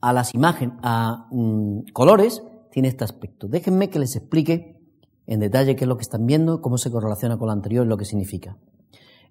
a 0.00 0.12
las 0.12 0.34
imágenes, 0.34 0.76
a 0.82 1.26
mm, 1.30 1.92
colores, 1.92 2.42
tiene 2.70 2.88
este 2.88 3.04
aspecto. 3.04 3.48
Déjenme 3.48 3.90
que 3.90 3.98
les 3.98 4.14
explique 4.16 4.78
en 5.26 5.40
detalle 5.40 5.74
qué 5.76 5.84
es 5.84 5.88
lo 5.88 5.96
que 5.96 6.02
están 6.02 6.26
viendo, 6.26 6.60
cómo 6.60 6.78
se 6.78 6.90
correlaciona 6.90 7.38
con 7.38 7.46
lo 7.46 7.52
anterior 7.52 7.84
y 7.84 7.88
lo 7.88 7.96
que 7.96 8.04
significa. 8.04 8.56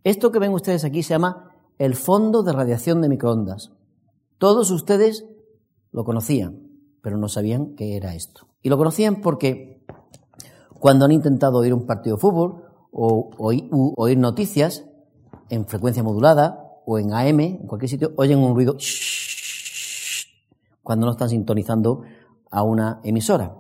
Esto 0.04 0.32
que 0.32 0.40
ven 0.40 0.52
ustedes 0.52 0.84
aquí 0.84 1.04
se 1.04 1.14
llama 1.14 1.56
el 1.78 1.96
fondo 1.96 2.44
de 2.44 2.54
radiación 2.54 3.02
de 3.02 3.10
microondas. 3.10 3.72
Todos 4.38 4.72
ustedes 4.72 5.26
lo 5.92 6.04
conocían, 6.04 6.70
pero 7.02 7.18
no 7.18 7.30
sabían 7.30 7.76
qué 7.76 7.96
era 7.96 8.16
esto. 8.16 8.48
Y 8.62 8.70
lo 8.70 8.78
conocían 8.78 9.22
porque 9.22 9.86
cuando 10.80 11.06
han 11.06 11.12
intentado 11.12 11.60
oír 11.60 11.74
un 11.74 11.86
partido 11.86 12.18
de 12.18 12.22
fútbol 12.22 12.64
o 12.92 13.30
oír, 13.38 14.18
noticias 14.18 14.86
en 15.50 15.66
frecuencia 15.68 16.04
modulada 16.04 16.82
o 16.86 17.00
en 17.00 17.14
AM, 17.14 17.40
en 17.40 17.68
cualquier 17.68 17.90
sitio, 17.90 18.14
oyen 18.18 18.40
un 18.40 18.56
ruido 18.56 18.78
cuando 20.84 21.06
no 21.06 21.14
están 21.14 21.30
sintonizando 21.30 22.04
a 22.52 22.64
una 22.64 23.02
emisora. 23.04 23.56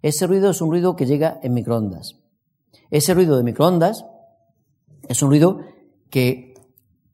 Ese 0.00 0.26
ruido 0.26 0.50
es 0.50 0.60
un 0.60 0.70
ruido 0.70 0.96
que 0.96 1.06
llega 1.06 1.38
en 1.42 1.54
microondas. 1.54 2.16
Ese 2.90 3.14
ruido 3.14 3.36
de 3.36 3.42
microondas 3.42 4.04
es 5.08 5.22
un 5.22 5.30
ruido 5.30 5.60
que 6.10 6.47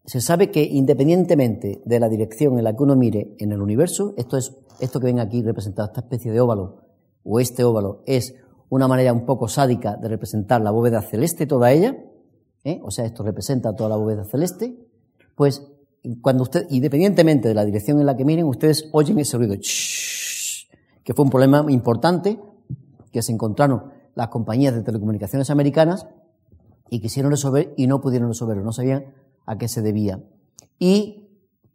se 0.07 0.21
sabe 0.21 0.51
que 0.51 0.63
independientemente 0.63 1.83
de 1.85 2.01
la 2.01 2.09
dirección 2.09 2.59
en 2.59 2.65
la 2.65 2.77
que 2.77 2.83
uno 2.83 2.97
mire 2.97 3.35
en 3.39 3.53
el 3.53 3.63
universo, 3.63 4.15
esto 4.17 4.37
es 4.37 4.53
esto 4.81 5.01
que 5.01 5.07
ven 5.07 5.21
aquí 5.21 5.43
representado, 5.43 5.89
esta 5.89 6.01
especie 6.01 6.33
de 6.33 6.41
óvalo 6.41 6.83
o 7.23 7.41
este 7.41 7.65
óvalo, 7.65 8.03
es 8.07 8.35
una 8.69 8.89
manera 8.89 9.13
un 9.13 9.25
poco 9.25 9.49
sádica 9.49 9.97
de 9.97 10.09
representar 10.09 10.61
la 10.61 10.71
bóveda 10.71 11.01
celeste 11.01 11.47
toda 11.47 11.73
ella, 11.73 11.97
¿eh? 12.65 12.81
o 12.83 12.91
sea, 12.91 13.05
esto 13.05 13.23
representa 13.23 13.75
toda 13.75 13.91
la 13.91 13.97
bóveda 13.97 14.25
celeste, 14.25 14.77
pues 15.35 15.63
cuando 16.21 16.43
usted, 16.43 16.67
independientemente 16.71 17.49
de 17.49 17.55
la 17.55 17.65
dirección 17.65 17.99
en 17.99 18.07
la 18.07 18.17
que 18.17 18.25
miren, 18.25 18.47
ustedes 18.47 18.91
oyen 18.93 19.19
ese 19.19 19.39
ruido, 19.39 19.55
que 19.55 21.15
fue 21.15 21.25
un 21.25 21.31
problema 21.31 21.65
importante 21.69 22.39
que 23.11 23.23
se 23.23 23.33
encontraron 23.33 23.93
las 24.15 24.29
compañías 24.29 24.75
de 24.75 24.83
telecomunicaciones 24.83 25.51
americanas 25.51 26.07
y 26.91 27.01
quisieron 27.01 27.31
resolver 27.31 27.73
y 27.77 27.87
no 27.87 28.01
pudieron 28.01 28.29
resolverlo, 28.29 28.65
no 28.65 28.73
sabían 28.73 29.07
a 29.47 29.59
qué 29.59 29.69
se 29.69 29.83
debía. 29.83 30.23
Y 30.79 31.29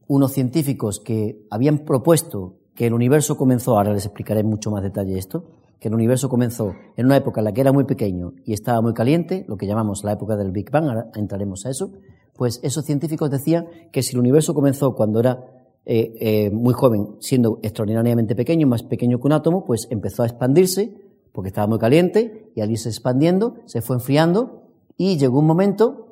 unos 0.08 0.34
científicos 0.34 1.00
que 1.00 1.46
habían 1.50 1.80
propuesto 1.80 2.56
que 2.76 2.88
el 2.88 2.94
universo 2.94 3.38
comenzó, 3.38 3.78
ahora 3.78 3.94
les 3.94 4.06
explicaré 4.06 4.44
mucho 4.44 4.72
más 4.72 4.82
detalle 4.82 5.18
esto, 5.18 5.46
que 5.80 5.88
el 5.88 5.94
universo 5.94 6.30
comenzó 6.30 6.74
en 6.98 7.06
una 7.06 7.18
época 7.18 7.42
en 7.42 7.46
la 7.46 7.54
que 7.54 7.62
era 7.62 7.72
muy 7.72 7.86
pequeño 7.86 8.34
y 8.46 8.54
estaba 8.54 8.82
muy 8.82 8.94
caliente, 8.94 9.46
lo 9.48 9.58
que 9.58 9.68
llamamos 9.68 10.04
la 10.04 10.14
época 10.14 10.36
del 10.36 10.52
Big 10.52 10.72
Bang, 10.72 10.88
ahora 10.88 11.12
entraremos 11.16 11.66
a 11.66 11.70
eso, 11.70 11.92
pues 12.36 12.60
esos 12.64 12.86
científicos 12.86 13.30
decían 13.30 13.68
que 13.92 14.02
si 14.02 14.14
el 14.14 14.20
universo 14.20 14.54
comenzó 14.54 14.96
cuando 14.96 15.20
era 15.20 15.46
eh, 15.86 16.14
eh, 16.20 16.50
muy 16.52 16.74
joven, 16.74 17.16
siendo 17.20 17.60
extraordinariamente 17.64 18.36
pequeño, 18.36 18.68
más 18.68 18.84
pequeño 18.84 19.20
que 19.20 19.28
un 19.28 19.34
átomo, 19.34 19.66
pues 19.66 19.88
empezó 19.90 20.24
a 20.24 20.28
expandirse, 20.28 20.94
porque 21.32 21.50
estaba 21.50 21.68
muy 21.68 21.80
caliente, 21.80 22.52
y 22.56 22.62
al 22.62 22.72
irse 22.72 22.90
expandiendo, 22.90 23.56
se 23.66 23.82
fue 23.82 23.96
enfriando, 23.96 24.64
y 24.98 25.18
llegó 25.18 25.40
un 25.40 25.48
momento 25.48 26.09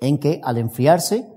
en 0.00 0.18
que 0.18 0.40
al 0.44 0.58
enfriarse, 0.58 1.28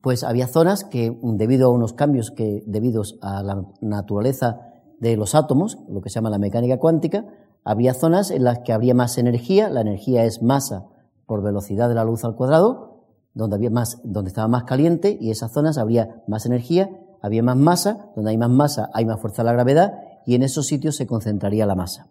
pues 0.00 0.22
había 0.22 0.46
zonas 0.46 0.84
que, 0.84 1.16
debido 1.22 1.68
a 1.68 1.72
unos 1.72 1.92
cambios 1.92 2.30
que, 2.30 2.62
debidos 2.66 3.18
a 3.22 3.42
la 3.42 3.66
naturaleza 3.80 4.60
de 5.00 5.16
los 5.16 5.34
átomos, 5.34 5.78
lo 5.88 6.00
que 6.00 6.10
se 6.10 6.14
llama 6.14 6.30
la 6.30 6.38
mecánica 6.38 6.78
cuántica, 6.78 7.26
había 7.64 7.94
zonas 7.94 8.30
en 8.30 8.44
las 8.44 8.60
que 8.60 8.72
habría 8.72 8.94
más 8.94 9.18
energía, 9.18 9.68
la 9.68 9.80
energía 9.80 10.24
es 10.24 10.42
masa 10.42 10.86
por 11.26 11.42
velocidad 11.42 11.88
de 11.88 11.96
la 11.96 12.04
luz 12.04 12.24
al 12.24 12.36
cuadrado, 12.36 13.02
donde 13.34 13.56
había 13.56 13.70
más, 13.70 14.00
donde 14.04 14.28
estaba 14.28 14.48
más 14.48 14.64
caliente, 14.64 15.18
y 15.20 15.30
esas 15.30 15.52
zonas 15.52 15.76
habría 15.76 16.22
más 16.28 16.46
energía, 16.46 16.88
había 17.20 17.42
más 17.42 17.56
masa, 17.56 18.10
donde 18.14 18.30
hay 18.30 18.38
más 18.38 18.50
masa 18.50 18.88
hay 18.94 19.04
más 19.04 19.20
fuerza 19.20 19.42
de 19.42 19.46
la 19.46 19.52
gravedad, 19.54 19.94
y 20.24 20.36
en 20.36 20.42
esos 20.42 20.66
sitios 20.66 20.96
se 20.96 21.06
concentraría 21.06 21.66
la 21.66 21.74
masa. 21.74 22.08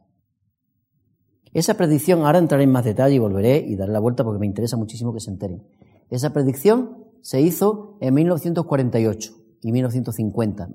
Esa 1.54 1.76
predicción, 1.76 2.26
ahora 2.26 2.40
entraré 2.40 2.66
en 2.66 2.72
más 2.72 2.84
detalle 2.84 3.16
y 3.16 3.20
volveré 3.20 3.60
y 3.60 3.78
daré 3.78 3.94
la 3.94 4.00
vuelta 4.00 4.26
porque 4.26 4.40
me 4.40 4.46
interesa 4.46 4.76
muchísimo 4.76 5.14
que 5.14 5.22
se 5.22 5.32
enteren. 5.32 5.64
Esa 6.10 6.32
predicción 6.32 7.06
se 7.22 7.42
hizo 7.42 7.98
en 8.02 8.14
1948 8.14 9.34
y 9.62 9.72
1950. 9.72 10.70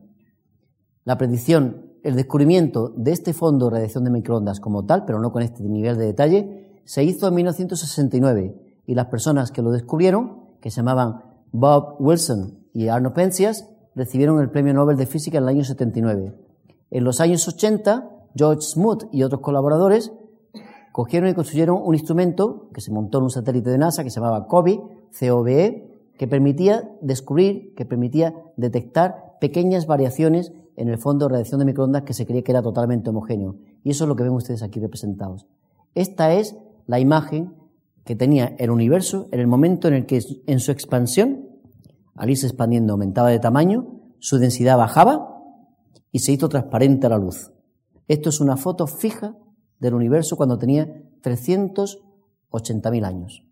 La 1.05 1.17
predicción, 1.17 1.93
el 2.03 2.17
descubrimiento 2.17 2.93
de 2.97 3.13
este 3.13 3.33
fondo 3.33 3.67
de 3.67 3.73
radiación 3.73 4.05
de 4.05 4.11
microondas 4.11 4.61
como 4.61 4.85
tal, 4.85 5.05
pero 5.05 5.21
no 5.21 5.33
con 5.33 5.43
este 5.43 5.63
nivel 5.63 5.97
de 5.97 6.07
detalle, 6.07 6.81
se 6.85 7.05
hizo 7.05 7.29
en 7.29 7.35
1969 7.35 8.83
y 8.87 8.95
las 8.95 9.07
personas 9.07 9.53
que 9.53 9.63
lo 9.63 9.71
descubrieron, 9.71 10.41
que 10.61 10.71
se 10.71 10.79
llamaban 10.79 11.23
Bob 11.53 11.97
Wilson 12.01 12.67
y 12.75 12.89
Arno 12.89 13.15
Penzias, 13.15 13.69
recibieron 13.95 14.41
el 14.41 14.51
Premio 14.51 14.75
Nobel 14.75 14.97
de 14.97 15.07
Física 15.07 15.39
en 15.39 15.45
el 15.45 15.49
año 15.51 15.65
79. 15.65 16.35
En 16.91 17.05
los 17.05 17.21
años 17.21 17.47
80, 17.47 18.11
George 18.35 18.63
Smoot 18.63 19.09
y 19.13 19.23
otros 19.23 19.41
colaboradores 19.41 20.13
cogieron 20.93 21.29
y 21.29 21.35
construyeron 21.35 21.81
un 21.83 21.95
instrumento 21.95 22.69
que 22.75 22.81
se 22.81 22.91
montó 22.91 23.19
en 23.19 23.25
un 23.25 23.31
satélite 23.31 23.71
de 23.71 23.79
NASA 23.79 24.03
que 24.03 24.11
se 24.11 24.21
llamaba 24.21 24.47
COBE, 24.47 24.81
COBE, 25.19 25.91
que 26.19 26.27
permitía 26.27 26.91
descubrir, 27.01 27.75
que 27.75 27.87
permitía 27.87 28.35
detectar 28.57 29.39
pequeñas 29.41 29.87
variaciones 29.87 30.53
en 30.77 30.89
el 30.89 30.99
fondo 30.99 31.27
de 31.27 31.33
radiación 31.33 31.61
de 31.61 31.67
microondas 31.67 32.03
que 32.03 32.15
se 32.15 32.27
creía 32.27 32.43
que 32.43 32.53
era 32.53 32.63
totalmente 32.63 33.11
homogéneo. 33.11 33.57
Y 33.85 33.91
eso 33.91 34.05
es 34.05 34.09
lo 34.09 34.17
que 34.17 34.23
ven 34.23 34.33
ustedes 34.33 34.63
aquí 34.63 34.81
representados. 34.81 35.47
Esta 35.95 36.33
es 36.35 36.57
la 36.87 37.01
imagen 37.01 37.55
que 38.05 38.17
tenía 38.17 38.55
el 38.59 38.71
universo 38.71 39.29
en 39.33 39.41
el 39.41 39.47
momento 39.47 39.89
en 39.89 39.95
el 39.95 40.07
que 40.07 40.21
en 40.47 40.61
su 40.61 40.73
expansión, 40.73 41.49
al 42.15 42.31
irse 42.31 42.47
expandiendo, 42.47 42.93
aumentaba 42.93 43.31
de 43.31 43.39
tamaño, 43.39 44.01
su 44.19 44.39
densidad 44.39 44.77
bajaba 44.77 45.43
y 46.13 46.21
se 46.21 46.33
hizo 46.33 46.49
transparente 46.49 47.07
a 47.07 47.11
la 47.11 47.19
luz. 47.19 47.53
Esto 48.09 48.29
es 48.29 48.41
una 48.41 48.57
foto 48.57 48.87
fija 48.87 49.37
del 49.79 49.95
universo 49.95 50.37
cuando 50.37 50.59
tenía 50.59 50.87
380.000 51.23 53.05
años. 53.05 53.50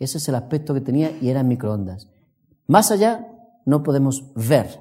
Ese 0.00 0.18
es 0.18 0.28
el 0.28 0.34
aspecto 0.34 0.74
que 0.74 0.80
tenía 0.80 1.16
y 1.20 1.28
eran 1.28 1.46
microondas. 1.46 2.08
Más 2.66 2.90
allá 2.90 3.28
no 3.64 3.82
podemos 3.82 4.24
ver, 4.34 4.80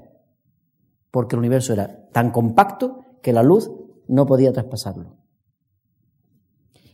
porque 1.11 1.35
el 1.35 1.39
universo 1.39 1.73
era 1.73 2.09
tan 2.11 2.31
compacto 2.31 3.01
que 3.21 3.33
la 3.33 3.43
luz 3.43 3.69
no 4.07 4.25
podía 4.25 4.53
traspasarlo. 4.53 5.17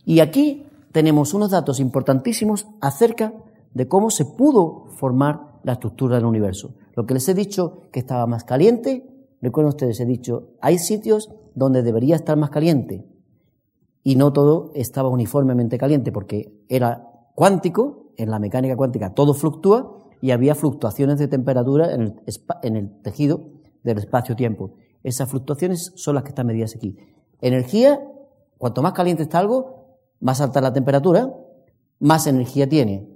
Y 0.04 0.20
aquí 0.20 0.66
tenemos 0.92 1.34
unos 1.34 1.50
datos 1.50 1.80
importantísimos 1.80 2.66
acerca 2.80 3.32
de 3.72 3.88
cómo 3.88 4.10
se 4.10 4.24
pudo 4.24 4.86
formar 4.96 5.60
la 5.62 5.74
estructura 5.74 6.16
del 6.16 6.24
universo. 6.24 6.74
Lo 6.94 7.06
que 7.06 7.14
les 7.14 7.28
he 7.28 7.34
dicho 7.34 7.82
que 7.92 8.00
estaba 8.00 8.26
más 8.26 8.44
caliente, 8.44 9.06
recuerden 9.40 9.68
ustedes, 9.68 10.00
he 10.00 10.06
dicho, 10.06 10.54
hay 10.60 10.78
sitios 10.78 11.30
donde 11.54 11.82
debería 11.82 12.16
estar 12.16 12.36
más 12.36 12.50
caliente. 12.50 13.06
Y 14.02 14.16
no 14.16 14.32
todo 14.32 14.72
estaba 14.74 15.08
uniformemente 15.08 15.78
caliente 15.78 16.12
porque 16.12 16.64
era 16.68 17.10
cuántico, 17.34 18.05
en 18.16 18.30
la 18.30 18.38
mecánica 18.38 18.76
cuántica 18.76 19.14
todo 19.14 19.34
fluctúa 19.34 19.98
y 20.20 20.30
había 20.30 20.54
fluctuaciones 20.54 21.18
de 21.18 21.28
temperatura 21.28 21.92
en 21.92 22.16
el, 22.76 23.02
tejido 23.02 23.50
del 23.82 23.98
espacio-tiempo. 23.98 24.72
Esas 25.02 25.28
fluctuaciones 25.28 25.92
son 25.94 26.14
las 26.14 26.24
que 26.24 26.30
están 26.30 26.46
medidas 26.46 26.74
aquí. 26.74 26.96
Energía, 27.40 28.00
cuanto 28.58 28.82
más 28.82 28.92
caliente 28.92 29.22
está 29.22 29.38
algo, 29.38 29.98
más 30.20 30.40
alta 30.40 30.60
la 30.60 30.72
temperatura, 30.72 31.32
más 32.00 32.26
energía 32.26 32.68
tiene. 32.68 33.08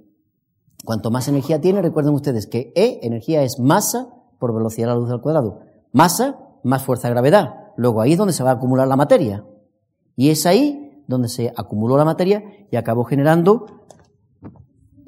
Cuanto 0.84 1.10
más 1.10 1.28
energía 1.28 1.60
tiene, 1.60 1.82
recuerden 1.82 2.14
ustedes 2.14 2.46
que 2.46 2.72
E, 2.74 3.00
energía 3.02 3.42
es 3.42 3.58
masa 3.58 4.08
por 4.38 4.54
velocidad 4.54 4.88
de 4.88 4.94
la 4.94 5.00
luz 5.00 5.10
al 5.10 5.20
cuadrado. 5.20 5.60
Masa 5.92 6.38
más 6.62 6.84
fuerza 6.84 7.08
de 7.08 7.14
gravedad. 7.14 7.54
Luego 7.76 8.00
ahí 8.00 8.12
es 8.12 8.18
donde 8.18 8.32
se 8.32 8.42
va 8.42 8.50
a 8.50 8.54
acumular 8.54 8.86
la 8.86 8.96
materia. 8.96 9.44
Y 10.16 10.30
es 10.30 10.46
ahí 10.46 11.02
donde 11.06 11.28
se 11.28 11.52
acumuló 11.56 11.96
la 11.96 12.04
materia 12.04 12.44
y 12.70 12.76
acabó 12.76 13.04
generando 13.04 13.66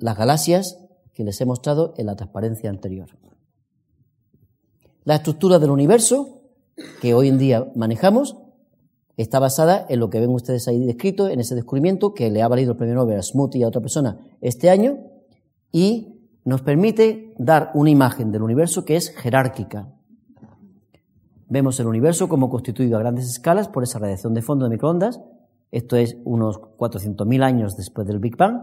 las 0.03 0.19
galaxias 0.19 0.79
que 1.15 1.25
les 1.25 1.41
he 1.41 1.47
mostrado 1.47 1.95
en 1.97 2.07
la 2.07 2.17
transparencia 2.17 2.69
anterior. 2.71 3.09
La 5.05 5.17
estructura 5.17 5.59
del 5.59 5.71
universo 5.71 6.43
que 7.01 7.15
hoy 7.15 7.29
en 7.29 7.39
día 7.39 7.71
manejamos 7.75 8.37
está 9.17 9.39
basada 9.39 9.87
en 9.89 10.01
lo 10.01 10.11
que 10.11 10.21
ven 10.21 10.31
ustedes 10.31 10.67
ahí 10.69 10.85
descrito, 10.85 11.29
en 11.29 11.41
ese 11.41 11.55
descubrimiento 11.55 12.15
que 12.15 12.31
le 12.31 12.43
ha 12.43 12.49
valido 12.49 12.73
el 12.73 12.77
premio 12.77 12.95
Nobel 12.95 13.19
a 13.19 13.23
Smoot 13.23 13.55
y 13.57 13.63
a 13.63 13.69
otra 13.69 13.81
persona 13.81 14.19
este 14.41 14.71
año, 14.71 14.99
y 15.71 16.21
nos 16.45 16.63
permite 16.63 17.35
dar 17.39 17.71
una 17.75 17.91
imagen 17.91 18.33
del 18.33 18.43
universo 18.43 18.85
que 18.85 18.97
es 18.97 19.11
jerárquica. 19.11 19.89
Vemos 21.49 21.79
el 21.79 21.87
universo 21.87 22.29
como 22.29 22.49
constituido 22.49 22.97
a 22.97 23.01
grandes 23.01 23.27
escalas 23.27 23.69
por 23.69 23.83
esa 23.83 23.99
radiación 23.99 24.35
de 24.35 24.43
fondo 24.43 24.65
de 24.65 24.71
microondas, 24.71 25.21
esto 25.71 25.97
es 25.97 26.17
unos 26.25 26.57
400.000 26.57 27.43
años 27.43 27.77
después 27.77 28.07
del 28.07 28.19
Big 28.19 28.37
Bang, 28.37 28.63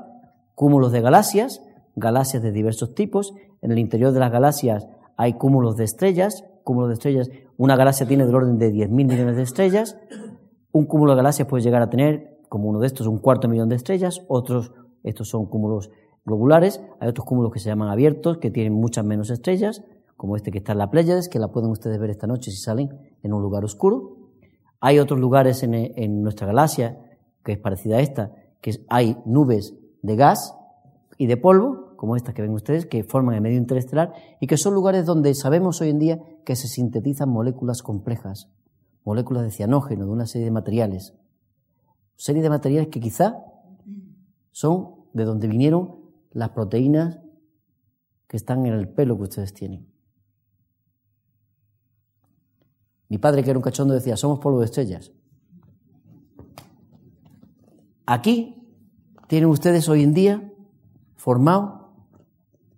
cúmulos 0.60 0.92
de 0.92 1.00
galaxias, 1.00 1.62
galaxias 1.96 2.44
de 2.44 2.52
diversos 2.52 2.94
tipos, 2.94 3.34
en 3.62 3.72
el 3.72 3.80
interior 3.80 4.12
de 4.12 4.20
las 4.20 4.30
galaxias 4.30 4.90
hay 5.16 5.36
cúmulos 5.36 5.78
de 5.78 5.86
estrellas, 5.86 6.44
cúmulos 6.66 6.90
de 6.90 6.96
estrellas, 6.96 7.30
una 7.56 7.78
galaxia 7.78 8.06
tiene 8.06 8.26
del 8.26 8.36
orden 8.36 8.58
de 8.58 8.70
10.000 8.70 8.90
millones 8.90 9.38
de 9.38 9.44
estrellas, 9.44 9.98
un 10.74 10.86
cúmulo 10.86 11.14
de 11.14 11.16
galaxias 11.16 11.48
puede 11.48 11.64
llegar 11.64 11.82
a 11.82 11.90
tener, 11.90 12.42
como 12.50 12.68
uno 12.68 12.82
de 12.82 12.88
estos, 12.88 13.08
un 13.08 13.20
cuarto 13.20 13.48
millón 13.48 13.70
de 13.70 13.78
estrellas, 13.78 14.20
otros, 14.28 14.74
estos 15.02 15.30
son 15.30 15.46
cúmulos 15.46 15.92
globulares, 16.26 16.82
hay 17.00 17.08
otros 17.08 17.26
cúmulos 17.26 17.54
que 17.54 17.60
se 17.60 17.70
llaman 17.70 17.88
abiertos, 17.88 18.40
que 18.40 18.52
tienen 18.52 18.74
muchas 18.74 19.06
menos 19.06 19.30
estrellas, 19.30 19.86
como 20.18 20.36
este 20.36 20.52
que 20.52 20.58
está 20.58 20.74
en 20.74 20.80
la 20.80 20.92
Pléyades, 20.92 21.30
que 21.30 21.40
la 21.40 21.54
pueden 21.54 21.72
ustedes 21.72 21.98
ver 22.00 22.10
esta 22.10 22.28
noche 22.28 22.52
si 22.52 22.58
salen 22.58 22.90
en 23.24 23.32
un 23.32 23.42
lugar 23.42 23.64
oscuro. 23.64 24.18
Hay 24.82 25.00
otros 25.00 25.22
lugares 25.22 25.64
en, 25.64 25.74
en 25.74 26.22
nuestra 26.22 26.48
galaxia, 26.48 27.00
que 27.46 27.54
es 27.54 27.60
parecida 27.60 27.96
a 27.96 28.02
esta, 28.02 28.34
que 28.60 28.74
hay 28.90 29.16
nubes 29.26 29.74
de 30.02 30.16
gas 30.16 30.56
y 31.18 31.28
de 31.28 31.38
polvo, 31.38 31.96
como 31.96 32.16
estas 32.16 32.34
que 32.34 32.42
ven 32.42 32.52
ustedes, 32.52 32.86
que 32.86 33.04
forman 33.04 33.36
el 33.36 33.42
medio 33.42 33.58
interestelar 33.58 34.14
y 34.40 34.48
que 34.48 34.58
son 34.58 34.74
lugares 34.74 35.06
donde 35.06 35.36
sabemos 35.36 35.82
hoy 35.82 35.90
en 35.90 36.00
día 36.00 36.20
que 36.46 36.56
se 36.56 36.68
sintetizan 36.68 37.30
moléculas 37.30 37.84
complejas, 37.84 38.50
moléculas 39.04 39.44
de 39.44 39.52
cianógeno, 39.52 40.06
de 40.06 40.12
una 40.12 40.26
serie 40.26 40.46
de 40.46 40.52
materiales. 40.52 41.14
Serie 42.16 42.42
de 42.42 42.50
materiales 42.50 42.90
que 42.90 43.00
quizá 43.00 43.44
son 44.52 44.96
de 45.14 45.26
donde 45.26 45.48
vinieron 45.48 46.00
las 46.32 46.50
proteínas 46.50 47.20
que 48.28 48.38
están 48.38 48.66
en 48.66 48.74
el 48.74 48.88
pelo 48.88 49.18
que 49.18 49.24
ustedes 49.24 49.54
tienen. 49.54 49.88
Mi 53.10 53.18
padre, 53.18 53.44
que 53.44 53.50
era 53.50 53.58
un 53.58 53.64
cachondo, 53.64 53.94
decía, 53.94 54.16
somos 54.16 54.40
polvo 54.40 54.60
de 54.60 54.66
estrellas. 54.66 55.12
Aquí 58.06 58.59
tienen 59.30 59.52
ustedes 59.52 59.88
hoy 59.90 60.02
en 60.02 60.16
día 60.16 60.52
formado 61.16 61.94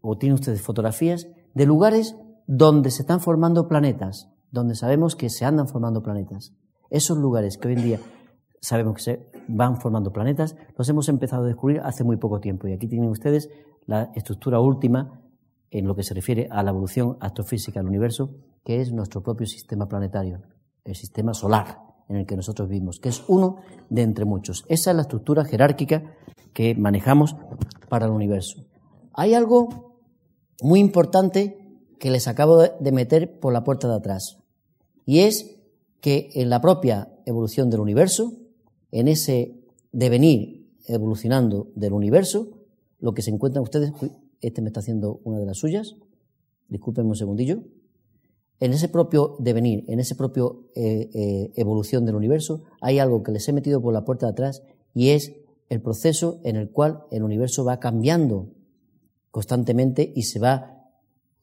o 0.01 0.17
tienen 0.17 0.33
ustedes 0.33 0.61
fotografías 0.61 1.27
de 1.53 1.65
lugares 1.65 2.17
donde 2.45 2.91
se 2.91 3.03
están 3.03 3.21
formando 3.21 3.69
planetas, 3.69 4.29
donde 4.51 4.75
sabemos 4.75 5.15
que 5.15 5.29
se 5.29 5.45
andan 5.45 5.69
formando 5.69 6.03
planetas. 6.03 6.53
Esos 6.89 7.17
lugares 7.17 7.57
que 7.57 7.69
hoy 7.69 7.75
en 7.75 7.83
día 7.83 7.99
sabemos 8.59 8.95
que 8.95 9.01
se 9.01 9.31
van 9.47 9.79
formando 9.79 10.11
planetas, 10.11 10.57
los 10.77 10.89
hemos 10.89 11.07
empezado 11.07 11.45
a 11.45 11.47
descubrir 11.47 11.79
hace 11.85 12.03
muy 12.03 12.17
poco 12.17 12.41
tiempo. 12.41 12.67
Y 12.67 12.73
aquí 12.73 12.89
tienen 12.89 13.09
ustedes 13.09 13.49
la 13.85 14.11
estructura 14.13 14.59
última 14.59 15.21
en 15.69 15.87
lo 15.87 15.95
que 15.95 16.03
se 16.03 16.13
refiere 16.13 16.49
a 16.51 16.63
la 16.63 16.71
evolución 16.71 17.15
astrofísica 17.21 17.79
del 17.79 17.87
universo, 17.87 18.35
que 18.65 18.81
es 18.81 18.91
nuestro 18.91 19.23
propio 19.23 19.47
sistema 19.47 19.87
planetario, 19.87 20.41
el 20.83 20.95
sistema 20.95 21.33
solar 21.33 21.90
en 22.11 22.17
el 22.17 22.25
que 22.25 22.35
nosotros 22.35 22.67
vivimos, 22.67 22.99
que 22.99 23.07
es 23.07 23.23
uno 23.29 23.57
de 23.89 24.01
entre 24.01 24.25
muchos. 24.25 24.65
Esa 24.67 24.91
es 24.91 24.95
la 24.95 25.03
estructura 25.03 25.45
jerárquica 25.45 26.13
que 26.53 26.75
manejamos 26.75 27.37
para 27.87 28.05
el 28.05 28.11
universo. 28.11 28.65
Hay 29.13 29.33
algo 29.33 29.95
muy 30.61 30.81
importante 30.81 31.57
que 31.99 32.11
les 32.11 32.27
acabo 32.27 32.57
de 32.61 32.91
meter 32.91 33.39
por 33.39 33.53
la 33.53 33.63
puerta 33.63 33.87
de 33.87 33.95
atrás. 33.95 34.39
Y 35.05 35.19
es 35.19 35.55
que 36.01 36.31
en 36.33 36.49
la 36.49 36.59
propia 36.59 37.13
evolución 37.25 37.69
del 37.69 37.79
universo, 37.79 38.33
en 38.91 39.07
ese 39.07 39.55
devenir 39.93 40.69
evolucionando 40.87 41.71
del 41.75 41.93
universo, 41.93 42.49
lo 42.99 43.13
que 43.13 43.21
se 43.21 43.31
encuentran 43.31 43.63
ustedes, 43.63 43.93
este 44.41 44.61
me 44.61 44.67
está 44.67 44.81
haciendo 44.81 45.21
una 45.23 45.39
de 45.39 45.45
las 45.45 45.59
suyas, 45.59 45.95
discúlpenme 46.67 47.09
un 47.09 47.15
segundillo, 47.15 47.63
en 48.61 48.73
ese 48.73 48.87
propio 48.89 49.35
devenir, 49.39 49.83
en 49.87 49.99
ese 49.99 50.15
propio 50.15 50.69
eh, 50.75 51.09
eh, 51.13 51.51
evolución 51.55 52.05
del 52.05 52.15
universo, 52.15 52.61
hay 52.79 52.99
algo 52.99 53.23
que 53.23 53.31
les 53.31 53.49
he 53.49 53.53
metido 53.53 53.81
por 53.81 53.91
la 53.91 54.05
puerta 54.05 54.27
de 54.27 54.33
atrás 54.33 54.61
y 54.93 55.09
es 55.09 55.33
el 55.69 55.81
proceso 55.81 56.39
en 56.43 56.55
el 56.55 56.69
cual 56.69 57.03
el 57.09 57.23
universo 57.23 57.65
va 57.65 57.79
cambiando 57.79 58.49
constantemente 59.31 60.13
y 60.15 60.23
se 60.23 60.39
va 60.39 60.91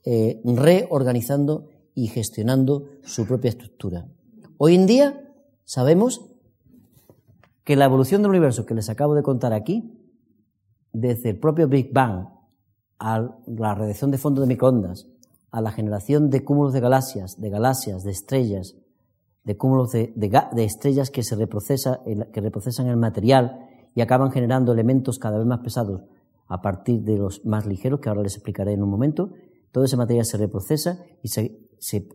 eh, 0.05 0.41
reorganizando 0.45 1.67
y 1.93 2.07
gestionando 2.07 2.87
su 3.03 3.27
propia 3.27 3.49
estructura. 3.49 4.07
Hoy 4.57 4.77
en 4.77 4.87
día 4.87 5.29
sabemos 5.65 6.25
que 7.65 7.75
la 7.75 7.87
evolución 7.87 8.23
del 8.23 8.31
universo 8.31 8.65
que 8.65 8.75
les 8.75 8.89
acabo 8.91 9.17
de 9.17 9.25
contar 9.25 9.53
aquí, 9.53 9.93
desde 10.93 11.31
el 11.31 11.41
propio 11.41 11.67
Big 11.67 11.93
Bang 11.93 12.29
a 13.01 13.29
la 13.47 13.75
radiación 13.75 14.13
de 14.13 14.19
fondo 14.19 14.41
de 14.41 14.47
microondas, 14.47 15.09
a 15.51 15.61
la 15.61 15.73
generación 15.73 16.31
de 16.31 16.45
cúmulos 16.45 16.73
de 16.73 16.81
galaxias, 16.81 17.41
de 17.41 17.51
galaxias, 17.51 18.05
de 18.05 18.11
estrellas, 18.11 18.77
de 19.45 19.57
cúmulos 19.57 19.93
de, 19.93 20.13
de 20.15 20.65
estrellas 20.65 21.11
que 21.11 21.23
se 21.23 21.35
reprocesan 21.35 22.87
el 22.87 22.97
material 22.97 23.67
y 23.95 24.01
acaban 24.01 24.31
generando 24.31 24.73
elementos 24.73 25.19
cada 25.19 25.39
vez 25.39 25.47
más 25.47 25.61
pesados, 25.61 26.03
a 26.47 26.61
partir 26.61 27.03
de 27.03 27.19
los 27.19 27.45
más 27.45 27.67
ligeros, 27.67 28.01
que 28.01 28.09
ahora 28.09 28.23
les 28.23 28.35
explicaré 28.35 28.73
en 28.73 28.83
un 28.83 28.91
momento. 28.91 29.31
Todo 29.73 29.85
ese 29.85 29.97
material 29.97 30.25
se 30.25 30.37
reprocesa 30.37 31.05
y 31.23 31.29
se, 31.29 31.63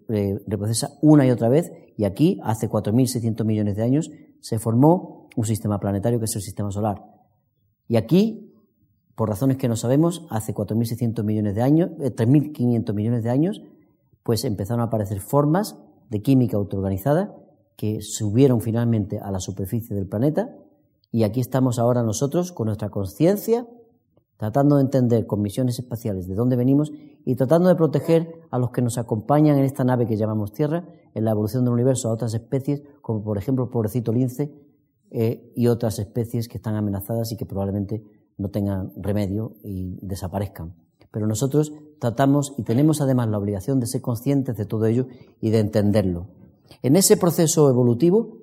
eh, 0.09 0.39
reprocesa 0.47 0.97
una 1.01 1.25
y 1.25 1.31
otra 1.31 1.49
vez. 1.49 1.71
Y 1.97 2.05
aquí, 2.05 2.39
hace 2.43 2.69
4.600 2.69 3.45
millones 3.45 3.75
de 3.75 3.83
años, 3.83 4.09
se 4.39 4.59
formó 4.59 5.27
un 5.35 5.45
sistema 5.45 5.79
planetario 5.79 6.19
que 6.19 6.25
es 6.25 6.35
el 6.35 6.41
sistema 6.41 6.71
solar. 6.71 7.03
Y 7.87 7.95
aquí, 7.95 8.52
por 9.15 9.29
razones 9.29 9.57
que 9.57 9.67
no 9.67 9.75
sabemos, 9.75 10.25
hace 10.29 10.53
4.600 10.53 11.23
millones 11.23 11.55
de 11.55 11.61
años, 11.61 11.91
3.500 11.97 12.89
eh, 12.89 12.93
millones 12.93 13.23
de 13.23 13.29
años, 13.29 13.61
pues 14.23 14.43
empezaron 14.45 14.81
a 14.81 14.85
aparecer 14.85 15.19
formas 15.19 15.77
de 16.09 16.21
química 16.21 16.57
autoorganizada 16.57 17.35
que 17.75 17.99
subieron 18.01 18.61
finalmente 18.61 19.19
a 19.19 19.31
la 19.31 19.39
superficie 19.39 19.95
del 19.95 20.07
planeta. 20.07 20.55
Y 21.11 21.23
aquí 21.23 21.39
estamos 21.39 21.79
ahora 21.79 22.01
nosotros 22.03 22.51
con 22.51 22.67
nuestra 22.67 22.89
conciencia 22.89 23.67
tratando 24.37 24.75
de 24.75 24.81
entender 24.81 25.25
con 25.25 25.41
misiones 25.41 25.79
espaciales 25.79 26.27
de 26.27 26.35
dónde 26.35 26.55
venimos 26.55 26.91
y 27.23 27.35
tratando 27.35 27.69
de 27.69 27.75
proteger 27.75 28.41
a 28.51 28.57
los 28.57 28.71
que 28.71 28.81
nos 28.81 28.97
acompañan 28.97 29.57
en 29.57 29.63
esta 29.63 29.85
nave 29.85 30.05
que 30.05 30.17
llamamos 30.17 30.51
Tierra, 30.51 30.85
en 31.13 31.23
la 31.23 31.31
evolución 31.31 31.63
del 31.63 31.73
universo 31.73 32.09
a 32.09 32.11
otras 32.11 32.33
especies, 32.33 32.83
como 33.01 33.23
por 33.23 33.37
ejemplo 33.37 33.63
el 33.63 33.69
pobrecito 33.69 34.11
lince 34.11 34.51
eh, 35.11 35.53
y 35.55 35.67
otras 35.67 35.99
especies 35.99 36.47
que 36.49 36.57
están 36.57 36.75
amenazadas 36.75 37.31
y 37.31 37.37
que 37.37 37.45
probablemente 37.45 38.03
no 38.43 38.49
tengan 38.49 38.91
remedio 38.97 39.55
y 39.63 39.97
desaparezcan. 40.05 40.75
Pero 41.11 41.27
nosotros 41.27 41.71
tratamos 41.99 42.53
y 42.57 42.63
tenemos 42.63 42.99
además 42.99 43.29
la 43.29 43.37
obligación 43.37 43.79
de 43.79 43.87
ser 43.87 44.01
conscientes 44.01 44.57
de 44.57 44.65
todo 44.65 44.85
ello 44.85 45.07
y 45.39 45.49
de 45.49 45.59
entenderlo. 45.59 46.27
En 46.81 46.97
ese 46.97 47.15
proceso 47.15 47.69
evolutivo 47.69 48.39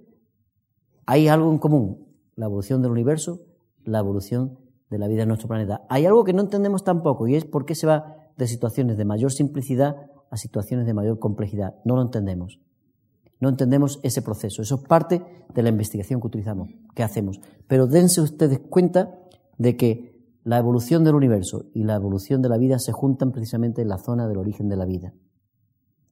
hay 1.05 1.29
algo 1.29 1.53
en 1.53 1.59
común, 1.59 2.07
la 2.35 2.47
evolución 2.47 2.81
del 2.81 2.93
universo, 2.93 3.41
la 3.85 3.99
evolución 3.99 4.59
de 4.89 4.99
la 4.99 5.07
vida 5.07 5.23
en 5.23 5.29
nuestro 5.29 5.49
planeta. 5.49 5.83
Hay 5.91 6.07
algo 6.07 6.25
que 6.25 6.33
no 6.33 6.41
entendemos 6.41 6.83
tampoco 6.83 7.29
y 7.29 7.37
es 7.37 7.45
por 7.45 7.67
qué 7.67 7.75
se 7.75 7.87
va 7.87 8.17
de 8.39 8.47
situaciones 8.47 8.97
de 8.97 9.05
mayor 9.05 9.33
simplicidad 9.33 9.97
a 10.31 10.37
situaciones 10.39 10.87
de 10.87 10.95
mayor 10.95 11.19
complejidad. 11.19 11.75
No 11.85 11.97
lo 11.97 12.03
entendemos. 12.03 12.61
No 13.41 13.51
entendemos 13.51 14.01
ese 14.03 14.23
proceso. 14.23 14.63
Eso 14.63 14.77
es 14.77 14.81
parte 14.83 15.23
de 15.53 15.63
la 15.63 15.69
investigación 15.69 16.21
que 16.21 16.29
utilizamos, 16.29 16.71
que 16.95 17.03
hacemos. 17.03 17.41
Pero 17.67 17.87
dense 17.87 18.21
ustedes 18.21 18.61
cuenta 18.61 19.19
de 19.61 19.77
que 19.77 20.19
la 20.43 20.57
evolución 20.57 21.05
del 21.05 21.15
universo 21.15 21.67
y 21.75 21.85
la 21.85 21.95
evolución 21.95 22.41
de 22.41 22.49
la 22.49 22.57
vida 22.57 22.79
se 22.79 22.93
juntan 22.93 23.31
precisamente 23.31 23.83
en 23.83 23.89
la 23.89 23.99
zona 23.99 24.27
del 24.27 24.39
origen 24.39 24.71
de 24.71 24.77
la 24.77 24.87
vida. 24.87 25.13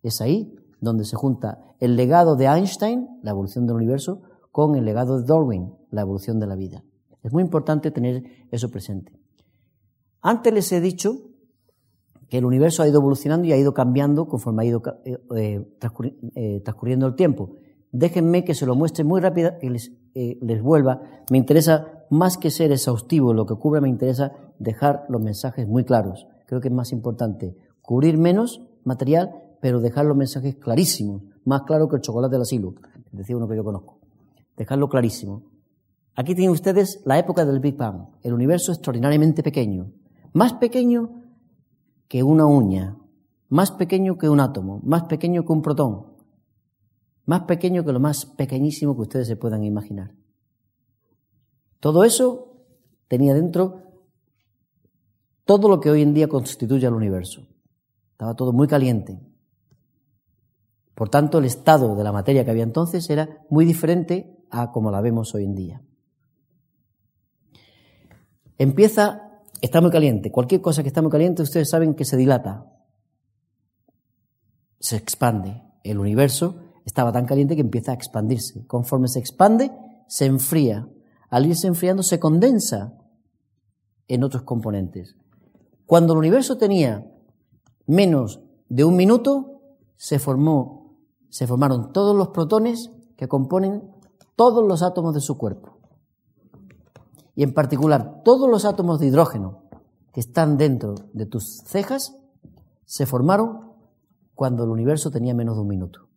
Es 0.03 0.21
ahí 0.21 0.55
donde 0.83 1.05
se 1.05 1.17
junta 1.17 1.75
el 1.81 1.97
legado 1.97 2.37
de 2.37 2.45
Einstein, 2.45 3.09
la 3.23 3.31
evolución 3.31 3.67
del 3.67 3.77
universo, 3.77 4.21
con 4.53 4.77
el 4.77 4.85
legado 4.85 5.19
de 5.19 5.25
Darwin, 5.27 5.73
la 5.91 6.03
evolución 6.03 6.39
de 6.39 6.47
la 6.47 6.57
vida. 6.57 6.85
Es 7.23 7.33
muy 7.33 7.43
importante 7.43 7.91
tener 7.91 8.23
eso 8.51 8.71
presente. 8.71 9.19
Antes 10.21 10.53
les 10.53 10.71
he 10.73 10.83
dicho 10.83 11.17
que 12.29 12.37
el 12.37 12.45
universo 12.45 12.83
ha 12.83 12.89
ido 12.89 13.01
evolucionando 13.01 13.49
y 13.49 13.53
ha 13.53 13.57
ido 13.57 13.73
cambiando 13.73 14.29
conforme 14.29 14.63
ha 14.63 14.67
ido 14.67 14.83
eh, 15.07 15.19
eh, 15.37 15.67
eh, 16.35 16.61
transcurriendo 16.63 17.07
el 17.07 17.15
tiempo. 17.15 17.57
Déjenme 17.93 18.45
que 18.45 18.55
se 18.55 18.67
lo 18.67 18.75
muestre 18.75 19.05
muy 19.05 19.21
rápido 19.21 19.53
y 19.63 19.71
les, 19.71 19.93
les 20.15 20.63
vuelva. 20.63 21.01
Me 21.31 21.39
interesa, 21.39 22.05
más 22.11 22.37
que 22.37 22.51
ser 22.51 22.73
exhaustivo 22.73 23.33
lo 23.33 23.47
que 23.47 23.55
cubre, 23.55 23.81
me 23.81 23.89
interesa 23.89 24.33
dejar 24.59 25.05
los 25.09 25.23
mensajes 25.23 25.67
muy 25.67 25.85
claros. 25.85 26.27
Creo 26.47 26.61
que 26.61 26.69
es 26.69 26.75
más 26.75 26.93
importante 26.93 27.57
cubrir 27.89 28.19
menos 28.19 28.61
material, 28.85 29.35
pero 29.61 29.81
dejar 29.81 30.05
los 30.05 30.17
mensajes 30.17 30.57
clarísimos, 30.57 31.23
más 31.45 31.63
claro 31.63 31.89
que 31.89 31.97
el 31.97 32.03
chocolate 32.03 32.33
del 32.33 32.43
asilo, 32.43 32.75
decía 33.13 33.37
uno 33.37 33.49
que 33.49 33.57
yo 33.57 33.65
conozco. 33.65 33.99
Dejarlo 34.57 34.89
clarísimo. 34.89 35.45
Aquí 36.15 36.35
tienen 36.35 36.51
ustedes 36.51 37.01
la 37.07 37.19
época 37.19 37.45
del 37.45 37.61
Big 37.61 37.77
Bang, 37.77 38.09
el 38.23 38.35
universo 38.35 38.73
extraordinariamente 38.73 39.43
pequeño, 39.43 39.93
más 40.33 40.53
pequeño 40.55 41.23
que 42.09 42.23
una 42.23 42.45
uña, 42.45 42.97
más 43.49 43.71
pequeño 43.71 44.19
que 44.19 44.29
un 44.29 44.41
átomo, 44.41 44.81
más 44.83 45.05
pequeño 45.05 45.45
que 45.45 45.53
un 45.53 45.63
protón, 45.63 46.07
más 47.29 47.43
pequeño 47.43 47.85
que 47.85 47.93
lo 47.93 48.01
más 48.01 48.25
pequeñísimo 48.25 48.97
que 48.97 49.03
ustedes 49.03 49.29
se 49.29 49.37
puedan 49.37 49.63
imaginar. 49.63 50.15
Todo 51.79 52.03
eso 52.05 52.65
tenía 53.07 53.35
dentro 53.35 53.83
todo 55.45 55.69
lo 55.69 55.79
que 55.79 55.91
hoy 55.91 56.01
en 56.01 56.15
día 56.15 56.27
constituye 56.27 56.87
al 56.87 56.95
universo. 56.95 57.47
Estaba 58.13 58.35
todo 58.35 58.53
muy 58.55 58.67
caliente. 58.67 59.21
Por 60.95 61.11
tanto, 61.11 61.39
el 61.39 61.45
estado 61.45 61.97
de 61.97 62.05
la 62.05 62.13
materia 62.13 62.47
que 62.47 62.51
había 62.51 62.63
entonces 62.63 63.09
era 63.11 63.45
muy 63.51 63.67
diferente 63.67 64.45
a 64.51 64.73
como 64.73 64.91
la 64.91 65.03
vemos 65.03 65.35
hoy 65.35 65.45
en 65.45 65.55
día. 65.55 65.83
Empieza, 68.57 69.43
está 69.61 69.83
muy 69.83 69.91
caliente. 69.91 70.33
Cualquier 70.33 70.63
cosa 70.63 70.83
que 70.83 70.89
está 70.89 71.03
muy 71.03 71.11
caliente, 71.11 71.43
ustedes 71.43 71.69
saben 71.69 71.95
que 71.95 72.07
se 72.07 72.17
dilata, 72.17 72.73
se 74.81 74.97
expande. 74.97 75.63
El 75.85 75.99
universo 75.99 76.68
estaba 76.89 77.13
tan 77.13 77.27
caliente 77.27 77.55
que 77.55 77.61
empieza 77.61 77.93
a 77.93 77.95
expandirse. 77.95 78.67
Conforme 78.67 79.09
se 79.09 79.19
expande, 79.19 79.71
se 80.07 80.25
enfría. 80.25 80.89
Al 81.29 81.45
irse 81.45 81.67
enfriando, 81.67 82.03
se 82.03 82.19
condensa 82.19 82.95
en 84.09 84.25
otros 84.25 84.43
componentes. 84.45 85.15
Cuando 85.85 86.15
el 86.15 86.19
universo 86.19 86.57
tenía 86.57 87.07
menos 87.87 88.41
de 88.71 88.85
un 88.85 88.97
minuto, 88.97 89.61
se 89.97 90.19
formó, 90.19 90.97
se 91.29 91.47
formaron 91.47 91.93
todos 91.93 92.17
los 92.17 92.29
protones 92.29 92.91
que 93.19 93.29
componen 93.29 93.83
todos 94.35 94.67
los 94.67 94.83
átomos 94.83 95.13
de 95.13 95.21
su 95.21 95.37
cuerpo. 95.37 95.77
Y 97.35 97.43
en 97.43 97.53
particular, 97.53 98.23
todos 98.25 98.49
los 98.49 98.65
átomos 98.65 98.99
de 98.99 99.09
hidrógeno 99.09 99.65
que 100.15 100.21
están 100.21 100.57
dentro 100.57 100.95
de 101.13 101.27
tus 101.27 101.59
cejas 101.67 102.17
se 102.87 103.05
formaron 103.05 103.75
cuando 104.35 104.65
el 104.65 104.71
universo 104.71 105.11
tenía 105.11 105.35
menos 105.35 105.57
de 105.57 105.61
un 105.61 105.69
minuto. 105.69 106.08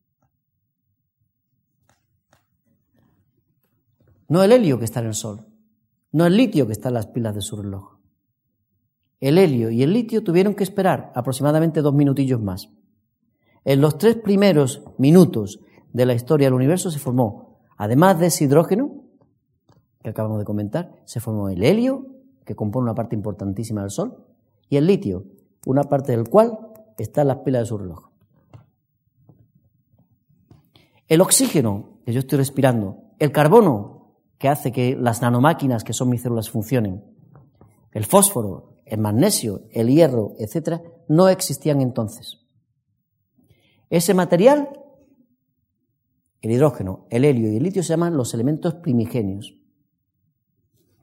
No 4.32 4.42
el 4.44 4.54
helio 4.54 4.80
que 4.80 4.86
está 4.86 5.02
en 5.02 5.08
el 5.08 5.14
Sol, 5.14 5.46
no 6.14 6.26
el 6.26 6.38
litio 6.38 6.66
que 6.66 6.72
está 6.72 6.88
en 6.88 6.94
las 6.94 7.08
pilas 7.08 7.36
de 7.36 7.42
su 7.42 7.58
reloj. 7.58 7.98
El 9.20 9.38
helio 9.38 9.70
y 9.70 9.84
el 9.84 9.92
litio 9.92 10.24
tuvieron 10.24 10.56
que 10.56 10.64
esperar 10.64 11.12
aproximadamente 11.16 11.82
dos 11.82 11.94
minutillos 11.94 12.42
más. 12.42 12.70
En 13.66 13.82
los 13.82 13.98
tres 13.98 14.16
primeros 14.16 14.84
minutos 14.98 15.60
de 15.92 16.06
la 16.06 16.14
historia 16.14 16.48
del 16.48 16.54
universo 16.54 16.90
se 16.90 16.98
formó 16.98 17.60
Además 17.76 18.20
de 18.20 18.28
ese 18.28 18.46
hidrógeno 18.46 19.04
que 20.02 20.12
acabamos 20.12 20.40
de 20.40 20.46
comentar, 20.46 20.94
se 21.04 21.20
formó 21.20 21.50
el 21.50 21.62
helio, 21.62 22.06
que 22.46 22.56
compone 22.56 22.84
una 22.84 22.96
parte 22.96 23.18
importantísima 23.18 23.82
del 23.82 23.92
Sol, 23.92 24.24
y 24.70 24.78
el 24.78 24.88
litio, 24.88 25.26
una 25.66 25.84
parte 25.84 26.14
del 26.14 26.30
cual 26.30 26.58
está 26.98 27.24
en 27.24 27.28
las 27.28 27.40
pilas 27.40 27.64
de 27.64 27.66
su 27.66 27.78
reloj. 27.78 28.12
El 31.10 31.20
oxígeno 31.20 32.00
que 32.06 32.14
yo 32.14 32.20
estoy 32.20 32.38
respirando, 32.38 33.12
el 33.20 33.34
carbono 33.34 34.01
que 34.42 34.50
hace 34.50 34.72
que 34.72 34.96
las 34.96 35.22
nanomáquinas 35.22 35.84
que 35.84 35.94
son 35.94 36.10
mis 36.10 36.24
células 36.24 36.50
funcionen, 36.50 37.04
el 37.92 38.06
fósforo, 38.06 38.82
el 38.86 39.00
magnesio, 39.00 39.62
el 39.72 39.88
hierro, 39.88 40.34
etcétera, 40.39 40.82
no 41.08 41.30
existían 41.30 41.80
entonces. 41.80 42.39
Ese 43.89 44.14
material 44.14 44.70
el 46.42 46.52
hidrógeno, 46.52 47.06
el 47.10 47.24
helio 47.24 47.52
y 47.52 47.58
el 47.58 47.64
litio 47.64 47.84
se 47.84 47.89
llaman 47.89 48.18
los 48.18 48.34
elementos 48.34 48.74
primigenios. 48.76 49.56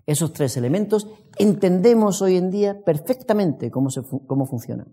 Esos 0.05 0.33
tres 0.33 0.57
elementos 0.57 1.07
entendemos 1.39 2.23
hoy 2.23 2.37
en 2.37 2.51
día 2.51 2.83
perfectamente 2.83 3.71
cómo, 3.71 3.89
cómo 4.27 4.47
funcionan. 4.47 4.89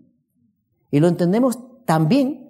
Y 0.90 1.00
lo 1.00 1.08
entendemos 1.08 1.58
también 1.84 2.45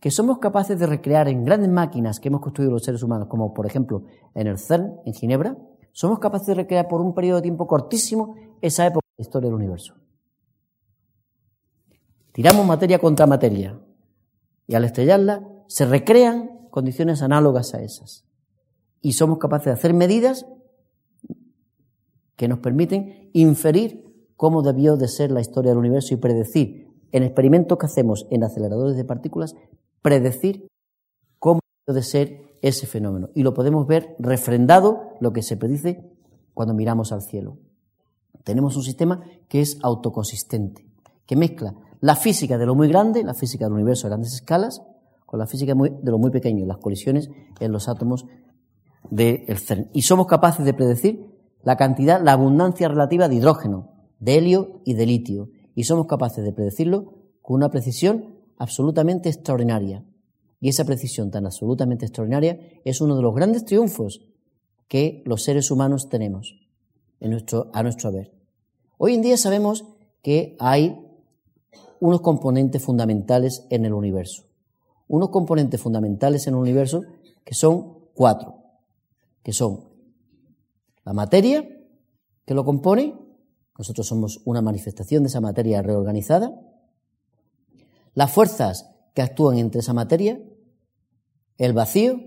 que 0.00 0.10
somos 0.10 0.38
capaces 0.38 0.78
de 0.78 0.86
recrear 0.86 1.28
en 1.28 1.44
grandes 1.44 1.70
máquinas 1.70 2.20
que 2.20 2.28
hemos 2.28 2.40
construido 2.40 2.72
los 2.72 2.84
seres 2.84 3.02
humanos, 3.02 3.28
como 3.28 3.54
por 3.54 3.66
ejemplo 3.66 4.04
en 4.34 4.46
el 4.46 4.58
CERN, 4.58 5.00
en 5.04 5.14
Ginebra, 5.14 5.56
somos 5.92 6.18
capaces 6.18 6.48
de 6.48 6.54
recrear 6.54 6.88
por 6.88 7.00
un 7.00 7.14
periodo 7.14 7.36
de 7.36 7.42
tiempo 7.42 7.66
cortísimo 7.66 8.36
esa 8.60 8.86
época 8.86 9.06
de 9.16 9.22
la 9.22 9.26
historia 9.26 9.48
del 9.48 9.54
universo. 9.54 9.94
Tiramos 12.32 12.66
materia 12.66 12.98
contra 12.98 13.26
materia 13.26 13.80
y 14.66 14.74
al 14.74 14.84
estrellarla 14.84 15.48
se 15.68 15.86
recrean 15.86 16.68
condiciones 16.70 17.22
análogas 17.22 17.72
a 17.74 17.80
esas. 17.80 18.26
Y 19.00 19.12
somos 19.14 19.38
capaces 19.38 19.66
de 19.66 19.72
hacer 19.72 19.94
medidas 19.94 20.46
que 22.36 22.48
nos 22.48 22.58
permiten 22.58 23.30
inferir 23.32 24.04
cómo 24.36 24.62
debió 24.62 24.96
de 24.96 25.08
ser 25.08 25.30
la 25.30 25.40
historia 25.40 25.70
del 25.70 25.78
universo 25.78 26.12
y 26.12 26.18
predecir, 26.18 26.86
en 27.12 27.22
experimentos 27.22 27.78
que 27.78 27.86
hacemos 27.86 28.26
en 28.30 28.44
aceleradores 28.44 28.96
de 28.96 29.04
partículas, 29.04 29.54
predecir 30.02 30.68
cómo 31.38 31.60
debió 31.86 32.00
de 32.00 32.02
ser 32.02 32.46
ese 32.62 32.86
fenómeno. 32.86 33.28
Y 33.34 33.42
lo 33.42 33.54
podemos 33.54 33.86
ver 33.86 34.14
refrendado 34.18 35.10
lo 35.20 35.32
que 35.32 35.42
se 35.42 35.56
predice 35.56 36.10
cuando 36.54 36.74
miramos 36.74 37.12
al 37.12 37.22
cielo. 37.22 37.58
Tenemos 38.44 38.76
un 38.76 38.82
sistema 38.82 39.22
que 39.48 39.60
es 39.60 39.78
autoconsistente, 39.82 40.86
que 41.26 41.36
mezcla 41.36 41.74
la 42.00 42.16
física 42.16 42.58
de 42.58 42.66
lo 42.66 42.74
muy 42.74 42.88
grande, 42.88 43.24
la 43.24 43.34
física 43.34 43.64
del 43.64 43.74
universo 43.74 44.06
a 44.06 44.10
grandes 44.10 44.34
escalas, 44.34 44.82
con 45.24 45.40
la 45.40 45.46
física 45.46 45.74
de 45.74 46.10
lo 46.10 46.18
muy 46.18 46.30
pequeño, 46.30 46.64
las 46.64 46.78
colisiones 46.78 47.28
en 47.58 47.72
los 47.72 47.88
átomos 47.88 48.26
del 49.10 49.58
CERN. 49.58 49.90
Y 49.92 50.02
somos 50.02 50.26
capaces 50.26 50.64
de 50.64 50.74
predecir 50.74 51.26
la 51.62 51.76
cantidad, 51.76 52.22
la 52.22 52.32
abundancia 52.32 52.88
relativa 52.88 53.28
de 53.28 53.34
hidrógeno, 53.34 53.90
de 54.20 54.38
helio 54.38 54.80
y 54.84 54.94
de 54.94 55.06
litio. 55.06 55.50
Y 55.74 55.84
somos 55.84 56.06
capaces 56.06 56.44
de 56.44 56.52
predecirlo 56.52 57.12
con 57.42 57.56
una 57.56 57.70
precisión 57.70 58.35
absolutamente 58.58 59.28
extraordinaria. 59.28 60.04
Y 60.60 60.68
esa 60.68 60.84
precisión 60.84 61.30
tan 61.30 61.46
absolutamente 61.46 62.06
extraordinaria 62.06 62.58
es 62.84 63.00
uno 63.00 63.16
de 63.16 63.22
los 63.22 63.34
grandes 63.34 63.64
triunfos 63.64 64.20
que 64.88 65.22
los 65.26 65.42
seres 65.42 65.70
humanos 65.70 66.08
tenemos 66.08 66.58
en 67.20 67.30
nuestro, 67.30 67.70
a 67.72 67.82
nuestro 67.82 68.08
haber. 68.08 68.32
Hoy 68.98 69.14
en 69.14 69.22
día 69.22 69.36
sabemos 69.36 69.84
que 70.22 70.56
hay 70.58 70.98
unos 72.00 72.20
componentes 72.20 72.82
fundamentales 72.82 73.66
en 73.70 73.84
el 73.84 73.92
universo 73.92 74.46
unos 75.08 75.30
componentes 75.30 75.80
fundamentales 75.80 76.46
en 76.46 76.54
el 76.54 76.60
universo 76.60 77.02
que 77.44 77.54
son 77.54 77.98
cuatro, 78.14 78.56
que 79.42 79.52
son 79.52 79.88
la 81.04 81.12
materia 81.12 81.68
que 82.44 82.54
lo 82.54 82.64
compone, 82.64 83.14
nosotros 83.78 84.06
somos 84.06 84.40
una 84.44 84.62
manifestación 84.62 85.22
de 85.22 85.28
esa 85.28 85.40
materia 85.40 85.82
reorganizada, 85.82 86.52
las 88.16 88.32
fuerzas 88.32 88.90
que 89.14 89.20
actúan 89.20 89.58
entre 89.58 89.80
esa 89.80 89.92
materia, 89.92 90.40
el 91.58 91.74
vacío 91.74 92.18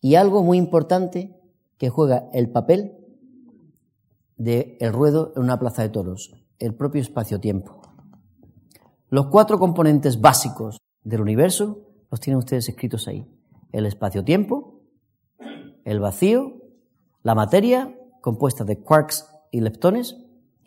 y 0.00 0.14
algo 0.14 0.44
muy 0.44 0.58
importante 0.58 1.36
que 1.76 1.90
juega 1.90 2.28
el 2.32 2.52
papel 2.52 2.96
del 4.36 4.76
el 4.78 4.92
ruedo 4.92 5.32
en 5.34 5.42
una 5.42 5.58
plaza 5.58 5.82
de 5.82 5.88
toros, 5.88 6.32
el 6.60 6.76
propio 6.76 7.02
espacio-tiempo. 7.02 7.82
Los 9.08 9.26
cuatro 9.26 9.58
componentes 9.58 10.20
básicos 10.20 10.78
del 11.02 11.20
universo 11.20 11.80
los 12.08 12.20
tienen 12.20 12.38
ustedes 12.38 12.68
escritos 12.68 13.08
ahí. 13.08 13.26
El 13.72 13.86
espacio-tiempo, 13.86 14.84
el 15.84 15.98
vacío, 15.98 16.62
la 17.24 17.34
materia, 17.34 17.98
compuesta 18.20 18.62
de 18.62 18.78
quarks 18.78 19.26
y 19.50 19.62
leptones, 19.62 20.16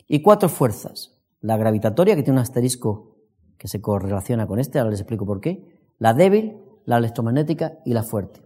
y 0.06 0.20
cuatro 0.20 0.50
fuerzas. 0.50 1.22
La 1.40 1.56
gravitatoria, 1.56 2.14
que 2.16 2.22
tiene 2.22 2.38
un 2.38 2.42
asterisco 2.42 3.15
que 3.58 3.68
se 3.68 3.80
correlaciona 3.80 4.46
con 4.46 4.58
este, 4.58 4.78
ahora 4.78 4.90
les 4.90 5.00
explico 5.00 5.26
por 5.26 5.40
qué. 5.40 5.64
La 5.98 6.14
débil, 6.14 6.58
la 6.84 6.98
electromagnética 6.98 7.78
y 7.84 7.92
la 7.92 8.02
fuerte. 8.02 8.42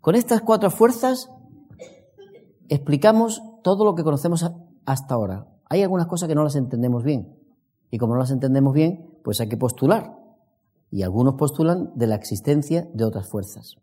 Con 0.00 0.14
estas 0.14 0.42
cuatro 0.42 0.70
fuerzas 0.70 1.30
explicamos 2.68 3.42
todo 3.62 3.84
lo 3.84 3.94
que 3.94 4.04
conocemos 4.04 4.44
hasta 4.84 5.14
ahora. 5.14 5.48
Hay 5.68 5.82
algunas 5.82 6.06
cosas 6.06 6.28
que 6.28 6.34
no 6.34 6.44
las 6.44 6.56
entendemos 6.56 7.02
bien. 7.02 7.38
Y 7.90 7.98
como 7.98 8.14
no 8.14 8.20
las 8.20 8.30
entendemos 8.30 8.74
bien, 8.74 9.18
pues 9.22 9.40
hay 9.40 9.48
que 9.48 9.56
postular 9.56 10.24
y 10.94 11.02
algunos 11.02 11.34
postulan 11.34 11.90
de 11.96 12.06
la 12.06 12.14
existencia 12.14 12.88
de 12.94 13.04
otras 13.04 13.28
fuerzas. 13.28 13.76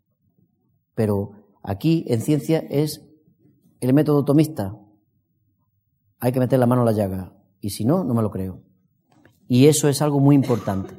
Pero 0.94 1.32
aquí 1.62 2.06
en 2.08 2.22
ciencia 2.22 2.60
es 2.70 3.06
el 3.80 3.92
método 3.92 4.24
tomista. 4.24 4.78
Hay 6.20 6.32
que 6.32 6.40
meter 6.40 6.58
la 6.58 6.66
mano 6.66 6.82
en 6.82 6.86
la 6.86 6.92
llaga 6.92 7.34
y 7.60 7.68
si 7.68 7.84
no, 7.84 8.02
no 8.02 8.14
me 8.14 8.22
lo 8.22 8.30
creo. 8.30 8.62
Y 9.52 9.66
eso 9.66 9.86
es 9.90 10.00
algo 10.00 10.18
muy 10.18 10.34
importante. 10.34 10.94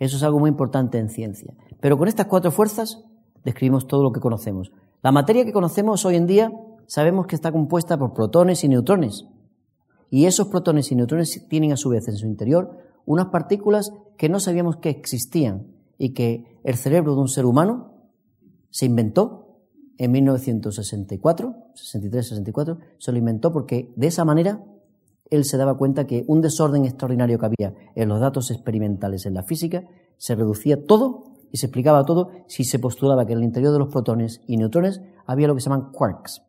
Eso 0.00 0.16
es 0.16 0.24
algo 0.24 0.40
muy 0.40 0.50
importante 0.50 0.98
en 0.98 1.08
ciencia. 1.08 1.54
Pero 1.78 1.96
con 1.96 2.08
estas 2.08 2.26
cuatro 2.26 2.50
fuerzas 2.50 3.04
describimos 3.44 3.86
todo 3.86 4.02
lo 4.02 4.10
que 4.10 4.18
conocemos. 4.18 4.72
La 5.00 5.12
materia 5.12 5.44
que 5.44 5.52
conocemos 5.52 6.04
hoy 6.04 6.16
en 6.16 6.26
día 6.26 6.52
sabemos 6.88 7.28
que 7.28 7.36
está 7.36 7.52
compuesta 7.52 7.96
por 7.96 8.14
protones 8.14 8.64
y 8.64 8.68
neutrones. 8.68 9.26
Y 10.10 10.24
esos 10.24 10.48
protones 10.48 10.90
y 10.90 10.96
neutrones 10.96 11.46
tienen 11.48 11.70
a 11.70 11.76
su 11.76 11.88
vez 11.90 12.08
en 12.08 12.16
su 12.16 12.26
interior 12.26 12.78
unas 13.04 13.26
partículas 13.26 13.92
que 14.18 14.28
no 14.28 14.40
sabíamos 14.40 14.78
que 14.78 14.90
existían 14.90 15.68
y 15.98 16.14
que 16.14 16.58
el 16.64 16.74
cerebro 16.74 17.14
de 17.14 17.20
un 17.20 17.28
ser 17.28 17.46
humano 17.46 18.10
se 18.70 18.86
inventó 18.86 19.60
en 19.98 20.10
1964, 20.10 21.54
63-64, 21.76 22.78
se 22.98 23.12
lo 23.12 23.18
inventó 23.18 23.52
porque 23.52 23.92
de 23.94 24.08
esa 24.08 24.24
manera 24.24 24.64
él 25.30 25.44
se 25.44 25.56
daba 25.56 25.76
cuenta 25.76 26.06
que 26.06 26.24
un 26.26 26.40
desorden 26.40 26.84
extraordinario 26.84 27.38
que 27.38 27.46
había 27.46 27.74
en 27.94 28.08
los 28.08 28.20
datos 28.20 28.50
experimentales 28.50 29.26
en 29.26 29.34
la 29.34 29.42
física 29.42 29.84
se 30.16 30.34
reducía 30.34 30.84
todo 30.84 31.24
y 31.52 31.58
se 31.58 31.66
explicaba 31.66 32.04
todo 32.04 32.30
si 32.48 32.64
se 32.64 32.78
postulaba 32.78 33.26
que 33.26 33.32
en 33.32 33.38
el 33.38 33.44
interior 33.44 33.72
de 33.72 33.78
los 33.78 33.88
protones 33.88 34.40
y 34.46 34.56
neutrones 34.56 35.00
había 35.26 35.48
lo 35.48 35.54
que 35.54 35.60
se 35.60 35.70
llaman 35.70 35.90
quarks. 35.92 36.42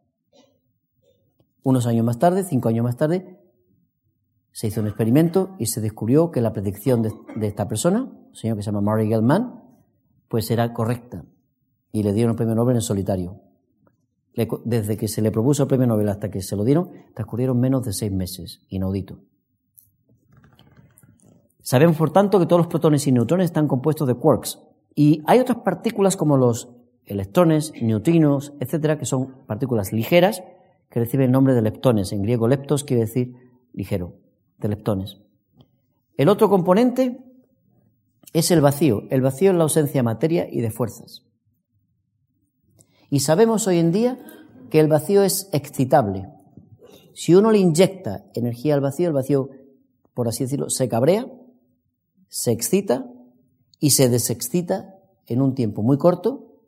Unos 1.64 1.86
años 1.86 2.06
más 2.06 2.20
tarde, 2.20 2.44
cinco 2.44 2.70
años 2.70 2.84
más 2.84 2.98
tarde, 2.98 3.40
se 4.52 4.68
hizo 4.68 4.82
un 4.82 4.88
experimento 4.88 5.56
y 5.60 5.68
se 5.68 5.82
descubrió 5.82 6.32
que 6.32 6.42
la 6.42 6.54
predicción 6.54 7.04
de, 7.04 7.12
esta 7.48 7.68
persona, 7.68 8.04
un 8.04 8.36
señor 8.36 8.58
que 8.58 8.64
se 8.64 8.72
llama 8.72 8.82
Murray 8.82 9.08
Gell-Mann, 9.08 9.64
pues 10.28 10.50
era 10.50 10.74
correcta 10.74 11.26
y 11.92 12.04
le 12.04 12.14
dieron 12.14 12.32
el 12.32 12.38
premio 12.38 12.56
Nobel 12.56 12.78
en 12.78 12.82
solitario. 12.82 13.47
Desde 14.66 14.98
que 14.98 15.08
se 15.08 15.22
le 15.22 15.32
propuso 15.32 15.64
el 15.64 15.68
premio 15.68 15.88
Nobel 15.88 16.10
hasta 16.10 16.30
que 16.30 16.42
se 16.42 16.56
lo 16.56 16.64
dieron, 16.64 16.92
transcurrieron 17.16 17.60
menos 17.60 17.84
de 17.84 17.94
seis 17.94 18.12
meses, 18.12 18.62
inaudito. 18.70 19.20
Sabemos, 21.62 21.98
por 21.98 22.12
tanto, 22.12 22.40
que 22.40 22.46
todos 22.46 22.62
los 22.62 22.68
protones 22.68 23.08
y 23.08 23.12
neutrones 23.12 23.46
están 23.46 23.68
compuestos 23.68 24.08
de 24.08 24.16
quarks. 24.16 24.60
Y 24.96 25.22
hay 25.26 25.40
otras 25.40 25.60
partículas 25.66 26.16
como 26.16 26.38
los 26.38 26.70
electrones, 27.06 27.74
neutrinos, 27.82 28.54
etcétera, 28.60 28.98
que 28.98 29.06
son 29.06 29.44
partículas 29.48 29.92
ligeras 29.92 30.44
que 30.90 31.00
reciben 31.00 31.26
el 31.26 31.32
nombre 31.32 31.54
de 31.54 31.62
leptones. 31.62 32.12
En 32.14 32.22
griego, 32.22 32.48
leptos 32.48 32.84
quiere 32.84 33.02
decir 33.02 33.34
ligero, 33.74 34.14
de 34.60 34.70
leptones. 34.70 35.18
El 36.16 36.30
otro 36.30 36.50
componente 36.50 37.20
es 38.34 38.50
el 38.52 38.62
vacío. 38.62 39.04
El 39.10 39.22
vacío 39.22 39.52
es 39.52 39.58
la 39.58 39.64
ausencia 39.64 40.00
de 40.00 40.04
materia 40.04 40.48
y 40.50 40.62
de 40.62 40.72
fuerzas. 40.72 41.27
Y 43.10 43.22
sabemos 43.22 43.68
hoy 43.68 43.80
en 43.80 43.92
día 43.92 44.18
que 44.70 44.80
el 44.80 44.88
vacío 44.88 45.24
es 45.24 45.50
excitable. 45.54 46.30
Si 47.14 47.34
uno 47.36 47.52
le 47.52 47.60
inyecta 47.60 48.26
energía 48.34 48.76
al 48.76 48.82
vacío, 48.82 49.08
el 49.08 49.14
vacío, 49.14 49.50
por 50.14 50.28
así 50.28 50.44
decirlo, 50.44 50.70
se 50.70 50.88
cabrea, 50.88 51.28
se 52.28 52.52
excita 52.52 53.10
y 53.80 53.92
se 53.92 54.10
desexcita 54.10 54.96
en 55.26 55.42
un 55.42 55.56
tiempo 55.56 55.82
muy 55.82 55.98
corto 55.98 56.62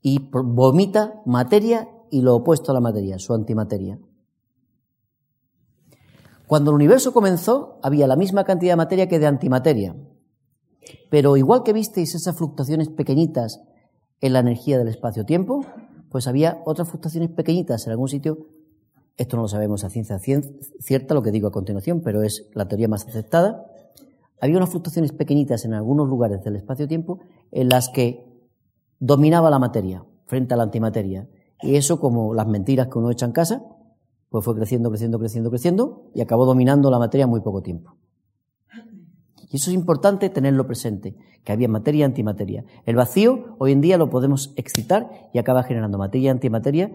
y 0.00 0.28
vomita 0.32 1.22
materia 1.24 1.88
y 2.10 2.20
lo 2.20 2.34
opuesto 2.36 2.70
a 2.70 2.74
la 2.74 2.80
materia, 2.80 3.18
su 3.18 3.32
antimateria. 3.34 3.98
Cuando 6.46 6.70
el 6.70 6.74
universo 6.74 7.12
comenzó, 7.12 7.78
había 7.82 8.06
la 8.06 8.16
misma 8.16 8.44
cantidad 8.44 8.72
de 8.72 8.76
materia 8.76 9.08
que 9.08 9.18
de 9.18 9.26
antimateria. 9.26 9.96
Pero 11.10 11.36
igual 11.36 11.62
que 11.62 11.72
visteis 11.72 12.14
esas 12.14 12.36
fluctuaciones 12.36 12.88
pequeñitas 12.88 13.62
en 14.20 14.32
la 14.34 14.40
energía 14.40 14.78
del 14.78 14.88
espacio-tiempo, 14.88 15.64
pues 16.12 16.28
había 16.28 16.62
otras 16.66 16.88
fluctuaciones 16.88 17.30
pequeñitas 17.30 17.86
en 17.86 17.92
algún 17.92 18.08
sitio. 18.08 18.46
Esto 19.16 19.36
no 19.36 19.42
lo 19.42 19.48
sabemos 19.48 19.82
a 19.82 19.90
ciencia 19.90 20.18
cierta, 20.18 21.14
lo 21.14 21.22
que 21.22 21.30
digo 21.30 21.48
a 21.48 21.52
continuación, 21.52 22.02
pero 22.02 22.22
es 22.22 22.48
la 22.54 22.68
teoría 22.68 22.86
más 22.86 23.06
aceptada. 23.06 23.66
Había 24.40 24.58
unas 24.58 24.70
fluctuaciones 24.70 25.12
pequeñitas 25.12 25.64
en 25.64 25.74
algunos 25.74 26.08
lugares 26.08 26.42
del 26.44 26.56
espacio-tiempo 26.56 27.20
en 27.50 27.68
las 27.68 27.88
que 27.88 28.24
dominaba 28.98 29.50
la 29.50 29.58
materia 29.58 30.04
frente 30.26 30.54
a 30.54 30.56
la 30.56 30.64
antimateria. 30.64 31.28
Y 31.62 31.76
eso, 31.76 31.98
como 31.98 32.34
las 32.34 32.46
mentiras 32.46 32.88
que 32.88 32.98
uno 32.98 33.10
echa 33.10 33.26
en 33.26 33.32
casa, 33.32 33.62
pues 34.28 34.44
fue 34.44 34.54
creciendo, 34.54 34.90
creciendo, 34.90 35.18
creciendo, 35.18 35.50
creciendo 35.50 36.10
y 36.14 36.20
acabó 36.20 36.44
dominando 36.46 36.90
la 36.90 36.98
materia 36.98 37.26
muy 37.26 37.40
poco 37.40 37.62
tiempo. 37.62 37.96
Y 39.52 39.56
eso 39.56 39.70
es 39.70 39.74
importante 39.74 40.30
tenerlo 40.30 40.66
presente, 40.66 41.14
que 41.44 41.52
había 41.52 41.68
materia 41.68 42.00
y 42.00 42.02
antimateria. 42.04 42.64
El 42.86 42.96
vacío 42.96 43.54
hoy 43.58 43.72
en 43.72 43.82
día 43.82 43.98
lo 43.98 44.08
podemos 44.08 44.54
excitar 44.56 45.28
y 45.34 45.38
acaba 45.38 45.62
generando 45.62 45.98
materia 45.98 46.28
y 46.28 46.30
antimateria 46.30 46.90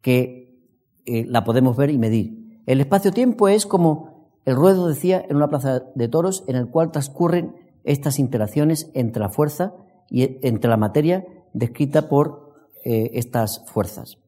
que 0.00 0.58
eh, 1.06 1.24
la 1.28 1.44
podemos 1.44 1.76
ver 1.76 1.90
y 1.90 1.98
medir. 1.98 2.60
El 2.66 2.80
espacio-tiempo 2.80 3.46
es 3.46 3.64
como 3.64 4.32
el 4.44 4.56
ruedo 4.56 4.88
decía 4.88 5.24
en 5.28 5.36
una 5.36 5.48
plaza 5.48 5.84
de 5.94 6.08
toros 6.08 6.42
en 6.48 6.56
el 6.56 6.68
cual 6.68 6.90
transcurren 6.90 7.54
estas 7.84 8.18
interacciones 8.18 8.90
entre 8.94 9.20
la 9.20 9.28
fuerza 9.28 9.74
y 10.10 10.38
entre 10.46 10.68
la 10.68 10.76
materia 10.76 11.24
descrita 11.52 12.08
por 12.08 12.54
eh, 12.84 13.12
estas 13.14 13.64
fuerzas. 13.66 14.18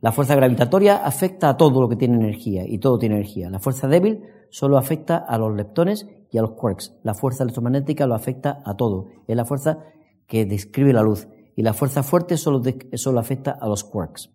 La 0.00 0.10
fuerza 0.10 0.34
gravitatoria 0.34 0.96
afecta 0.96 1.48
a 1.50 1.56
todo 1.56 1.80
lo 1.80 1.88
que 1.88 1.96
tiene 1.96 2.16
energía 2.16 2.64
y 2.66 2.78
todo 2.78 2.98
tiene 2.98 3.14
energía. 3.14 3.48
La 3.48 3.60
fuerza 3.60 3.86
débil 3.86 4.24
solo 4.50 4.76
afecta 4.76 5.16
a 5.16 5.38
los 5.38 5.56
leptones 5.56 6.06
y 6.34 6.38
a 6.38 6.42
los 6.42 6.54
quarks. 6.54 6.92
La 7.04 7.14
fuerza 7.14 7.44
electromagnética 7.44 8.08
lo 8.08 8.16
afecta 8.16 8.60
a 8.64 8.76
todo. 8.76 9.06
Es 9.28 9.36
la 9.36 9.44
fuerza 9.44 9.78
que 10.26 10.44
describe 10.44 10.92
la 10.92 11.00
luz. 11.00 11.28
Y 11.54 11.62
la 11.62 11.74
fuerza 11.74 12.02
fuerte 12.02 12.36
solo, 12.36 12.60
solo 12.94 13.20
afecta 13.20 13.52
a 13.52 13.68
los 13.68 13.84
quarks. 13.84 14.30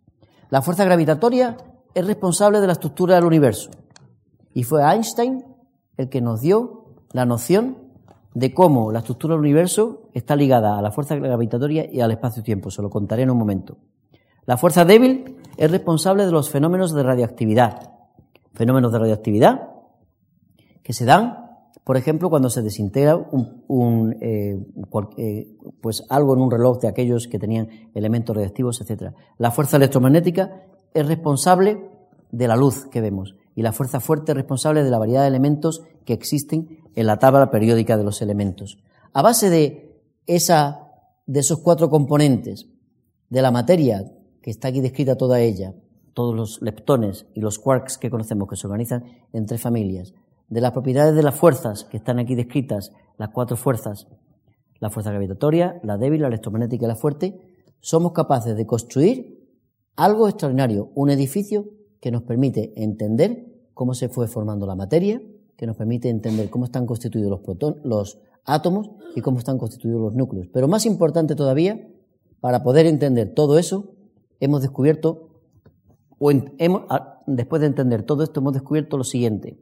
La 0.50 0.62
fuerza 0.62 0.86
gravitatoria 0.86 1.58
es 1.94 2.08
responsable 2.08 2.62
de 2.62 2.68
la 2.68 2.74
estructura 2.74 3.16
del 3.16 3.26
universo. 3.26 3.70
Y 4.54 4.64
fue 4.64 4.82
Einstein 4.82 5.44
el 5.98 6.08
que 6.08 6.22
nos 6.22 6.40
dio 6.40 6.86
la 7.12 7.26
noción 7.26 7.78
de 8.34 8.54
cómo 8.54 8.94
la 8.94 9.00
estructura 9.00 9.34
del 9.34 9.42
universo 9.42 10.04
está 10.14 10.38
ligada 10.38 10.80
a 10.80 10.82
la 10.82 10.92
fuerza 10.92 11.18
gravitatoria 11.18 11.86
y 11.92 12.00
al 12.00 12.12
espacio-tiempo. 12.12 12.72
Se 12.72 12.82
lo 12.82 12.90
contaré 12.90 13.24
en 13.24 13.32
un 13.32 13.38
momento. 13.38 13.78
La 14.46 14.56
fuerza 14.56 14.86
débil 14.86 15.36
es 15.58 15.70
responsable 15.70 16.26
de 16.26 16.32
los 16.32 16.50
fenómenos 16.50 16.94
de 16.94 17.04
radioactividad. 17.04 17.92
Fenómenos 18.54 18.94
de 18.94 19.00
radioactividad 19.00 19.70
que 20.82 20.94
se 20.94 21.04
dan 21.04 21.49
por 21.90 21.98
ejemplo, 21.98 22.30
cuando 22.30 22.52
se 22.52 22.62
desintegra 22.62 23.18
un, 23.18 24.16
eh, 24.22 24.64
eh, 25.18 25.58
pues 25.82 26.04
algo 26.08 26.36
en 26.36 26.42
un 26.42 26.52
reloj 26.52 26.80
de 26.82 26.88
aquellos 26.88 27.28
que 27.28 27.40
tenían 27.40 27.90
elementos 27.96 28.38
reactivos, 28.38 28.80
etc. 28.80 29.16
La 29.40 29.50
fuerza 29.50 29.78
electromagnética 29.78 30.68
es 30.94 31.08
responsable 31.08 31.90
de 32.32 32.48
la 32.48 32.56
luz 32.56 32.86
que 32.92 33.02
vemos 33.02 33.34
y 33.56 33.64
la 33.64 33.72
fuerza 33.72 34.00
fuerte 34.02 34.34
es 34.34 34.36
responsable 34.36 34.84
de 34.84 34.92
la 34.92 35.00
variedad 35.00 35.24
de 35.24 35.30
elementos 35.30 35.82
que 36.06 36.14
existen 36.14 36.78
en 36.94 37.08
la 37.08 37.18
tabla 37.18 37.50
periódica 37.50 37.98
de 37.98 38.04
los 38.04 38.22
elementos. 38.22 38.78
A 39.12 39.24
base 39.24 39.50
de 39.50 40.00
esa, 40.28 40.92
de 41.26 41.40
esos 41.40 41.58
cuatro 41.58 41.90
componentes 41.90 42.68
de 43.32 43.42
la 43.42 43.50
materia 43.50 44.06
que 44.44 44.52
está 44.52 44.68
aquí 44.68 44.82
descrita 44.82 45.18
toda 45.18 45.40
ella, 45.40 45.74
todos 46.14 46.36
los 46.36 46.62
leptones 46.62 47.26
y 47.34 47.42
los 47.42 47.58
quarks 47.58 47.98
que 47.98 48.12
conocemos 48.12 48.48
que 48.48 48.58
se 48.58 48.68
organizan 48.68 49.06
en 49.34 49.48
tres 49.48 49.60
familias, 49.60 50.14
de 50.50 50.62
las 50.62 50.72
propiedades 50.72 51.16
de 51.16 51.24
las 51.24 51.36
fuerzas 51.36 51.86
que 51.86 51.98
están 51.98 52.20
aquí 52.20 52.36
descritas, 52.36 52.92
las 53.18 53.30
cuatro 53.30 53.56
fuerzas, 53.56 54.08
la 54.80 54.90
fuerza 54.90 55.12
gravitatoria, 55.12 55.80
la 55.84 55.98
débil, 55.98 56.22
la 56.22 56.28
electromagnética 56.28 56.86
y 56.86 56.88
la 56.88 56.96
fuerte, 56.96 57.40
somos 57.80 58.14
capaces 58.14 58.56
de 58.56 58.66
construir 58.66 59.40
algo 59.96 60.28
extraordinario, 60.28 60.92
un 60.96 61.10
edificio 61.10 61.66
que 62.02 62.12
nos 62.12 62.24
permite 62.24 62.74
entender 62.82 63.46
cómo 63.74 63.94
se 63.94 64.10
fue 64.10 64.28
formando 64.28 64.66
la 64.66 64.76
materia, 64.76 65.22
que 65.56 65.68
nos 65.68 65.76
permite 65.76 66.10
entender 66.10 66.50
cómo 66.50 66.66
están 66.66 66.86
constituidos 66.86 67.30
los, 67.30 67.76
los 67.84 68.20
átomos 68.46 68.90
y 69.16 69.22
cómo 69.22 69.40
están 69.40 69.58
constituidos 69.58 70.02
los 70.02 70.16
núcleos. 70.16 70.48
Pero 70.54 70.68
más 70.68 70.86
importante 70.86 71.36
todavía, 71.36 71.88
para 72.40 72.64
poder 72.64 72.86
entender 72.86 73.34
todo 73.34 73.60
eso, 73.60 73.92
hemos 74.40 74.62
descubierto, 74.62 75.30
o 76.18 76.32
hemos, 76.32 76.84
después 77.28 77.62
de 77.62 77.68
entender 77.68 78.04
todo 78.04 78.24
esto, 78.24 78.40
hemos 78.40 78.54
descubierto 78.54 78.98
lo 78.98 79.04
siguiente, 79.04 79.60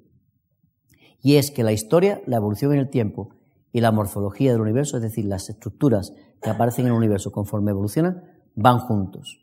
y 1.22 1.36
es 1.36 1.51
que 1.51 1.63
la 1.63 1.72
historia, 1.72 2.22
la 2.26 2.38
evolución 2.38 2.74
en 2.74 2.80
el 2.80 2.89
tiempo 2.89 3.30
y 3.72 3.82
la 3.82 3.91
morfología 3.91 4.51
del 4.51 4.61
universo, 4.61 4.97
es 4.97 5.03
decir, 5.03 5.26
las 5.26 5.49
estructuras 5.49 6.13
que 6.41 6.49
aparecen 6.49 6.86
en 6.86 6.91
el 6.91 6.97
universo 6.97 7.32
conforme 7.32 7.72
evolucionan, 7.72 8.24
van 8.55 8.80
juntos. 8.80 9.39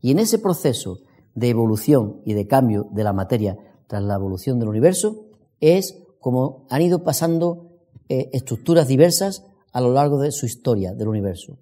Y 0.00 0.10
en 0.10 0.18
ese 0.18 0.38
proceso 0.38 1.00
de 1.34 1.48
evolución 1.48 2.20
y 2.24 2.34
de 2.34 2.46
cambio 2.46 2.88
de 2.90 3.04
la 3.04 3.12
materia 3.12 3.56
tras 3.86 4.02
la 4.02 4.14
evolución 4.14 4.58
del 4.58 4.68
universo, 4.68 5.26
es 5.60 5.98
como 6.20 6.66
han 6.70 6.82
ido 6.82 7.02
pasando 7.04 7.78
eh, 8.08 8.30
estructuras 8.32 8.88
diversas 8.88 9.44
a 9.72 9.80
lo 9.80 9.92
largo 9.92 10.18
de 10.18 10.32
su 10.32 10.46
historia 10.46 10.94
del 10.94 11.08
universo. 11.08 11.58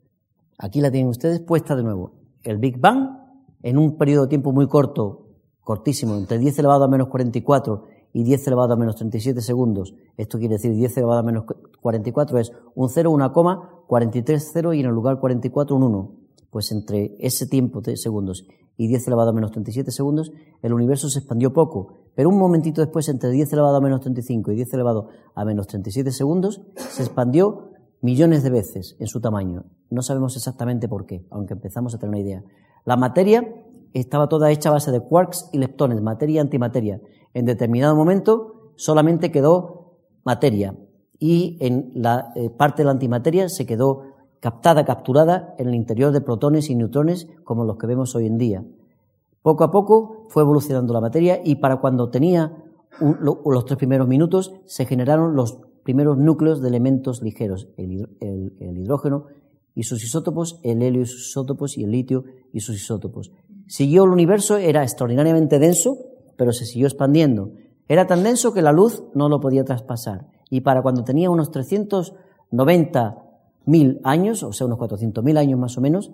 Aquí 0.59 0.80
la 0.80 0.90
tienen 0.90 1.09
ustedes 1.09 1.40
puesta 1.40 1.76
de 1.76 1.82
nuevo. 1.82 2.12
El 2.42 2.59
Big 2.59 2.78
Bang, 2.78 3.18
en 3.62 3.78
un 3.78 3.97
periodo 3.97 4.22
de 4.22 4.28
tiempo 4.28 4.53
muy 4.53 4.68
corto, 4.68 5.26
cortísimo, 5.61 6.16
entre 6.16 6.38
10 6.38 6.59
elevado 6.61 6.84
a 6.84 6.88
menos 6.88 7.09
44 7.09 7.84
y 8.17 8.23
10 8.23 8.47
elevado 8.47 8.73
a 8.73 8.77
menos 8.77 8.97
37 8.97 9.43
segundos, 9.43 9.95
esto 10.17 10.39
quiere 10.39 10.55
decir 10.55 10.73
10 10.73 10.97
elevado 10.97 11.21
a 11.21 11.23
menos 11.23 11.45
44 11.83 12.39
es 12.39 12.51
un 12.75 12.89
0, 12.89 13.11
una 13.11 13.31
coma, 13.31 13.83
43 13.89 14.51
0 14.55 14.73
y 14.73 14.81
en 14.81 14.87
el 14.87 14.93
lugar 14.93 15.21
44 15.21 15.77
un 15.77 15.83
1. 15.83 16.12
Pues 16.49 16.73
entre 16.73 17.14
ese 17.19 17.47
tiempo 17.47 17.83
de 17.83 17.99
segundos 17.99 18.47
y 18.79 18.89
10 18.89 19.09
elevado 19.09 19.29
a 19.29 19.33
menos 19.35 19.51
37 19.51 19.91
segundos, 19.91 20.33
el 20.62 20.73
universo 20.73 21.11
se 21.11 21.19
expandió 21.19 21.53
poco. 21.53 21.89
Pero 22.14 22.31
un 22.31 22.39
momentito 22.39 22.81
después, 22.81 23.07
entre 23.11 23.29
10 23.29 23.53
elevado 23.53 23.77
a 23.77 23.81
menos 23.83 24.01
35 24.01 24.51
y 24.51 24.55
10 24.55 24.73
elevado 24.73 25.09
a 25.35 25.45
menos 25.45 25.67
37 25.67 26.11
segundos, 26.11 26.62
se 26.75 27.03
expandió 27.03 27.73
millones 28.01 28.43
de 28.43 28.49
veces 28.49 28.97
en 28.99 29.09
su 29.09 29.21
tamaño. 29.21 29.67
No 29.91 30.01
sabemos 30.01 30.37
exactamente 30.37 30.89
por 30.89 31.05
qué, 31.05 31.27
aunque 31.29 31.53
empezamos 31.53 31.95
a 31.95 31.99
tener 31.99 32.09
una 32.09 32.21
idea. 32.21 32.43
La 32.87 32.97
materia 32.97 33.47
estaba 33.93 34.31
toda 34.31 34.51
hecha 34.51 34.71
a 34.71 34.73
base 34.73 34.91
de 34.91 35.01
quarks 35.01 35.51
y 35.53 35.59
leptones, 35.59 36.01
materia 36.01 36.37
y 36.37 36.39
antimateria 36.39 36.99
en 37.37 37.45
determinado 37.45 37.95
momento 37.95 38.72
solamente 38.76 39.30
quedó 39.30 39.99
materia 40.24 40.74
y 41.18 41.59
en 41.61 41.93
la 41.95 42.32
eh, 42.34 42.49
parte 42.49 42.80
de 42.80 42.87
la 42.87 42.93
antimateria 42.93 43.51
se 43.51 43.66
quedó 43.66 44.05
captada, 44.41 44.87
capturada 44.87 45.55
en 45.59 45.68
el 45.68 45.74
interior 45.74 46.12
de 46.12 46.22
protones 46.22 46.70
y 46.70 46.74
neutrones 46.74 47.28
como 47.45 47.64
los 47.64 47.76
que 47.76 47.87
vemos 47.87 48.14
hoy 48.14 48.24
en 48.24 48.39
día. 48.39 48.64
Poco 49.43 49.64
a 49.64 49.70
poco 49.70 50.26
fue 50.30 50.45
evolucionando 50.45 50.95
la 50.95 51.03
materia 51.03 51.39
y 51.45 51.57
para 51.57 51.76
cuando 51.76 52.09
tenía 52.09 52.57
los 53.01 53.64
tres 53.66 53.76
primeros 53.76 54.09
minutos 54.09 54.55
se 54.64 54.87
generaron 54.87 55.37
los 55.37 55.59
primeros 55.84 56.16
núcleos 56.16 56.62
de 56.62 56.68
elementos 56.68 57.20
ligeros, 57.20 57.68
el, 57.76 58.16
el, 58.20 58.78
hidrógeno 58.78 59.26
y 59.74 59.82
sus 59.82 60.03
isótopos, 60.03 60.59
el 60.62 60.80
helio 60.80 61.03
y 61.03 61.07
sus 61.07 61.28
isótopos 61.28 61.76
y 61.76 61.84
el 61.84 61.91
litio 61.91 62.24
y 62.55 62.61
sus 62.61 62.76
isótopos. 62.76 63.30
Siguió 63.66 64.05
el 64.05 64.11
universo, 64.11 64.57
era 64.57 64.82
extraordinariamente 64.82 65.59
denso, 65.59 65.99
pero 66.37 66.53
se 66.53 66.64
siguió 66.64 66.87
expandiendo. 66.87 67.51
Era 67.89 68.07
tan 68.07 68.22
denso 68.22 68.53
que 68.53 68.62
la 68.62 68.70
luz 68.72 69.03
no 69.14 69.28
lo 69.28 69.41
podía 69.41 69.64
traspasar. 69.64 70.28
Y 70.51 70.61
para 70.62 70.82
cuando 70.82 71.05
tenía 71.05 71.30
unos 71.30 71.53
390.000 71.53 74.01
años, 74.05 74.43
o 74.43 74.53
sea, 74.53 74.66
unos 74.66 74.78
400.000 74.78 75.39
años 75.39 75.59
más 75.59 75.78
o 75.78 75.80
menos, 75.80 76.11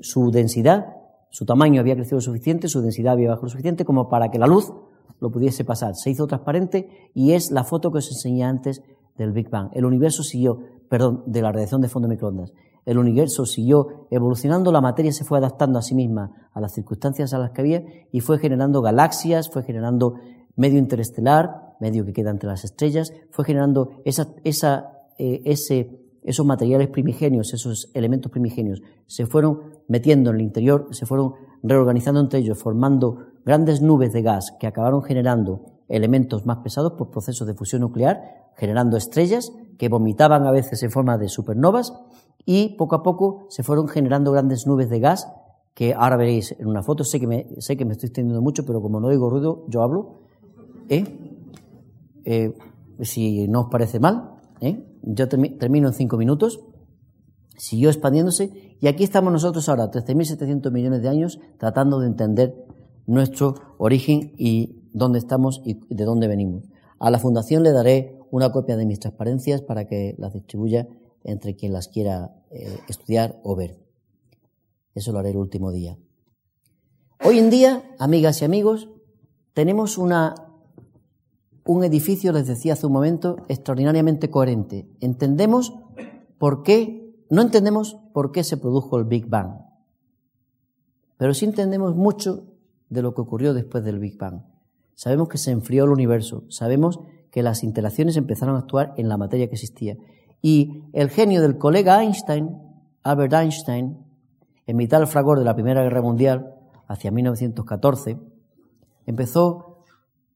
su 0.00 0.30
densidad, 0.30 0.96
su 1.30 1.44
tamaño 1.44 1.80
había 1.80 1.94
crecido 1.94 2.18
lo 2.18 2.22
suficiente, 2.22 2.68
su 2.68 2.82
densidad 2.82 3.14
había 3.14 3.28
bajado 3.28 3.46
lo 3.46 3.50
suficiente 3.50 3.84
como 3.84 4.08
para 4.08 4.30
que 4.30 4.38
la 4.38 4.46
luz 4.46 4.72
lo 5.20 5.30
pudiese 5.30 5.64
pasar. 5.64 5.94
Se 5.94 6.10
hizo 6.10 6.26
transparente 6.26 7.10
y 7.14 7.32
es 7.32 7.50
la 7.50 7.64
foto 7.64 7.90
que 7.90 7.98
os 7.98 8.10
enseñé 8.10 8.44
antes 8.44 8.82
del 9.16 9.32
Big 9.32 9.50
Bang. 9.50 9.70
El 9.72 9.84
universo 9.84 10.22
siguió, 10.22 10.60
perdón, 10.88 11.22
de 11.26 11.42
la 11.42 11.52
radiación 11.52 11.80
de 11.80 11.88
fondo 11.88 12.08
de 12.08 12.14
microondas. 12.14 12.52
El 12.86 12.98
universo 12.98 13.44
siguió 13.44 14.06
evolucionando, 14.10 14.70
la 14.70 14.80
materia 14.80 15.12
se 15.12 15.24
fue 15.24 15.38
adaptando 15.38 15.78
a 15.78 15.82
sí 15.82 15.94
misma 15.94 16.48
a 16.52 16.60
las 16.60 16.72
circunstancias 16.72 17.34
a 17.34 17.38
las 17.38 17.50
que 17.50 17.60
había 17.60 17.84
y 18.12 18.20
fue 18.20 18.38
generando 18.38 18.80
galaxias, 18.80 19.50
fue 19.50 19.64
generando 19.64 20.14
medio 20.54 20.78
interestelar, 20.78 21.74
medio 21.80 22.06
que 22.06 22.12
queda 22.12 22.30
entre 22.30 22.48
las 22.48 22.64
estrellas, 22.64 23.12
fue 23.30 23.44
generando 23.44 23.90
esa, 24.04 24.28
eh, 25.18 25.42
ese, 25.44 26.00
esos 26.22 26.46
materiales 26.46 26.88
primigenios, 26.88 27.52
esos 27.52 27.90
elementos 27.92 28.30
primigenios, 28.30 28.80
se 29.06 29.26
fueron 29.26 29.60
metiendo 29.88 30.30
en 30.30 30.36
el 30.36 30.42
interior, 30.42 30.86
se 30.92 31.06
fueron 31.06 31.34
reorganizando 31.64 32.20
entre 32.20 32.38
ellos, 32.38 32.56
formando 32.56 33.18
grandes 33.44 33.82
nubes 33.82 34.12
de 34.12 34.22
gas 34.22 34.54
que 34.60 34.68
acabaron 34.68 35.02
generando 35.02 35.75
elementos 35.88 36.46
más 36.46 36.58
pesados 36.58 36.92
por 36.92 37.10
procesos 37.10 37.46
de 37.46 37.54
fusión 37.54 37.82
nuclear, 37.82 38.50
generando 38.56 38.96
estrellas 38.96 39.52
que 39.78 39.88
vomitaban 39.88 40.46
a 40.46 40.50
veces 40.50 40.82
en 40.82 40.90
forma 40.90 41.18
de 41.18 41.28
supernovas 41.28 41.92
y 42.44 42.76
poco 42.76 42.96
a 42.96 43.02
poco 43.02 43.46
se 43.50 43.62
fueron 43.62 43.88
generando 43.88 44.32
grandes 44.32 44.66
nubes 44.66 44.88
de 44.88 45.00
gas 45.00 45.28
que 45.74 45.92
ahora 45.92 46.16
veréis 46.16 46.54
en 46.58 46.68
una 46.68 46.82
foto. 46.82 47.04
Sé 47.04 47.20
que 47.20 47.26
me, 47.26 47.46
sé 47.58 47.76
que 47.76 47.84
me 47.84 47.92
estoy 47.92 48.06
extendiendo 48.06 48.40
mucho, 48.40 48.64
pero 48.64 48.80
como 48.80 48.98
no 48.98 49.08
oigo 49.08 49.28
ruido, 49.28 49.66
yo 49.68 49.82
hablo. 49.82 50.20
¿eh? 50.88 51.04
Eh, 52.24 52.54
si 53.02 53.46
no 53.46 53.62
os 53.62 53.66
parece 53.70 54.00
mal, 54.00 54.36
¿eh? 54.60 54.82
yo 55.02 55.28
termino 55.28 55.88
en 55.88 55.94
cinco 55.94 56.16
minutos. 56.16 56.60
Siguió 57.58 57.90
expandiéndose 57.90 58.76
y 58.80 58.86
aquí 58.86 59.04
estamos 59.04 59.32
nosotros 59.32 59.68
ahora, 59.68 59.90
13.700 59.90 60.70
millones 60.70 61.02
de 61.02 61.08
años, 61.08 61.40
tratando 61.58 62.00
de 62.00 62.06
entender 62.06 62.54
nuestro 63.06 63.54
origen 63.78 64.32
y 64.36 64.85
dónde 64.96 65.18
estamos 65.18 65.60
y 65.62 65.78
de 65.94 66.04
dónde 66.04 66.26
venimos. 66.26 66.64
A 66.98 67.10
la 67.10 67.18
Fundación 67.18 67.62
le 67.62 67.72
daré 67.72 68.18
una 68.30 68.50
copia 68.50 68.76
de 68.78 68.86
mis 68.86 68.98
transparencias 68.98 69.60
para 69.60 69.86
que 69.86 70.14
las 70.18 70.32
distribuya 70.32 70.88
entre 71.22 71.54
quien 71.54 71.74
las 71.74 71.88
quiera 71.88 72.34
eh, 72.50 72.78
estudiar 72.88 73.38
o 73.44 73.54
ver. 73.54 73.78
Eso 74.94 75.12
lo 75.12 75.18
haré 75.18 75.30
el 75.30 75.36
último 75.36 75.70
día. 75.70 75.98
Hoy 77.22 77.38
en 77.38 77.50
día, 77.50 77.94
amigas 77.98 78.40
y 78.40 78.46
amigos, 78.46 78.88
tenemos 79.52 79.98
una, 79.98 80.34
un 81.66 81.84
edificio, 81.84 82.32
les 82.32 82.46
decía 82.46 82.72
hace 82.72 82.86
un 82.86 82.92
momento, 82.94 83.36
extraordinariamente 83.48 84.30
coherente. 84.30 84.88
Entendemos 85.00 85.74
por 86.38 86.62
qué, 86.62 87.14
no 87.28 87.42
entendemos 87.42 87.98
por 88.14 88.32
qué 88.32 88.44
se 88.44 88.56
produjo 88.56 88.96
el 88.96 89.04
Big 89.04 89.28
Bang, 89.28 89.58
pero 91.18 91.34
sí 91.34 91.44
entendemos 91.44 91.94
mucho 91.94 92.44
de 92.88 93.02
lo 93.02 93.14
que 93.14 93.20
ocurrió 93.20 93.52
después 93.52 93.84
del 93.84 93.98
Big 93.98 94.16
Bang. 94.16 94.55
Sabemos 94.96 95.28
que 95.28 95.38
se 95.38 95.50
enfrió 95.50 95.84
el 95.84 95.90
universo, 95.90 96.44
sabemos 96.48 96.98
que 97.30 97.42
las 97.42 97.62
interacciones 97.62 98.16
empezaron 98.16 98.56
a 98.56 98.60
actuar 98.60 98.94
en 98.96 99.08
la 99.10 99.18
materia 99.18 99.46
que 99.46 99.54
existía. 99.54 99.96
Y 100.40 100.82
el 100.94 101.10
genio 101.10 101.42
del 101.42 101.58
colega 101.58 102.02
Einstein, 102.02 102.56
Albert 103.02 103.34
Einstein, 103.34 103.98
en 104.66 104.76
mitad 104.76 104.98
del 104.98 105.06
fragor 105.06 105.38
de 105.38 105.44
la 105.44 105.54
Primera 105.54 105.82
Guerra 105.82 106.00
Mundial, 106.00 106.54
hacia 106.88 107.10
1914, 107.10 108.18
empezó 109.04 109.84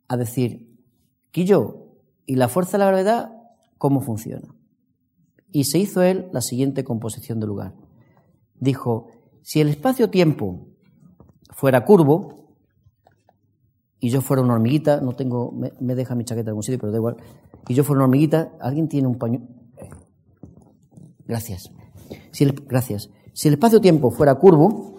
a 0.09 0.17
decir, 0.19 0.79
Quillo, 1.31 1.87
¿y 2.27 2.37
la 2.37 2.49
fuerza 2.49 2.73
de 2.73 2.85
la 2.85 2.91
gravedad 2.91 3.33
cómo 3.79 4.03
funciona? 4.03 4.55
Y 5.51 5.65
se 5.65 5.79
hizo 5.79 6.03
él 6.03 6.29
la 6.33 6.43
siguiente 6.43 6.85
composición 6.85 7.41
de 7.41 7.47
lugar. 7.47 7.75
Dijo, 8.57 9.09
si 9.43 9.61
el 9.63 9.69
espacio-tiempo 9.69 10.69
fuera 11.51 11.87
curvo, 11.87 12.40
y 14.01 14.09
yo 14.09 14.23
fuera 14.23 14.43
una 14.43 14.55
hormiguita, 14.55 15.01
no 15.01 15.13
tengo, 15.13 15.53
me, 15.53 15.95
deja 15.95 16.15
mi 16.15 16.25
chaqueta 16.25 16.45
en 16.45 16.49
algún 16.49 16.63
sitio, 16.63 16.79
pero 16.79 16.91
da 16.91 16.99
igual, 16.99 17.17
y 17.69 17.75
yo 17.75 17.85
fuera 17.85 17.99
una 17.99 18.05
hormiguita, 18.05 18.53
alguien 18.59 18.89
tiene 18.89 19.07
un 19.07 19.17
paño. 19.17 19.43
Gracias. 21.27 21.71
Si 22.33 22.45
gracias. 22.45 23.11
Si 23.33 23.49
el 23.49 23.55
espacio-tiempo 23.55 24.11
fuera 24.11 24.35
curvo, 24.35 24.95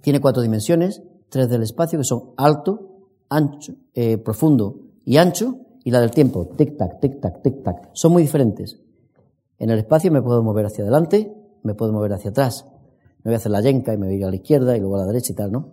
tiene 0.00 0.20
cuatro 0.20 0.42
dimensiones, 0.42 1.02
tres 1.30 1.48
del 1.48 1.62
espacio, 1.62 1.98
que 1.98 2.04
son 2.04 2.32
alto, 2.36 3.08
ancho, 3.30 3.74
eh, 3.94 4.18
profundo 4.18 4.80
y 5.04 5.16
ancho, 5.16 5.60
y 5.84 5.90
la 5.90 6.00
del 6.00 6.10
tiempo, 6.10 6.48
tic-tac, 6.56 7.00
tic-tac, 7.00 7.42
tic-tac. 7.42 7.90
Son 7.92 8.12
muy 8.12 8.22
diferentes. 8.22 8.80
En 9.58 9.70
el 9.70 9.78
espacio 9.78 10.10
me 10.10 10.20
puedo 10.20 10.42
mover 10.42 10.66
hacia 10.66 10.82
adelante, 10.82 11.32
me 11.62 11.74
puedo 11.74 11.92
mover 11.92 12.12
hacia 12.12 12.30
atrás. 12.30 12.66
Me 13.22 13.30
voy 13.30 13.34
a 13.34 13.36
hacer 13.36 13.52
la 13.52 13.60
yenca 13.60 13.94
y 13.94 13.96
me 13.96 14.06
voy 14.06 14.16
a 14.16 14.18
ir 14.18 14.24
a 14.24 14.30
la 14.30 14.36
izquierda 14.36 14.76
y 14.76 14.80
luego 14.80 14.96
a 14.96 15.00
la 15.00 15.06
derecha 15.06 15.32
y 15.32 15.36
tal, 15.36 15.52
¿no? 15.52 15.68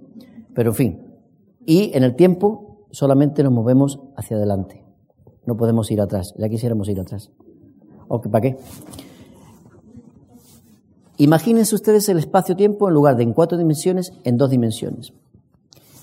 Pero 0.54 0.72
en 0.72 0.76
fin, 0.76 1.11
y 1.66 1.96
en 1.96 2.04
el 2.04 2.16
tiempo 2.16 2.86
solamente 2.92 3.44
nos 3.44 3.54
movemos 3.54 4.00
hacia 4.16 4.38
adelante. 4.38 4.84
No 5.46 5.56
podemos 5.58 5.90
ir 5.92 6.02
atrás. 6.02 6.34
Ya 6.38 6.50
quisiéramos 6.50 6.88
ir 6.90 7.00
atrás. 7.00 7.32
¿O 8.08 8.22
para 8.22 8.42
qué? 8.42 8.58
Imagínense 11.18 11.76
ustedes 11.76 12.10
el 12.10 12.18
espacio-tiempo 12.18 12.88
en 12.88 12.94
lugar 12.94 13.16
de 13.16 13.24
en 13.24 13.34
cuatro 13.34 13.58
dimensiones, 13.58 14.14
en 14.24 14.38
dos 14.38 14.50
dimensiones. 14.50 15.14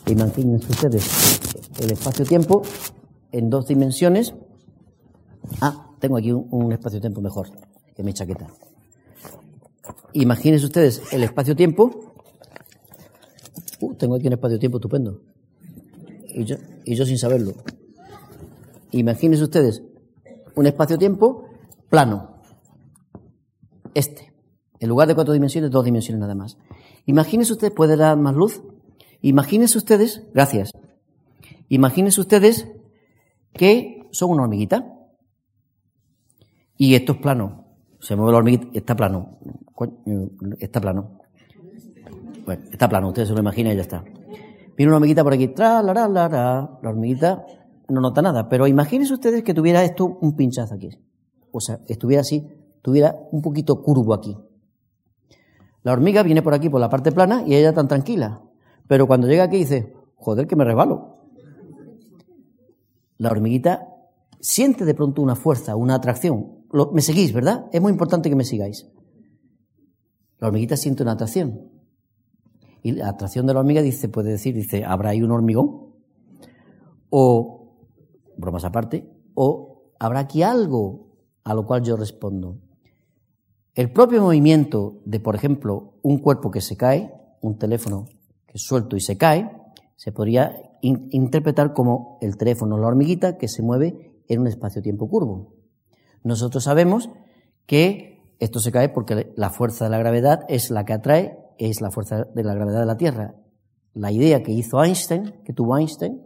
Imagínense 0.07 0.71
ustedes 0.71 1.41
el 1.81 1.91
espacio-tiempo 1.91 2.63
en 3.33 3.51
dos 3.51 3.67
dimensiones. 3.67 4.35
Ah, 5.61 5.91
tengo 5.99 6.17
aquí 6.17 6.33
un, 6.33 6.73
espacio-tiempo 6.73 7.21
mejor 7.21 7.49
que 7.95 8.03
mi 8.03 8.13
chaqueta. 8.13 8.47
Imagínense 10.13 10.67
ustedes 10.67 11.03
el 11.13 11.25
espacio-tiempo. 11.25 12.13
Uh, 13.81 13.95
tengo 13.95 14.17
aquí 14.17 14.27
un 14.27 14.33
espacio-tiempo 14.33 14.79
estupendo 14.79 15.21
y 16.39 16.45
yo, 16.45 16.57
y 16.85 16.95
yo 16.95 17.05
sin 17.05 17.19
saberlo. 17.19 17.53
Imagínense 18.93 19.45
ustedes 19.45 19.83
un 20.55 20.67
espacio-tiempo 20.67 21.45
plano. 21.91 22.41
Este. 23.95 24.33
En 24.81 24.89
lugar 24.89 25.09
de 25.09 25.15
cuatro 25.15 25.35
dimensiones, 25.35 25.71
dos 25.71 25.85
dimensiones 25.85 26.21
nada 26.21 26.35
más. 26.35 26.57
Imagínense 27.07 27.53
ustedes, 27.53 27.73
¿puede 27.75 27.97
dar 27.97 28.17
más 28.17 28.35
luz? 28.35 28.63
Imagínense 29.21 29.77
ustedes, 29.77 30.23
gracias. 30.33 30.71
Imagínense 31.69 32.21
ustedes 32.21 32.69
que 33.53 34.07
son 34.13 34.31
una 34.31 34.45
hormiguita. 34.45 34.95
Y 36.77 36.95
esto 36.95 37.13
es 37.13 37.19
plano. 37.19 37.67
Se 37.99 38.15
mueve 38.15 38.33
la 38.33 38.39
hormiguita, 38.39 38.69
está 38.73 38.95
plano. 38.95 39.39
Está 40.61 40.81
plano. 40.81 41.19
Bueno, 42.47 42.63
está 42.71 42.89
plano, 42.89 43.09
ustedes 43.09 43.29
se 43.29 43.35
lo 43.35 43.41
imaginan 43.41 43.73
y 43.73 43.77
ya 43.77 43.83
está. 43.83 44.05
Viene 44.79 44.91
una 44.91 44.99
hormiguita 44.99 45.25
por 45.25 45.33
aquí, 45.33 45.49
tra, 45.49 45.83
la, 45.83 45.93
la, 45.93 46.07
la, 46.07 46.29
la, 46.29 46.89
hormiguita 46.89 47.45
no 47.89 48.01
nota 48.01 48.23
nada, 48.23 48.49
pero 48.49 48.65
imagínense 48.69 49.13
ustedes 49.13 49.43
que 49.43 49.53
tuviera 49.53 49.83
esto 49.83 50.19
un 50.21 50.37
pinchazo 50.37 50.75
aquí. 50.75 50.91
O 51.51 51.61
sea, 51.61 51.81
estuviera 51.89 52.21
así, 52.21 52.47
tuviera 52.81 53.17
un 53.33 53.43
poquito 53.43 53.83
curvo 53.83 54.15
aquí. 54.15 54.37
La 55.83 55.93
hormiga 55.93 56.23
viene 56.23 56.43
por 56.43 56.55
aquí, 56.55 56.69
por 56.69 56.81
la 56.81 56.89
parte 56.89 57.11
plana, 57.11 57.43
y 57.45 57.57
ella 57.57 57.75
tan 57.75 57.89
tranquila. 57.89 58.41
Pero 58.87 59.09
cuando 59.09 59.27
llega 59.27 59.43
aquí 59.43 59.57
dice, 59.57 59.95
joder, 60.15 60.47
que 60.47 60.55
me 60.55 60.65
resbalo. 60.65 61.25
La 63.17 63.31
hormiguita 63.33 63.89
siente 64.39 64.85
de 64.85 64.95
pronto 64.95 65.23
una 65.23 65.35
fuerza, 65.35 65.75
una 65.75 65.97
atracción. 65.97 66.67
me 66.93 67.03
seguís, 67.03 67.33
¿verdad? 67.33 67.67
Es 67.73 67.81
muy 67.83 67.91
importante 67.91 68.31
que 68.31 68.37
me 68.37 68.45
sigáis. 68.45 68.87
La 70.39 70.47
hormiguita 70.47 70.77
siente 70.77 71.03
una 71.03 71.13
atracción. 71.13 71.78
Y 72.83 72.93
la 72.93 73.09
atracción 73.09 73.47
de 73.47 73.55
la 73.55 73.61
hormiga 73.61 73.83
dice, 73.83 74.09
puede 74.09 74.31
decir, 74.31 74.55
dice, 74.55 74.85
¿habrá 74.85 75.11
ahí 75.11 75.23
un 75.23 75.31
hormigón? 75.31 75.95
O, 77.11 77.77
bromas 78.37 78.65
aparte, 78.65 79.09
o 79.35 79.93
¿habrá 79.99 80.21
aquí 80.21 80.43
algo? 80.43 81.09
A 81.45 81.55
lo 81.55 81.67
cual 81.67 81.83
yo 81.83 81.97
respondo. 81.97 82.59
El 83.75 83.93
propio 83.93 84.23
movimiento 84.23 85.01
de, 85.05 85.21
por 85.21 85.35
ejemplo, 85.35 85.95
un 86.03 86.19
cuerpo 86.19 86.51
que 86.51 86.61
se 86.61 86.77
cae, 86.77 87.13
un 87.41 87.59
teléfono 87.59 88.07
que 88.47 88.55
es 88.55 88.63
suelto 88.63 88.97
y 88.97 89.01
se 89.01 89.17
cae, 89.17 89.51
se 89.97 90.13
podría 90.13 90.55
interpretar 90.81 91.73
como 91.73 92.19
el 92.21 92.37
teléfono, 92.37 92.79
la 92.79 92.87
hormiguita, 92.87 93.39
que 93.39 93.49
se 93.49 93.63
mueve 93.63 94.23
en 94.29 94.41
un 94.41 94.47
espacio-tiempo 94.47 95.09
curvo. 95.09 95.55
Nosotros 96.23 96.65
sabemos 96.65 97.11
que 97.67 98.35
esto 98.39 98.61
se 98.61 98.73
cae 98.73 98.89
porque 98.89 99.33
la 99.37 99.51
fuerza 99.51 99.85
de 99.85 99.91
la 99.91 99.99
gravedad 99.99 100.45
es 100.49 100.71
la 100.71 100.85
que 100.85 100.93
atrae 100.93 101.39
es 101.59 101.81
la 101.81 101.91
fuerza 101.91 102.25
de 102.25 102.45
la 102.45 102.55
gravedad 102.55 102.81
de 102.81 102.87
la 102.87 102.97
Tierra. 102.97 103.35
La 103.95 104.13
idea 104.13 104.43
que 104.43 104.53
hizo 104.53 104.83
Einstein, 104.83 105.43
que 105.45 105.53
tuvo 105.53 105.77
Einstein, 105.77 106.23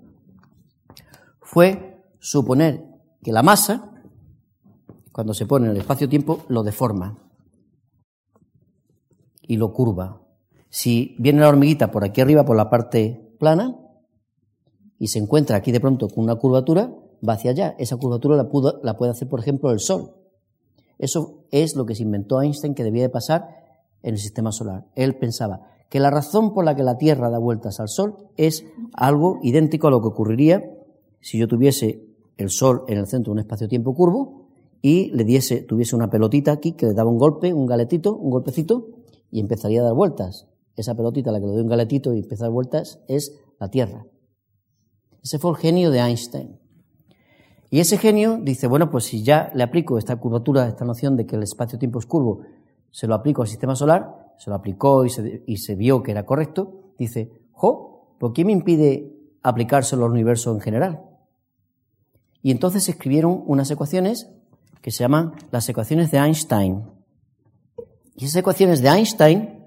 fue 1.41 2.03
suponer 2.19 2.85
que 3.23 3.33
la 3.33 3.43
masa, 3.43 3.93
cuando 5.11 5.35
se 5.35 5.47
pone 5.47 5.67
en 5.67 5.73
el 5.73 5.79
espacio-tiempo, 5.79 6.45
lo 6.49 6.63
deforma 6.63 7.19
y 9.43 9.57
lo 9.57 9.73
curva. 9.73 10.23
Si 10.69 11.17
viene 11.19 11.41
la 11.41 11.49
hormiguita 11.49 11.91
por 11.91 12.05
aquí 12.05 12.21
arriba, 12.21 12.45
por 12.45 12.57
la 12.57 12.71
parte 12.71 13.35
plana, 13.39 13.77
y 14.99 15.09
se 15.09 15.19
encuentra 15.19 15.57
aquí 15.57 15.73
de 15.73 15.81
pronto 15.81 16.09
con 16.09 16.25
una 16.25 16.37
curvatura, 16.37 16.95
va 17.29 17.35
hacia 17.35 17.51
allá. 17.51 17.75
Esa 17.79 17.97
curvatura 17.97 18.37
la, 18.37 18.49
la 18.83 18.97
puede 18.97 19.13
hacer, 19.13 19.29
por 19.29 19.41
ejemplo, 19.41 19.71
el 19.71 19.81
Sol. 19.81 20.15
Eso 20.99 21.45
es 21.51 21.75
lo 21.75 21.85
que 21.85 21.95
se 21.95 22.05
inventó 22.05 22.41
Einstein 22.41 22.75
que 22.75 22.85
debía 22.85 23.03
de 23.03 23.09
pasar 23.09 23.62
en 24.03 24.15
el 24.15 24.21
sistema 24.21 24.53
solar. 24.53 24.87
Él 24.95 25.17
pensaba 25.17 25.69
que 25.89 26.01
la 26.01 26.11
razón 26.11 26.55
por 26.55 26.65
la 26.65 26.75
que 26.75 26.83
la 26.83 26.97
Tierra 26.97 27.31
da 27.31 27.39
vueltas 27.39 27.79
al 27.81 27.89
Sol 27.89 28.17
es 28.37 28.65
algo 28.95 29.39
idéntico 29.43 29.89
a 29.89 29.91
lo 29.91 30.01
que 30.01 30.09
ocurriría 30.09 30.63
si 31.21 31.39
yo 31.39 31.47
tuviese 31.47 32.05
el 32.37 32.51
Sol 32.51 32.85
en 32.89 32.99
el 32.99 33.07
centro 33.07 33.31
de 33.31 33.35
un 33.35 33.39
espacio-tiempo 33.41 33.95
curvo 33.95 34.49
y 34.81 35.11
le 35.13 35.25
diese, 35.25 35.63
tuviese 35.63 35.95
una 35.95 36.11
pelotita 36.11 36.53
aquí 36.53 36.73
que 36.73 36.87
le 36.87 36.95
daba 36.95 37.11
un 37.11 37.19
golpe, 37.19 37.53
un 37.53 37.67
galetito, 37.67 38.17
un 38.17 38.31
golpecito 38.31 38.89
y 39.31 39.41
empezaría 39.41 39.81
a 39.81 39.85
dar 39.85 39.95
vueltas. 39.95 40.49
Esa 40.77 40.95
pelotita 40.95 41.31
a 41.31 41.35
la 41.35 41.41
que 41.41 41.47
le 41.47 41.53
doy 41.53 41.63
un 41.63 41.69
galetito 41.69 42.15
y 42.15 42.21
empieza 42.21 42.45
a 42.45 42.49
dar 42.49 42.55
vueltas 42.55 43.01
es 43.07 43.39
la 43.61 43.69
Tierra. 43.69 44.07
Ese 45.23 45.39
fue 45.39 45.53
el 45.53 45.57
genio 45.57 45.91
de 45.91 46.01
Einstein. 46.01 46.59
Y 47.71 47.81
ese 47.81 47.97
genio 47.97 48.39
dice, 48.43 48.67
bueno, 48.67 48.91
pues 48.91 49.05
si 49.05 49.23
ya 49.23 49.51
le 49.55 49.63
aplico 49.63 49.97
esta 49.97 50.17
curvatura, 50.17 50.69
esta 50.69 50.85
noción 50.85 51.17
de 51.17 51.25
que 51.27 51.37
el 51.37 51.43
espacio-tiempo 51.43 52.01
es 52.01 52.07
curvo, 52.07 52.41
se 52.93 53.09
lo 53.09 53.17
aplico 53.17 53.43
al 53.43 53.49
sistema 53.49 53.75
solar, 53.75 54.35
se 54.39 54.51
lo 54.51 54.57
aplicó 54.57 55.05
y 55.05 55.11
se, 55.11 55.43
y 55.47 55.57
se 55.57 55.75
vio 55.75 56.05
que 56.05 56.13
era 56.13 56.25
correcto, 56.25 56.95
dice, 56.99 57.33
jo, 57.51 58.17
¿por 58.21 58.33
qué 58.33 58.45
me 58.45 58.53
impide 58.53 59.13
aplicárselo 59.43 60.05
al 60.05 60.13
universo 60.13 60.53
en 60.53 60.61
general? 60.61 61.03
Y 62.43 62.53
entonces 62.53 62.89
escribieron 62.89 63.43
unas 63.47 63.71
ecuaciones 63.71 64.31
que 64.81 64.93
se 64.93 65.01
llaman 65.01 65.33
las 65.51 65.69
ecuaciones 65.69 66.11
de 66.11 66.19
Einstein. 66.19 66.85
Y 68.15 68.27
esas 68.27 68.37
ecuaciones 68.37 68.83
de 68.83 68.89
Einstein, 68.89 69.65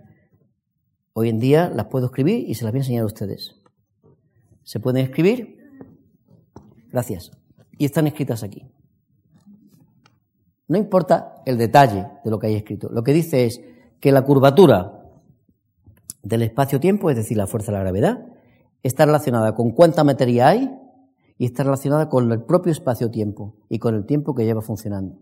hoy 1.13 1.29
en 1.29 1.39
día 1.39 1.69
las 1.69 1.87
puedo 1.87 2.05
escribir 2.05 2.49
y 2.49 2.55
se 2.55 2.63
las 2.63 2.71
voy 2.71 2.79
a 2.79 2.83
enseñar 2.83 3.03
a 3.03 3.07
ustedes. 3.07 3.55
Se 4.63 4.79
pueden 4.79 5.03
escribir. 5.03 5.57
Gracias 6.91 7.31
y 7.77 7.85
están 7.85 8.07
escritas 8.07 8.43
aquí. 8.43 8.63
No 10.67 10.77
importa 10.77 11.41
el 11.45 11.57
detalle 11.57 12.07
de 12.23 12.31
lo 12.31 12.39
que 12.39 12.47
hay 12.47 12.55
escrito. 12.55 12.89
Lo 12.89 13.03
que 13.03 13.13
dice 13.13 13.45
es 13.45 13.61
que 13.99 14.11
la 14.11 14.23
curvatura 14.23 15.03
del 16.23 16.41
espacio-tiempo, 16.41 17.09
es 17.09 17.15
decir, 17.15 17.37
la 17.37 17.47
fuerza 17.47 17.71
de 17.71 17.77
la 17.77 17.83
gravedad, 17.83 18.25
está 18.83 19.05
relacionada 19.05 19.53
con 19.53 19.71
cuánta 19.71 20.03
materia 20.03 20.47
hay 20.47 20.71
y 21.37 21.45
está 21.45 21.63
relacionada 21.63 22.09
con 22.09 22.31
el 22.31 22.43
propio 22.43 22.71
espacio-tiempo 22.71 23.55
y 23.69 23.79
con 23.79 23.95
el 23.95 24.05
tiempo 24.05 24.33
que 24.33 24.45
lleva 24.45 24.61
funcionando. 24.61 25.19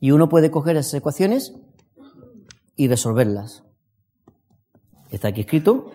Y 0.00 0.10
uno 0.10 0.28
puede 0.28 0.50
coger 0.50 0.76
esas 0.76 0.94
ecuaciones 0.94 1.54
y 2.74 2.88
resolverlas. 2.88 3.64
Está 5.10 5.28
aquí 5.28 5.42
escrito 5.42 5.92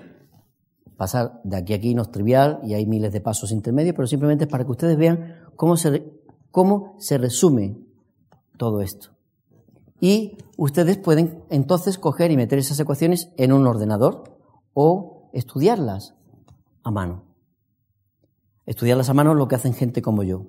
Pasar 0.97 1.41
de 1.43 1.55
aquí 1.57 1.73
a 1.73 1.75
aquí 1.75 1.93
no 1.93 2.01
es 2.01 2.11
trivial 2.11 2.59
y 2.63 2.73
hay 2.73 2.87
miles 2.87 3.13
de 3.13 3.21
pasos 3.21 3.51
intermedios, 3.51 3.95
pero 3.95 4.07
simplemente 4.07 4.45
es 4.45 4.49
para 4.49 4.65
que 4.65 4.71
ustedes 4.71 4.97
vean 4.97 5.35
cómo 5.55 5.77
se, 5.77 6.11
cómo 6.49 6.95
se 6.97 7.19
resume 7.19 7.77
todo 8.57 8.81
esto. 8.81 9.09
Y 9.99 10.37
ustedes 10.57 10.97
pueden 10.97 11.43
entonces 11.49 11.97
coger 11.97 12.31
y 12.31 12.37
meter 12.37 12.59
esas 12.59 12.79
ecuaciones 12.79 13.31
en 13.37 13.51
un 13.51 13.65
ordenador 13.65 14.37
o 14.73 15.29
estudiarlas 15.33 16.15
a 16.83 16.91
mano. 16.91 17.23
Estudiarlas 18.65 19.09
a 19.09 19.13
mano 19.13 19.31
es 19.31 19.37
lo 19.37 19.47
que 19.47 19.55
hacen 19.55 19.73
gente 19.73 20.01
como 20.01 20.23
yo. 20.23 20.47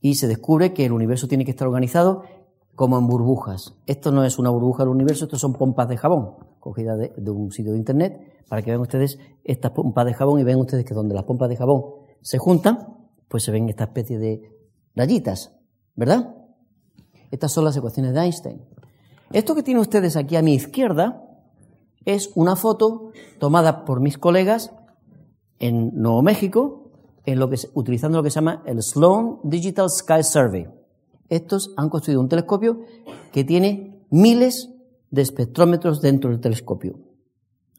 Y 0.00 0.14
se 0.14 0.28
descubre 0.28 0.72
que 0.72 0.86
el 0.86 0.92
universo 0.92 1.28
tiene 1.28 1.44
que 1.44 1.50
estar 1.50 1.66
organizado 1.66 2.22
como 2.74 2.98
en 2.98 3.06
burbujas. 3.06 3.74
Esto 3.86 4.12
no 4.12 4.24
es 4.24 4.38
una 4.38 4.50
burbuja 4.50 4.84
del 4.84 4.90
universo, 4.90 5.24
esto 5.24 5.38
son 5.38 5.54
pompas 5.54 5.88
de 5.88 5.96
jabón, 5.96 6.34
cogidas 6.60 6.98
de, 6.98 7.12
de 7.16 7.30
un 7.30 7.50
sitio 7.50 7.72
de 7.72 7.78
internet 7.78 8.44
para 8.48 8.62
que 8.62 8.70
vean 8.70 8.80
ustedes 8.80 9.18
estas 9.44 9.72
pompas 9.72 10.06
de 10.06 10.14
jabón 10.14 10.38
y 10.40 10.44
vean 10.44 10.60
ustedes 10.60 10.84
que 10.84 10.94
donde 10.94 11.14
las 11.14 11.24
pompas 11.24 11.48
de 11.48 11.56
jabón 11.56 11.82
se 12.20 12.38
juntan, 12.38 12.96
pues 13.28 13.42
se 13.42 13.50
ven 13.50 13.68
esta 13.68 13.84
especie 13.84 14.18
de 14.18 14.42
rayitas, 14.94 15.56
¿verdad? 15.94 16.35
Estas 17.30 17.52
son 17.52 17.64
las 17.64 17.76
ecuaciones 17.76 18.14
de 18.14 18.20
Einstein. 18.20 18.62
Esto 19.32 19.54
que 19.54 19.62
tienen 19.62 19.80
ustedes 19.80 20.16
aquí 20.16 20.36
a 20.36 20.42
mi 20.42 20.54
izquierda 20.54 21.22
es 22.04 22.30
una 22.34 22.56
foto 22.56 23.10
tomada 23.38 23.84
por 23.84 24.00
mis 24.00 24.16
colegas 24.18 24.72
en 25.58 25.90
Nuevo 26.00 26.22
México, 26.22 26.92
utilizando 27.74 28.18
lo 28.18 28.22
que 28.22 28.30
se 28.30 28.36
llama 28.36 28.62
el 28.66 28.82
Sloan 28.82 29.38
Digital 29.42 29.90
Sky 29.90 30.22
Survey. 30.22 30.68
Estos 31.28 31.74
han 31.76 31.88
construido 31.88 32.20
un 32.20 32.28
telescopio 32.28 32.80
que 33.32 33.42
tiene 33.42 34.06
miles 34.10 34.70
de 35.10 35.22
espectrómetros 35.22 36.00
dentro 36.00 36.30
del 36.30 36.40
telescopio. 36.40 37.00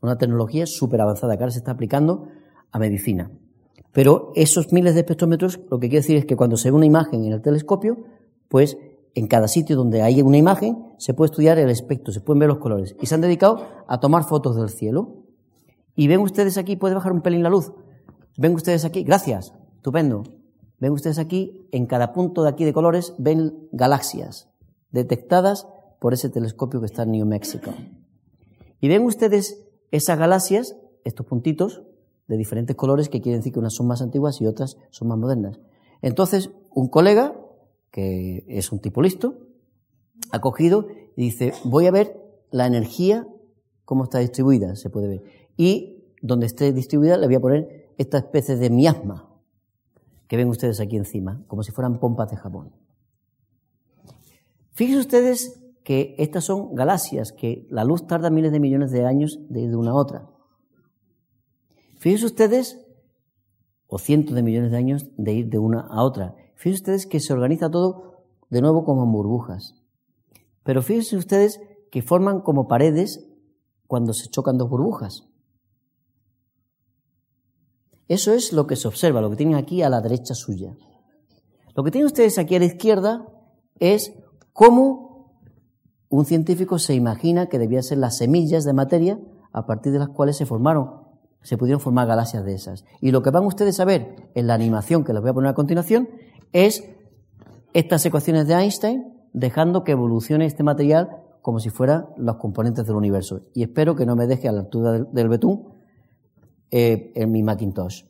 Una 0.01 0.17
tecnología 0.17 0.65
súper 0.65 1.01
avanzada 1.01 1.37
que 1.37 1.43
ahora 1.43 1.51
se 1.51 1.59
está 1.59 1.71
aplicando 1.71 2.27
a 2.71 2.79
medicina. 2.79 3.31
Pero 3.93 4.31
esos 4.35 4.71
miles 4.73 4.93
de 4.93 4.99
espectrómetros 4.99 5.59
lo 5.71 5.79
que 5.79 5.87
quiere 5.87 6.01
decir 6.01 6.17
es 6.17 6.25
que 6.25 6.35
cuando 6.35 6.57
se 6.57 6.69
ve 6.69 6.75
una 6.75 6.85
imagen 6.85 7.23
en 7.23 7.31
el 7.31 7.41
telescopio, 7.41 7.97
pues 8.49 8.77
en 9.15 9.27
cada 9.27 9.47
sitio 9.47 9.75
donde 9.75 10.01
hay 10.01 10.21
una 10.21 10.37
imagen 10.37 10.85
se 10.97 11.13
puede 11.13 11.31
estudiar 11.31 11.57
el 11.57 11.69
espectro, 11.69 12.13
se 12.13 12.21
pueden 12.21 12.39
ver 12.39 12.49
los 12.49 12.59
colores. 12.59 12.95
Y 13.01 13.07
se 13.07 13.15
han 13.15 13.21
dedicado 13.21 13.65
a 13.87 13.99
tomar 13.99 14.23
fotos 14.23 14.55
del 14.55 14.69
cielo. 14.69 15.23
Y 15.95 16.07
ven 16.07 16.21
ustedes 16.21 16.57
aquí, 16.57 16.75
puede 16.75 16.95
bajar 16.95 17.11
un 17.11 17.21
pelín 17.21 17.43
la 17.43 17.49
luz. 17.49 17.71
Ven 18.37 18.53
ustedes 18.53 18.85
aquí, 18.85 19.03
gracias, 19.03 19.53
estupendo. 19.75 20.23
Ven 20.79 20.91
ustedes 20.91 21.17
aquí, 21.17 21.67
en 21.71 21.87
cada 21.87 22.13
punto 22.13 22.43
de 22.43 22.49
aquí 22.49 22.65
de 22.65 22.73
colores, 22.73 23.15
ven 23.17 23.67
galaxias 23.71 24.49
detectadas 24.91 25.67
por 25.99 26.13
ese 26.13 26.29
telescopio 26.29 26.79
que 26.79 26.85
está 26.85 27.03
en 27.03 27.11
New 27.11 27.25
Mexico. 27.25 27.71
Y 28.79 28.87
ven 28.87 29.03
ustedes 29.03 29.65
esas 29.91 30.19
galaxias, 30.19 30.77
estos 31.03 31.25
puntitos 31.25 31.83
de 32.27 32.37
diferentes 32.37 32.75
colores 32.75 33.09
que 33.09 33.21
quieren 33.21 33.39
decir 33.39 33.53
que 33.53 33.59
unas 33.59 33.73
son 33.73 33.87
más 33.87 34.01
antiguas 34.01 34.41
y 34.41 34.45
otras 34.45 34.77
son 34.91 35.07
más 35.07 35.17
modernas. 35.17 35.59
Entonces, 36.01 36.51
un 36.75 36.89
colega, 36.89 37.35
que 37.91 38.45
es 38.47 38.71
un 38.71 38.79
tipo 38.79 39.01
listo, 39.01 39.47
ha 40.31 40.39
cogido 40.39 40.87
y 41.15 41.23
dice, 41.23 41.53
voy 41.63 41.87
a 41.87 41.91
ver 41.91 42.19
la 42.51 42.67
energía, 42.67 43.27
cómo 43.85 44.03
está 44.03 44.19
distribuida, 44.19 44.75
se 44.75 44.89
puede 44.89 45.07
ver. 45.07 45.23
Y 45.57 46.03
donde 46.21 46.45
esté 46.45 46.73
distribuida 46.73 47.17
le 47.17 47.27
voy 47.27 47.35
a 47.35 47.39
poner 47.39 47.87
esta 47.97 48.17
especie 48.17 48.55
de 48.55 48.69
miasma 48.69 49.27
que 50.27 50.37
ven 50.37 50.49
ustedes 50.49 50.79
aquí 50.79 50.97
encima, 50.97 51.43
como 51.47 51.63
si 51.63 51.71
fueran 51.71 51.99
pompas 51.99 52.29
de 52.29 52.37
jabón. 52.37 52.73
Fíjense 54.73 54.99
ustedes 54.99 55.63
que 55.83 56.15
estas 56.17 56.43
son 56.43 56.75
galaxias, 56.75 57.31
que 57.31 57.65
la 57.69 57.85
luz 57.85 58.05
tarda 58.07 58.29
miles 58.29 58.51
de 58.51 58.59
millones 58.59 58.91
de 58.91 59.05
años 59.05 59.39
de 59.49 59.61
ir 59.61 59.69
de 59.69 59.75
una 59.77 59.91
a 59.91 59.95
otra. 59.95 60.29
Fíjense 61.97 62.25
ustedes, 62.25 62.85
o 63.87 63.97
cientos 63.97 64.35
de 64.35 64.43
millones 64.43 64.71
de 64.71 64.77
años 64.77 65.05
de 65.17 65.33
ir 65.33 65.49
de 65.49 65.59
una 65.59 65.81
a 65.81 66.03
otra. 66.03 66.35
Fíjense 66.57 66.81
ustedes 66.81 67.05
que 67.05 67.19
se 67.19 67.33
organiza 67.33 67.69
todo 67.69 68.25
de 68.49 68.61
nuevo 68.61 68.83
como 68.83 69.03
en 69.03 69.11
burbujas. 69.11 69.75
Pero 70.63 70.81
fíjense 70.81 71.15
ustedes 71.15 71.61
que 71.91 72.01
forman 72.01 72.41
como 72.41 72.67
paredes 72.67 73.25
cuando 73.85 74.11
se 74.13 74.27
chocan 74.29 74.57
dos 74.57 74.69
burbujas. 74.69 75.27
Eso 78.07 78.33
es 78.33 78.53
lo 78.53 78.67
que 78.67 78.75
se 78.75 78.87
observa, 78.87 79.21
lo 79.21 79.29
que 79.29 79.35
tienen 79.35 79.55
aquí 79.55 79.81
a 79.81 79.89
la 79.89 80.01
derecha 80.01 80.33
suya. 80.33 80.75
Lo 81.75 81.83
que 81.83 81.91
tienen 81.91 82.07
ustedes 82.07 82.39
aquí 82.39 82.55
a 82.55 82.59
la 82.59 82.65
izquierda 82.65 83.27
es 83.79 84.13
cómo 84.51 85.41
un 86.09 86.25
científico 86.25 86.79
se 86.79 86.95
imagina 86.95 87.47
que 87.47 87.59
debían 87.59 87.83
ser 87.83 87.99
las 87.99 88.17
semillas 88.17 88.63
de 88.63 88.73
materia 88.73 89.19
a 89.51 89.65
partir 89.65 89.91
de 89.91 89.99
las 89.99 90.09
cuales 90.09 90.37
se 90.37 90.45
formaron, 90.45 91.03
se 91.41 91.57
pudieron 91.57 91.81
formar 91.81 92.07
galaxias 92.07 92.43
de 92.45 92.55
esas. 92.55 92.83
Y 92.99 93.11
lo 93.11 93.21
que 93.21 93.29
van 93.29 93.45
ustedes 93.45 93.79
a 93.79 93.85
ver 93.85 94.31
en 94.33 94.47
la 94.47 94.55
animación 94.55 95.03
que 95.03 95.13
les 95.13 95.21
voy 95.21 95.31
a 95.31 95.33
poner 95.33 95.51
a 95.51 95.53
continuación 95.53 96.09
es 96.53 96.83
estas 97.73 98.05
ecuaciones 98.05 98.47
de 98.47 98.55
Einstein 98.55 99.13
dejando 99.33 99.83
que 99.83 99.91
evolucione 99.91 100.45
este 100.45 100.63
material 100.63 101.09
como 101.41 101.59
si 101.59 101.69
fueran 101.69 102.07
los 102.17 102.37
componentes 102.37 102.85
del 102.85 102.95
universo. 102.95 103.41
Y 103.53 103.63
espero 103.63 103.95
que 103.95 104.05
no 104.05 104.15
me 104.15 104.27
deje 104.27 104.47
a 104.47 104.51
la 104.51 104.61
altura 104.61 104.99
del, 104.99 105.29
betún 105.29 105.75
eh, 106.71 107.11
en 107.15 107.31
mi 107.31 107.43
Macintosh. 107.43 108.03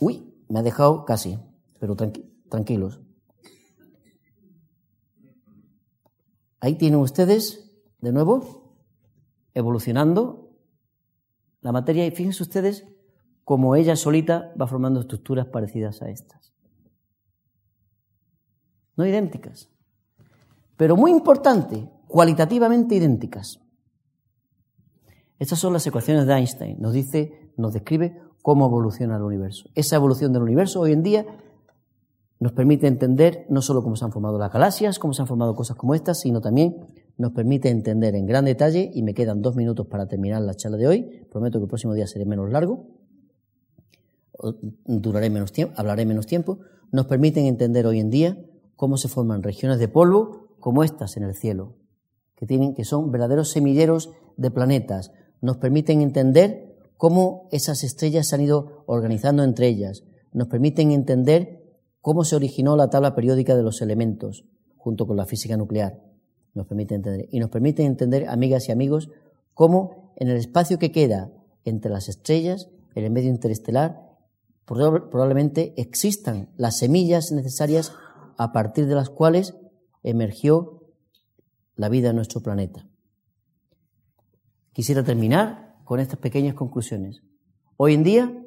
Uy, 0.00 0.32
me 0.48 0.60
ha 0.60 0.62
dejado 0.62 1.04
casi, 1.04 1.38
pero 1.78 1.96
tranquilos. 2.48 3.00
Ahí 6.60 6.76
tienen 6.76 7.00
ustedes, 7.00 7.70
de 8.00 8.12
nuevo, 8.12 8.74
evolucionando 9.52 10.50
la 11.60 11.72
materia 11.72 12.06
y 12.06 12.10
fíjense 12.10 12.42
ustedes 12.42 12.86
cómo 13.46 13.76
ella 13.76 13.94
solita 13.94 14.52
va 14.60 14.66
formando 14.66 14.98
estructuras 14.98 15.46
parecidas 15.46 16.02
a 16.02 16.10
estas. 16.10 16.52
No 18.96 19.06
idénticas, 19.06 19.70
pero 20.76 20.96
muy 20.96 21.12
importante, 21.12 21.88
cualitativamente 22.08 22.96
idénticas. 22.96 23.60
Estas 25.38 25.60
son 25.60 25.72
las 25.72 25.86
ecuaciones 25.86 26.26
de 26.26 26.34
Einstein. 26.34 26.80
Nos 26.80 26.92
dice 26.92 27.52
nos 27.56 27.72
describe 27.72 28.20
cómo 28.42 28.66
evoluciona 28.66 29.14
el 29.16 29.22
universo. 29.22 29.70
Esa 29.76 29.94
evolución 29.94 30.32
del 30.32 30.42
universo 30.42 30.80
hoy 30.80 30.90
en 30.90 31.04
día 31.04 31.24
nos 32.40 32.50
permite 32.50 32.88
entender 32.88 33.46
no 33.48 33.62
solo 33.62 33.80
cómo 33.84 33.94
se 33.94 34.04
han 34.04 34.10
formado 34.10 34.40
las 34.40 34.52
galaxias, 34.52 34.98
cómo 34.98 35.14
se 35.14 35.22
han 35.22 35.28
formado 35.28 35.54
cosas 35.54 35.76
como 35.76 35.94
estas, 35.94 36.18
sino 36.18 36.40
también 36.40 36.84
nos 37.16 37.30
permite 37.30 37.68
entender 37.68 38.16
en 38.16 38.26
gran 38.26 38.44
detalle, 38.44 38.90
y 38.92 39.04
me 39.04 39.14
quedan 39.14 39.40
dos 39.40 39.54
minutos 39.54 39.86
para 39.86 40.08
terminar 40.08 40.42
la 40.42 40.54
charla 40.54 40.78
de 40.78 40.88
hoy, 40.88 41.26
prometo 41.30 41.60
que 41.60 41.62
el 41.62 41.68
próximo 41.68 41.94
día 41.94 42.08
seré 42.08 42.26
menos 42.26 42.50
largo, 42.50 42.95
duraré 44.84 45.30
menos 45.30 45.52
tiempo, 45.52 45.74
hablaré 45.76 46.06
menos 46.06 46.26
tiempo, 46.26 46.58
nos 46.92 47.06
permiten 47.06 47.46
entender 47.46 47.86
hoy 47.86 48.00
en 48.00 48.10
día 48.10 48.38
cómo 48.76 48.96
se 48.96 49.08
forman 49.08 49.42
regiones 49.42 49.78
de 49.78 49.88
polvo 49.88 50.56
como 50.60 50.84
estas 50.84 51.16
en 51.16 51.24
el 51.24 51.34
cielo, 51.34 51.76
que 52.36 52.46
tienen, 52.46 52.74
que 52.74 52.84
son 52.84 53.10
verdaderos 53.10 53.50
semilleros 53.50 54.10
de 54.36 54.50
planetas, 54.50 55.12
nos 55.40 55.56
permiten 55.56 56.00
entender 56.00 56.76
cómo 56.96 57.48
esas 57.52 57.84
estrellas 57.84 58.28
se 58.28 58.34
han 58.34 58.42
ido 58.42 58.84
organizando 58.86 59.42
entre 59.42 59.68
ellas, 59.68 60.04
nos 60.32 60.48
permiten 60.48 60.90
entender 60.90 61.62
cómo 62.00 62.24
se 62.24 62.36
originó 62.36 62.76
la 62.76 62.90
tabla 62.90 63.14
periódica 63.14 63.56
de 63.56 63.62
los 63.62 63.80
elementos, 63.82 64.44
junto 64.76 65.06
con 65.06 65.16
la 65.16 65.26
física 65.26 65.56
nuclear. 65.56 66.00
Nos 66.54 66.66
permite 66.66 66.94
entender. 66.94 67.28
Y 67.32 67.40
nos 67.40 67.50
permite 67.50 67.84
entender, 67.84 68.28
amigas 68.28 68.68
y 68.68 68.72
amigos, 68.72 69.10
cómo 69.54 70.12
en 70.16 70.28
el 70.28 70.36
espacio 70.36 70.78
que 70.78 70.92
queda 70.92 71.32
entre 71.64 71.90
las 71.90 72.08
estrellas, 72.08 72.68
en 72.94 73.04
el 73.04 73.10
medio 73.10 73.30
interestelar, 73.30 74.05
probablemente 74.66 75.74
existan 75.76 76.50
las 76.56 76.78
semillas 76.78 77.32
necesarias 77.32 77.94
a 78.36 78.52
partir 78.52 78.86
de 78.86 78.94
las 78.94 79.08
cuales 79.08 79.56
emergió 80.02 80.82
la 81.76 81.88
vida 81.88 82.10
en 82.10 82.16
nuestro 82.16 82.40
planeta. 82.40 82.86
Quisiera 84.72 85.02
terminar 85.02 85.76
con 85.84 86.00
estas 86.00 86.18
pequeñas 86.18 86.54
conclusiones. 86.54 87.22
Hoy 87.76 87.94
en 87.94 88.02
día 88.02 88.44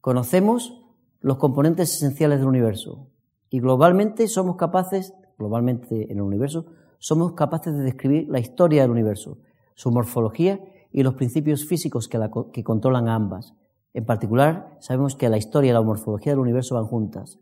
conocemos 0.00 0.82
los 1.20 1.38
componentes 1.38 1.94
esenciales 1.94 2.38
del 2.38 2.48
universo. 2.48 3.08
Y 3.48 3.60
globalmente 3.60 4.28
somos 4.28 4.56
capaces, 4.56 5.14
globalmente 5.38 6.12
en 6.12 6.18
el 6.18 6.22
universo, 6.22 6.66
somos 6.98 7.32
capaces 7.32 7.74
de 7.74 7.82
describir 7.82 8.28
la 8.28 8.40
historia 8.40 8.82
del 8.82 8.90
universo, 8.90 9.38
su 9.74 9.90
morfología 9.90 10.60
y 10.92 11.02
los 11.02 11.14
principios 11.14 11.66
físicos 11.66 12.08
que, 12.08 12.18
que 12.52 12.64
controlan 12.64 13.08
a 13.08 13.14
ambas. 13.14 13.54
En 13.96 14.04
particular, 14.04 14.76
sabemos 14.80 15.16
que 15.16 15.30
la 15.30 15.38
historia 15.38 15.70
y 15.70 15.72
la 15.72 15.80
morfología 15.80 16.32
del 16.32 16.40
universo 16.40 16.74
van 16.74 16.84
juntas. 16.84 17.38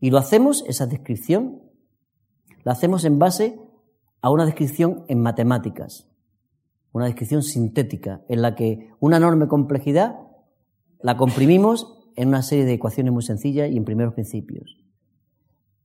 Y 0.00 0.08
lo 0.08 0.16
hacemos, 0.16 0.64
esa 0.66 0.86
descripción, 0.86 1.60
la 2.64 2.72
hacemos 2.72 3.04
en 3.04 3.18
base 3.18 3.60
a 4.22 4.30
una 4.30 4.46
descripción 4.46 5.04
en 5.08 5.20
matemáticas, 5.20 6.08
una 6.92 7.04
descripción 7.04 7.42
sintética, 7.42 8.22
en 8.30 8.40
la 8.40 8.54
que 8.54 8.88
una 8.98 9.18
enorme 9.18 9.46
complejidad 9.46 10.16
la 11.02 11.18
comprimimos 11.18 11.98
en 12.16 12.28
una 12.28 12.42
serie 12.42 12.64
de 12.64 12.72
ecuaciones 12.72 13.12
muy 13.12 13.22
sencillas 13.22 13.70
y 13.70 13.76
en 13.76 13.84
primeros 13.84 14.14
principios. 14.14 14.78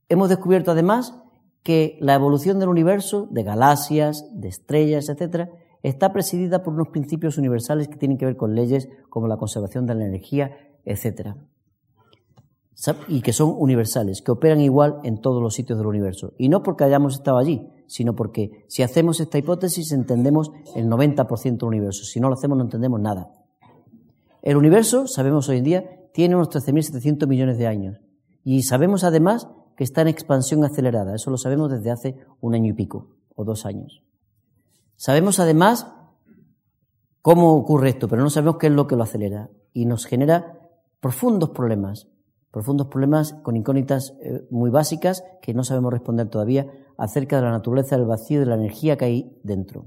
Hemos 0.08 0.30
descubierto 0.30 0.70
además 0.70 1.14
que 1.62 1.98
la 2.00 2.14
evolución 2.14 2.58
del 2.58 2.70
universo, 2.70 3.28
de 3.30 3.42
galaxias, 3.42 4.24
de 4.32 4.48
estrellas, 4.48 5.10
etc., 5.10 5.50
está 5.88 6.12
presidida 6.12 6.64
por 6.64 6.74
unos 6.74 6.88
principios 6.88 7.38
universales 7.38 7.86
que 7.86 7.96
tienen 7.96 8.18
que 8.18 8.26
ver 8.26 8.36
con 8.36 8.54
leyes 8.54 8.88
como 9.08 9.28
la 9.28 9.36
conservación 9.36 9.86
de 9.86 9.94
la 9.94 10.04
energía, 10.04 10.50
etc. 10.84 11.34
Y 13.08 13.22
que 13.22 13.32
son 13.32 13.54
universales, 13.56 14.20
que 14.20 14.32
operan 14.32 14.60
igual 14.60 14.98
en 15.04 15.20
todos 15.20 15.40
los 15.40 15.54
sitios 15.54 15.78
del 15.78 15.86
universo. 15.86 16.34
Y 16.38 16.48
no 16.48 16.64
porque 16.64 16.84
hayamos 16.84 17.14
estado 17.14 17.38
allí, 17.38 17.70
sino 17.86 18.16
porque 18.16 18.64
si 18.66 18.82
hacemos 18.82 19.20
esta 19.20 19.38
hipótesis 19.38 19.92
entendemos 19.92 20.50
el 20.74 20.88
90% 20.88 21.58
del 21.58 21.68
universo. 21.68 22.04
Si 22.04 22.18
no 22.18 22.28
lo 22.28 22.34
hacemos 22.34 22.58
no 22.58 22.64
entendemos 22.64 23.00
nada. 23.00 23.30
El 24.42 24.56
universo, 24.56 25.06
sabemos 25.06 25.48
hoy 25.48 25.58
en 25.58 25.64
día, 25.64 25.84
tiene 26.12 26.34
unos 26.34 26.50
13.700 26.50 27.28
millones 27.28 27.58
de 27.58 27.68
años. 27.68 28.00
Y 28.42 28.62
sabemos 28.62 29.04
además 29.04 29.48
que 29.76 29.84
está 29.84 30.02
en 30.02 30.08
expansión 30.08 30.64
acelerada. 30.64 31.14
Eso 31.14 31.30
lo 31.30 31.38
sabemos 31.38 31.70
desde 31.70 31.92
hace 31.92 32.16
un 32.40 32.54
año 32.54 32.70
y 32.70 32.74
pico 32.74 33.16
o 33.36 33.44
dos 33.44 33.66
años. 33.66 34.05
Sabemos 34.96 35.40
además 35.40 35.86
cómo 37.22 37.54
ocurre 37.54 37.90
esto, 37.90 38.08
pero 38.08 38.22
no 38.22 38.30
sabemos 38.30 38.56
qué 38.58 38.66
es 38.68 38.72
lo 38.72 38.86
que 38.86 38.96
lo 38.96 39.02
acelera. 39.02 39.50
Y 39.72 39.86
nos 39.86 40.06
genera 40.06 40.58
profundos 41.00 41.50
problemas, 41.50 42.08
profundos 42.50 42.86
problemas 42.88 43.34
con 43.42 43.56
incógnitas 43.56 44.14
eh, 44.22 44.46
muy 44.50 44.70
básicas 44.70 45.22
que 45.42 45.54
no 45.54 45.64
sabemos 45.64 45.92
responder 45.92 46.28
todavía 46.28 46.66
acerca 46.96 47.36
de 47.36 47.42
la 47.42 47.50
naturaleza 47.50 47.96
del 47.96 48.06
vacío 48.06 48.38
y 48.38 48.40
de 48.40 48.46
la 48.46 48.56
energía 48.56 48.96
que 48.96 49.04
hay 49.04 49.38
dentro 49.42 49.86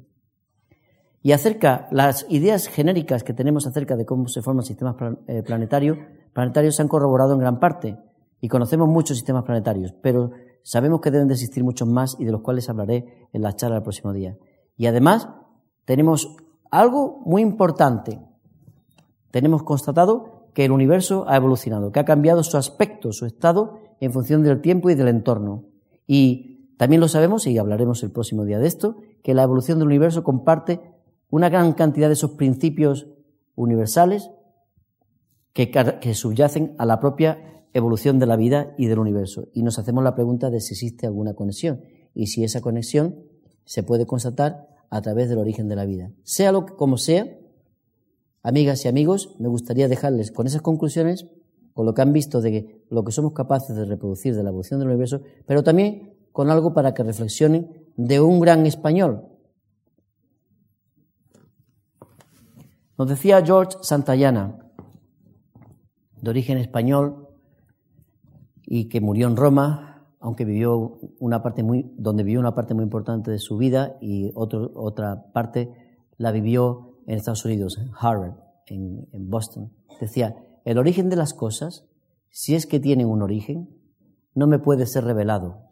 y 1.21 1.33
acerca 1.33 1.87
las 1.91 2.25
ideas 2.29 2.67
genéricas 2.67 3.23
que 3.23 3.33
tenemos 3.33 3.67
acerca 3.67 3.95
de 3.95 4.05
cómo 4.05 4.27
se 4.27 4.41
forman 4.41 4.63
sistemas 4.63 4.95
eh, 5.27 5.43
planetarios, 5.43 5.97
planetarios 6.33 6.75
se 6.75 6.81
han 6.81 6.87
corroborado 6.87 7.33
en 7.33 7.39
gran 7.39 7.59
parte 7.59 7.97
y 8.41 8.47
conocemos 8.47 8.87
muchos 8.87 9.17
sistemas 9.17 9.43
planetarios, 9.43 9.93
pero 10.01 10.31
sabemos 10.63 11.01
que 11.01 11.11
deben 11.11 11.27
de 11.27 11.33
existir 11.33 11.63
muchos 11.63 11.87
más 11.87 12.15
y 12.19 12.25
de 12.25 12.31
los 12.31 12.41
cuales 12.41 12.69
hablaré 12.69 13.27
en 13.33 13.41
la 13.41 13.53
charla 13.53 13.75
del 13.75 13.83
próximo 13.83 14.13
día. 14.13 14.37
Y 14.79 14.87
además 14.87 15.27
tenemos 15.83 16.37
algo 16.71 17.21
muy 17.25 17.41
importante. 17.41 18.21
Tenemos 19.29 19.61
constatado 19.61 20.47
que 20.53 20.63
el 20.63 20.71
universo 20.71 21.25
ha 21.27 21.35
evolucionado, 21.35 21.91
que 21.91 21.99
ha 21.99 22.05
cambiado 22.05 22.43
su 22.43 22.55
aspecto, 22.55 23.11
su 23.11 23.25
estado 23.25 23.77
en 23.99 24.13
función 24.13 24.41
del 24.41 24.61
tiempo 24.61 24.89
y 24.89 24.95
del 24.95 25.09
entorno. 25.09 25.65
Y 26.07 26.75
también 26.77 27.01
lo 27.01 27.09
sabemos, 27.09 27.45
y 27.45 27.57
hablaremos 27.57 28.03
el 28.03 28.11
próximo 28.11 28.45
día 28.45 28.57
de 28.57 28.67
esto, 28.67 28.95
que 29.21 29.33
la 29.33 29.43
evolución 29.43 29.79
del 29.79 29.89
universo 29.89 30.23
comparte 30.23 30.79
una 31.29 31.49
gran 31.49 31.73
cantidad 31.73 32.07
de 32.07 32.13
esos 32.13 32.31
principios 32.31 33.07
universales 33.55 34.31
que, 35.51 36.13
subyacen 36.13 36.75
a 36.77 36.85
la 36.85 37.01
propia 37.01 37.65
evolución 37.73 38.17
de 38.17 38.27
la 38.27 38.37
vida 38.37 38.73
y 38.77 38.85
del 38.85 38.99
universo. 38.99 39.49
Y 39.53 39.61
nos 39.61 39.77
hacemos 39.77 40.05
la 40.05 40.15
pregunta 40.15 40.49
de 40.49 40.61
si 40.61 40.73
existe 40.73 41.05
alguna 41.05 41.33
conexión 41.33 41.81
y 42.13 42.27
si 42.27 42.45
esa 42.45 42.61
conexión 42.61 43.28
se 43.69 43.83
puede 43.83 44.07
constatar 44.07 44.67
a 44.89 44.99
través 45.03 45.29
del 45.29 45.37
origen 45.37 45.69
de 45.69 45.75
la 45.75 45.85
vida. 45.85 46.11
Sea 46.23 46.51
lo 46.51 46.65
que, 46.65 46.73
como 46.73 46.97
sea, 46.97 47.37
amigas 48.41 48.83
y 48.83 48.87
amigos, 48.87 49.35
me 49.37 49.47
gustaría 49.47 49.87
dejarles 49.87 50.31
con 50.31 50.47
esas 50.47 50.63
conclusiones, 50.63 51.27
con 51.75 51.85
lo 51.85 51.93
que 51.93 52.01
han 52.01 52.11
visto 52.11 52.41
de 52.41 52.83
lo 52.89 53.03
que 53.03 53.11
somos 53.11 53.33
capaces 53.33 53.75
de 53.75 53.85
reproducir 53.85 54.35
de 54.35 54.41
la 54.41 54.49
evolución 54.49 54.79
del 54.79 54.89
universo, 54.89 55.21
pero 55.45 55.63
también 55.63 56.15
con 56.31 56.49
algo 56.49 56.73
para 56.73 56.95
que 56.95 57.03
reflexionen 57.03 57.85
de 57.95 58.19
un 58.19 58.39
gran 58.39 58.65
español, 58.65 59.29
Nos 62.97 63.07
decía 63.07 63.41
George 63.45 63.77
Santayana, 63.81 64.59
de 66.21 66.29
origen 66.29 66.57
español 66.57 67.29
y 68.65 68.89
que 68.89 68.99
murió 68.99 69.29
en 69.29 69.37
Roma, 69.37 69.88
aunque 70.19 70.45
vivió 70.45 70.99
una 71.19 71.41
parte 71.41 71.63
muy, 71.63 71.91
donde 71.97 72.23
vivió 72.23 72.39
una 72.39 72.55
parte 72.55 72.73
muy 72.73 72.83
importante 72.83 73.31
de 73.31 73.39
su 73.39 73.57
vida 73.57 73.97
y 74.01 74.31
otra 74.35 75.31
parte 75.31 75.73
la 76.17 76.31
vivió 76.31 76.97
en 77.07 77.17
Estados 77.17 77.45
Unidos, 77.45 77.77
en 77.79 77.89
Harvard, 77.97 78.35
en, 78.67 79.29
Boston. 79.29 79.71
Decía, 79.99 80.35
el 80.65 80.77
origen 80.77 81.09
de 81.09 81.15
las 81.15 81.33
cosas, 81.33 81.85
si 82.29 82.55
es 82.55 82.67
que 82.67 82.79
tienen 82.79 83.07
un 83.07 83.21
origen, 83.21 83.69
no 84.35 84.45
me 84.45 84.59
puede 84.59 84.85
ser 84.85 85.05
revelado. 85.05 85.63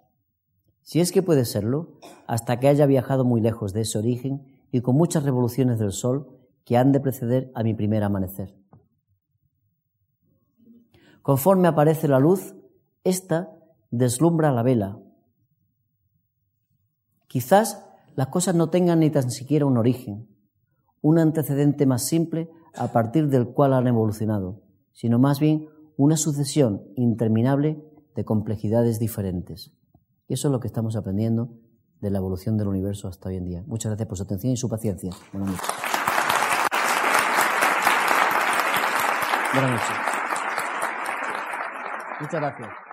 Si 0.82 1.02
es 1.02 1.12
que 1.12 1.22
puede 1.22 1.44
serlo, 1.44 2.00
hasta 2.26 2.60
que 2.60 2.70
haya 2.70 2.86
viajado 2.86 3.26
muy 3.26 3.42
lejos 3.42 3.74
de 3.74 3.82
ese 3.82 3.98
origen 3.98 4.46
y 4.72 4.82
con 4.82 4.96
muchas 4.96 5.24
revoluciones 5.24 5.80
del 5.80 5.92
Sol 5.92 6.28
que 6.64 6.78
han 6.78 6.92
de 6.94 7.02
preceder 7.02 7.52
a 7.54 7.64
mi 7.64 7.74
primer 7.74 8.04
amanecer. 8.04 8.56
Conforme 11.22 11.68
aparece 11.68 12.08
la 12.08 12.20
luz, 12.20 12.56
ésta 13.04 13.57
deslumbra 13.92 14.52
la 14.52 14.64
vela. 14.64 15.00
Quizás 17.28 17.86
las 18.16 18.28
cosas 18.28 18.56
no 18.56 18.70
tengan 18.70 19.00
ni 19.00 19.10
tan 19.10 19.30
siquiera 19.30 19.66
un 19.66 19.78
origen, 19.78 20.28
un 21.02 21.20
antecedente 21.20 21.86
más 21.86 22.04
simple 22.04 22.50
a 22.76 22.92
partir 22.92 23.28
del 23.28 23.50
cual 23.50 23.74
han 23.74 23.88
evolucionado, 23.88 24.62
sino 24.94 25.20
más 25.20 25.40
bien 25.40 25.68
una 25.98 26.18
sucesión 26.18 26.84
interminable 26.96 27.84
de 28.16 28.26
complejidades 28.26 29.00
diferentes. 29.00 29.74
Y 30.28 30.34
eso 30.34 30.48
es 30.48 30.52
lo 30.52 30.60
que 30.60 30.68
estamos 30.68 30.96
aprendiendo 30.96 31.50
de 32.02 32.12
la 32.12 32.20
evolución 32.20 32.58
del 32.58 32.68
universo 32.68 33.08
hasta 33.08 33.30
hoy 33.30 33.38
en 33.38 33.46
día. 33.46 33.64
Muchas 33.66 33.92
gracias 33.92 34.08
por 34.08 34.18
su 34.18 34.24
atención 34.24 34.54
y 34.54 34.58
su 34.58 34.70
paciencia. 34.70 35.12
Buenas 35.32 35.50
noches. 39.72 39.98
Muchas 42.20 42.42
gracias. 42.42 42.87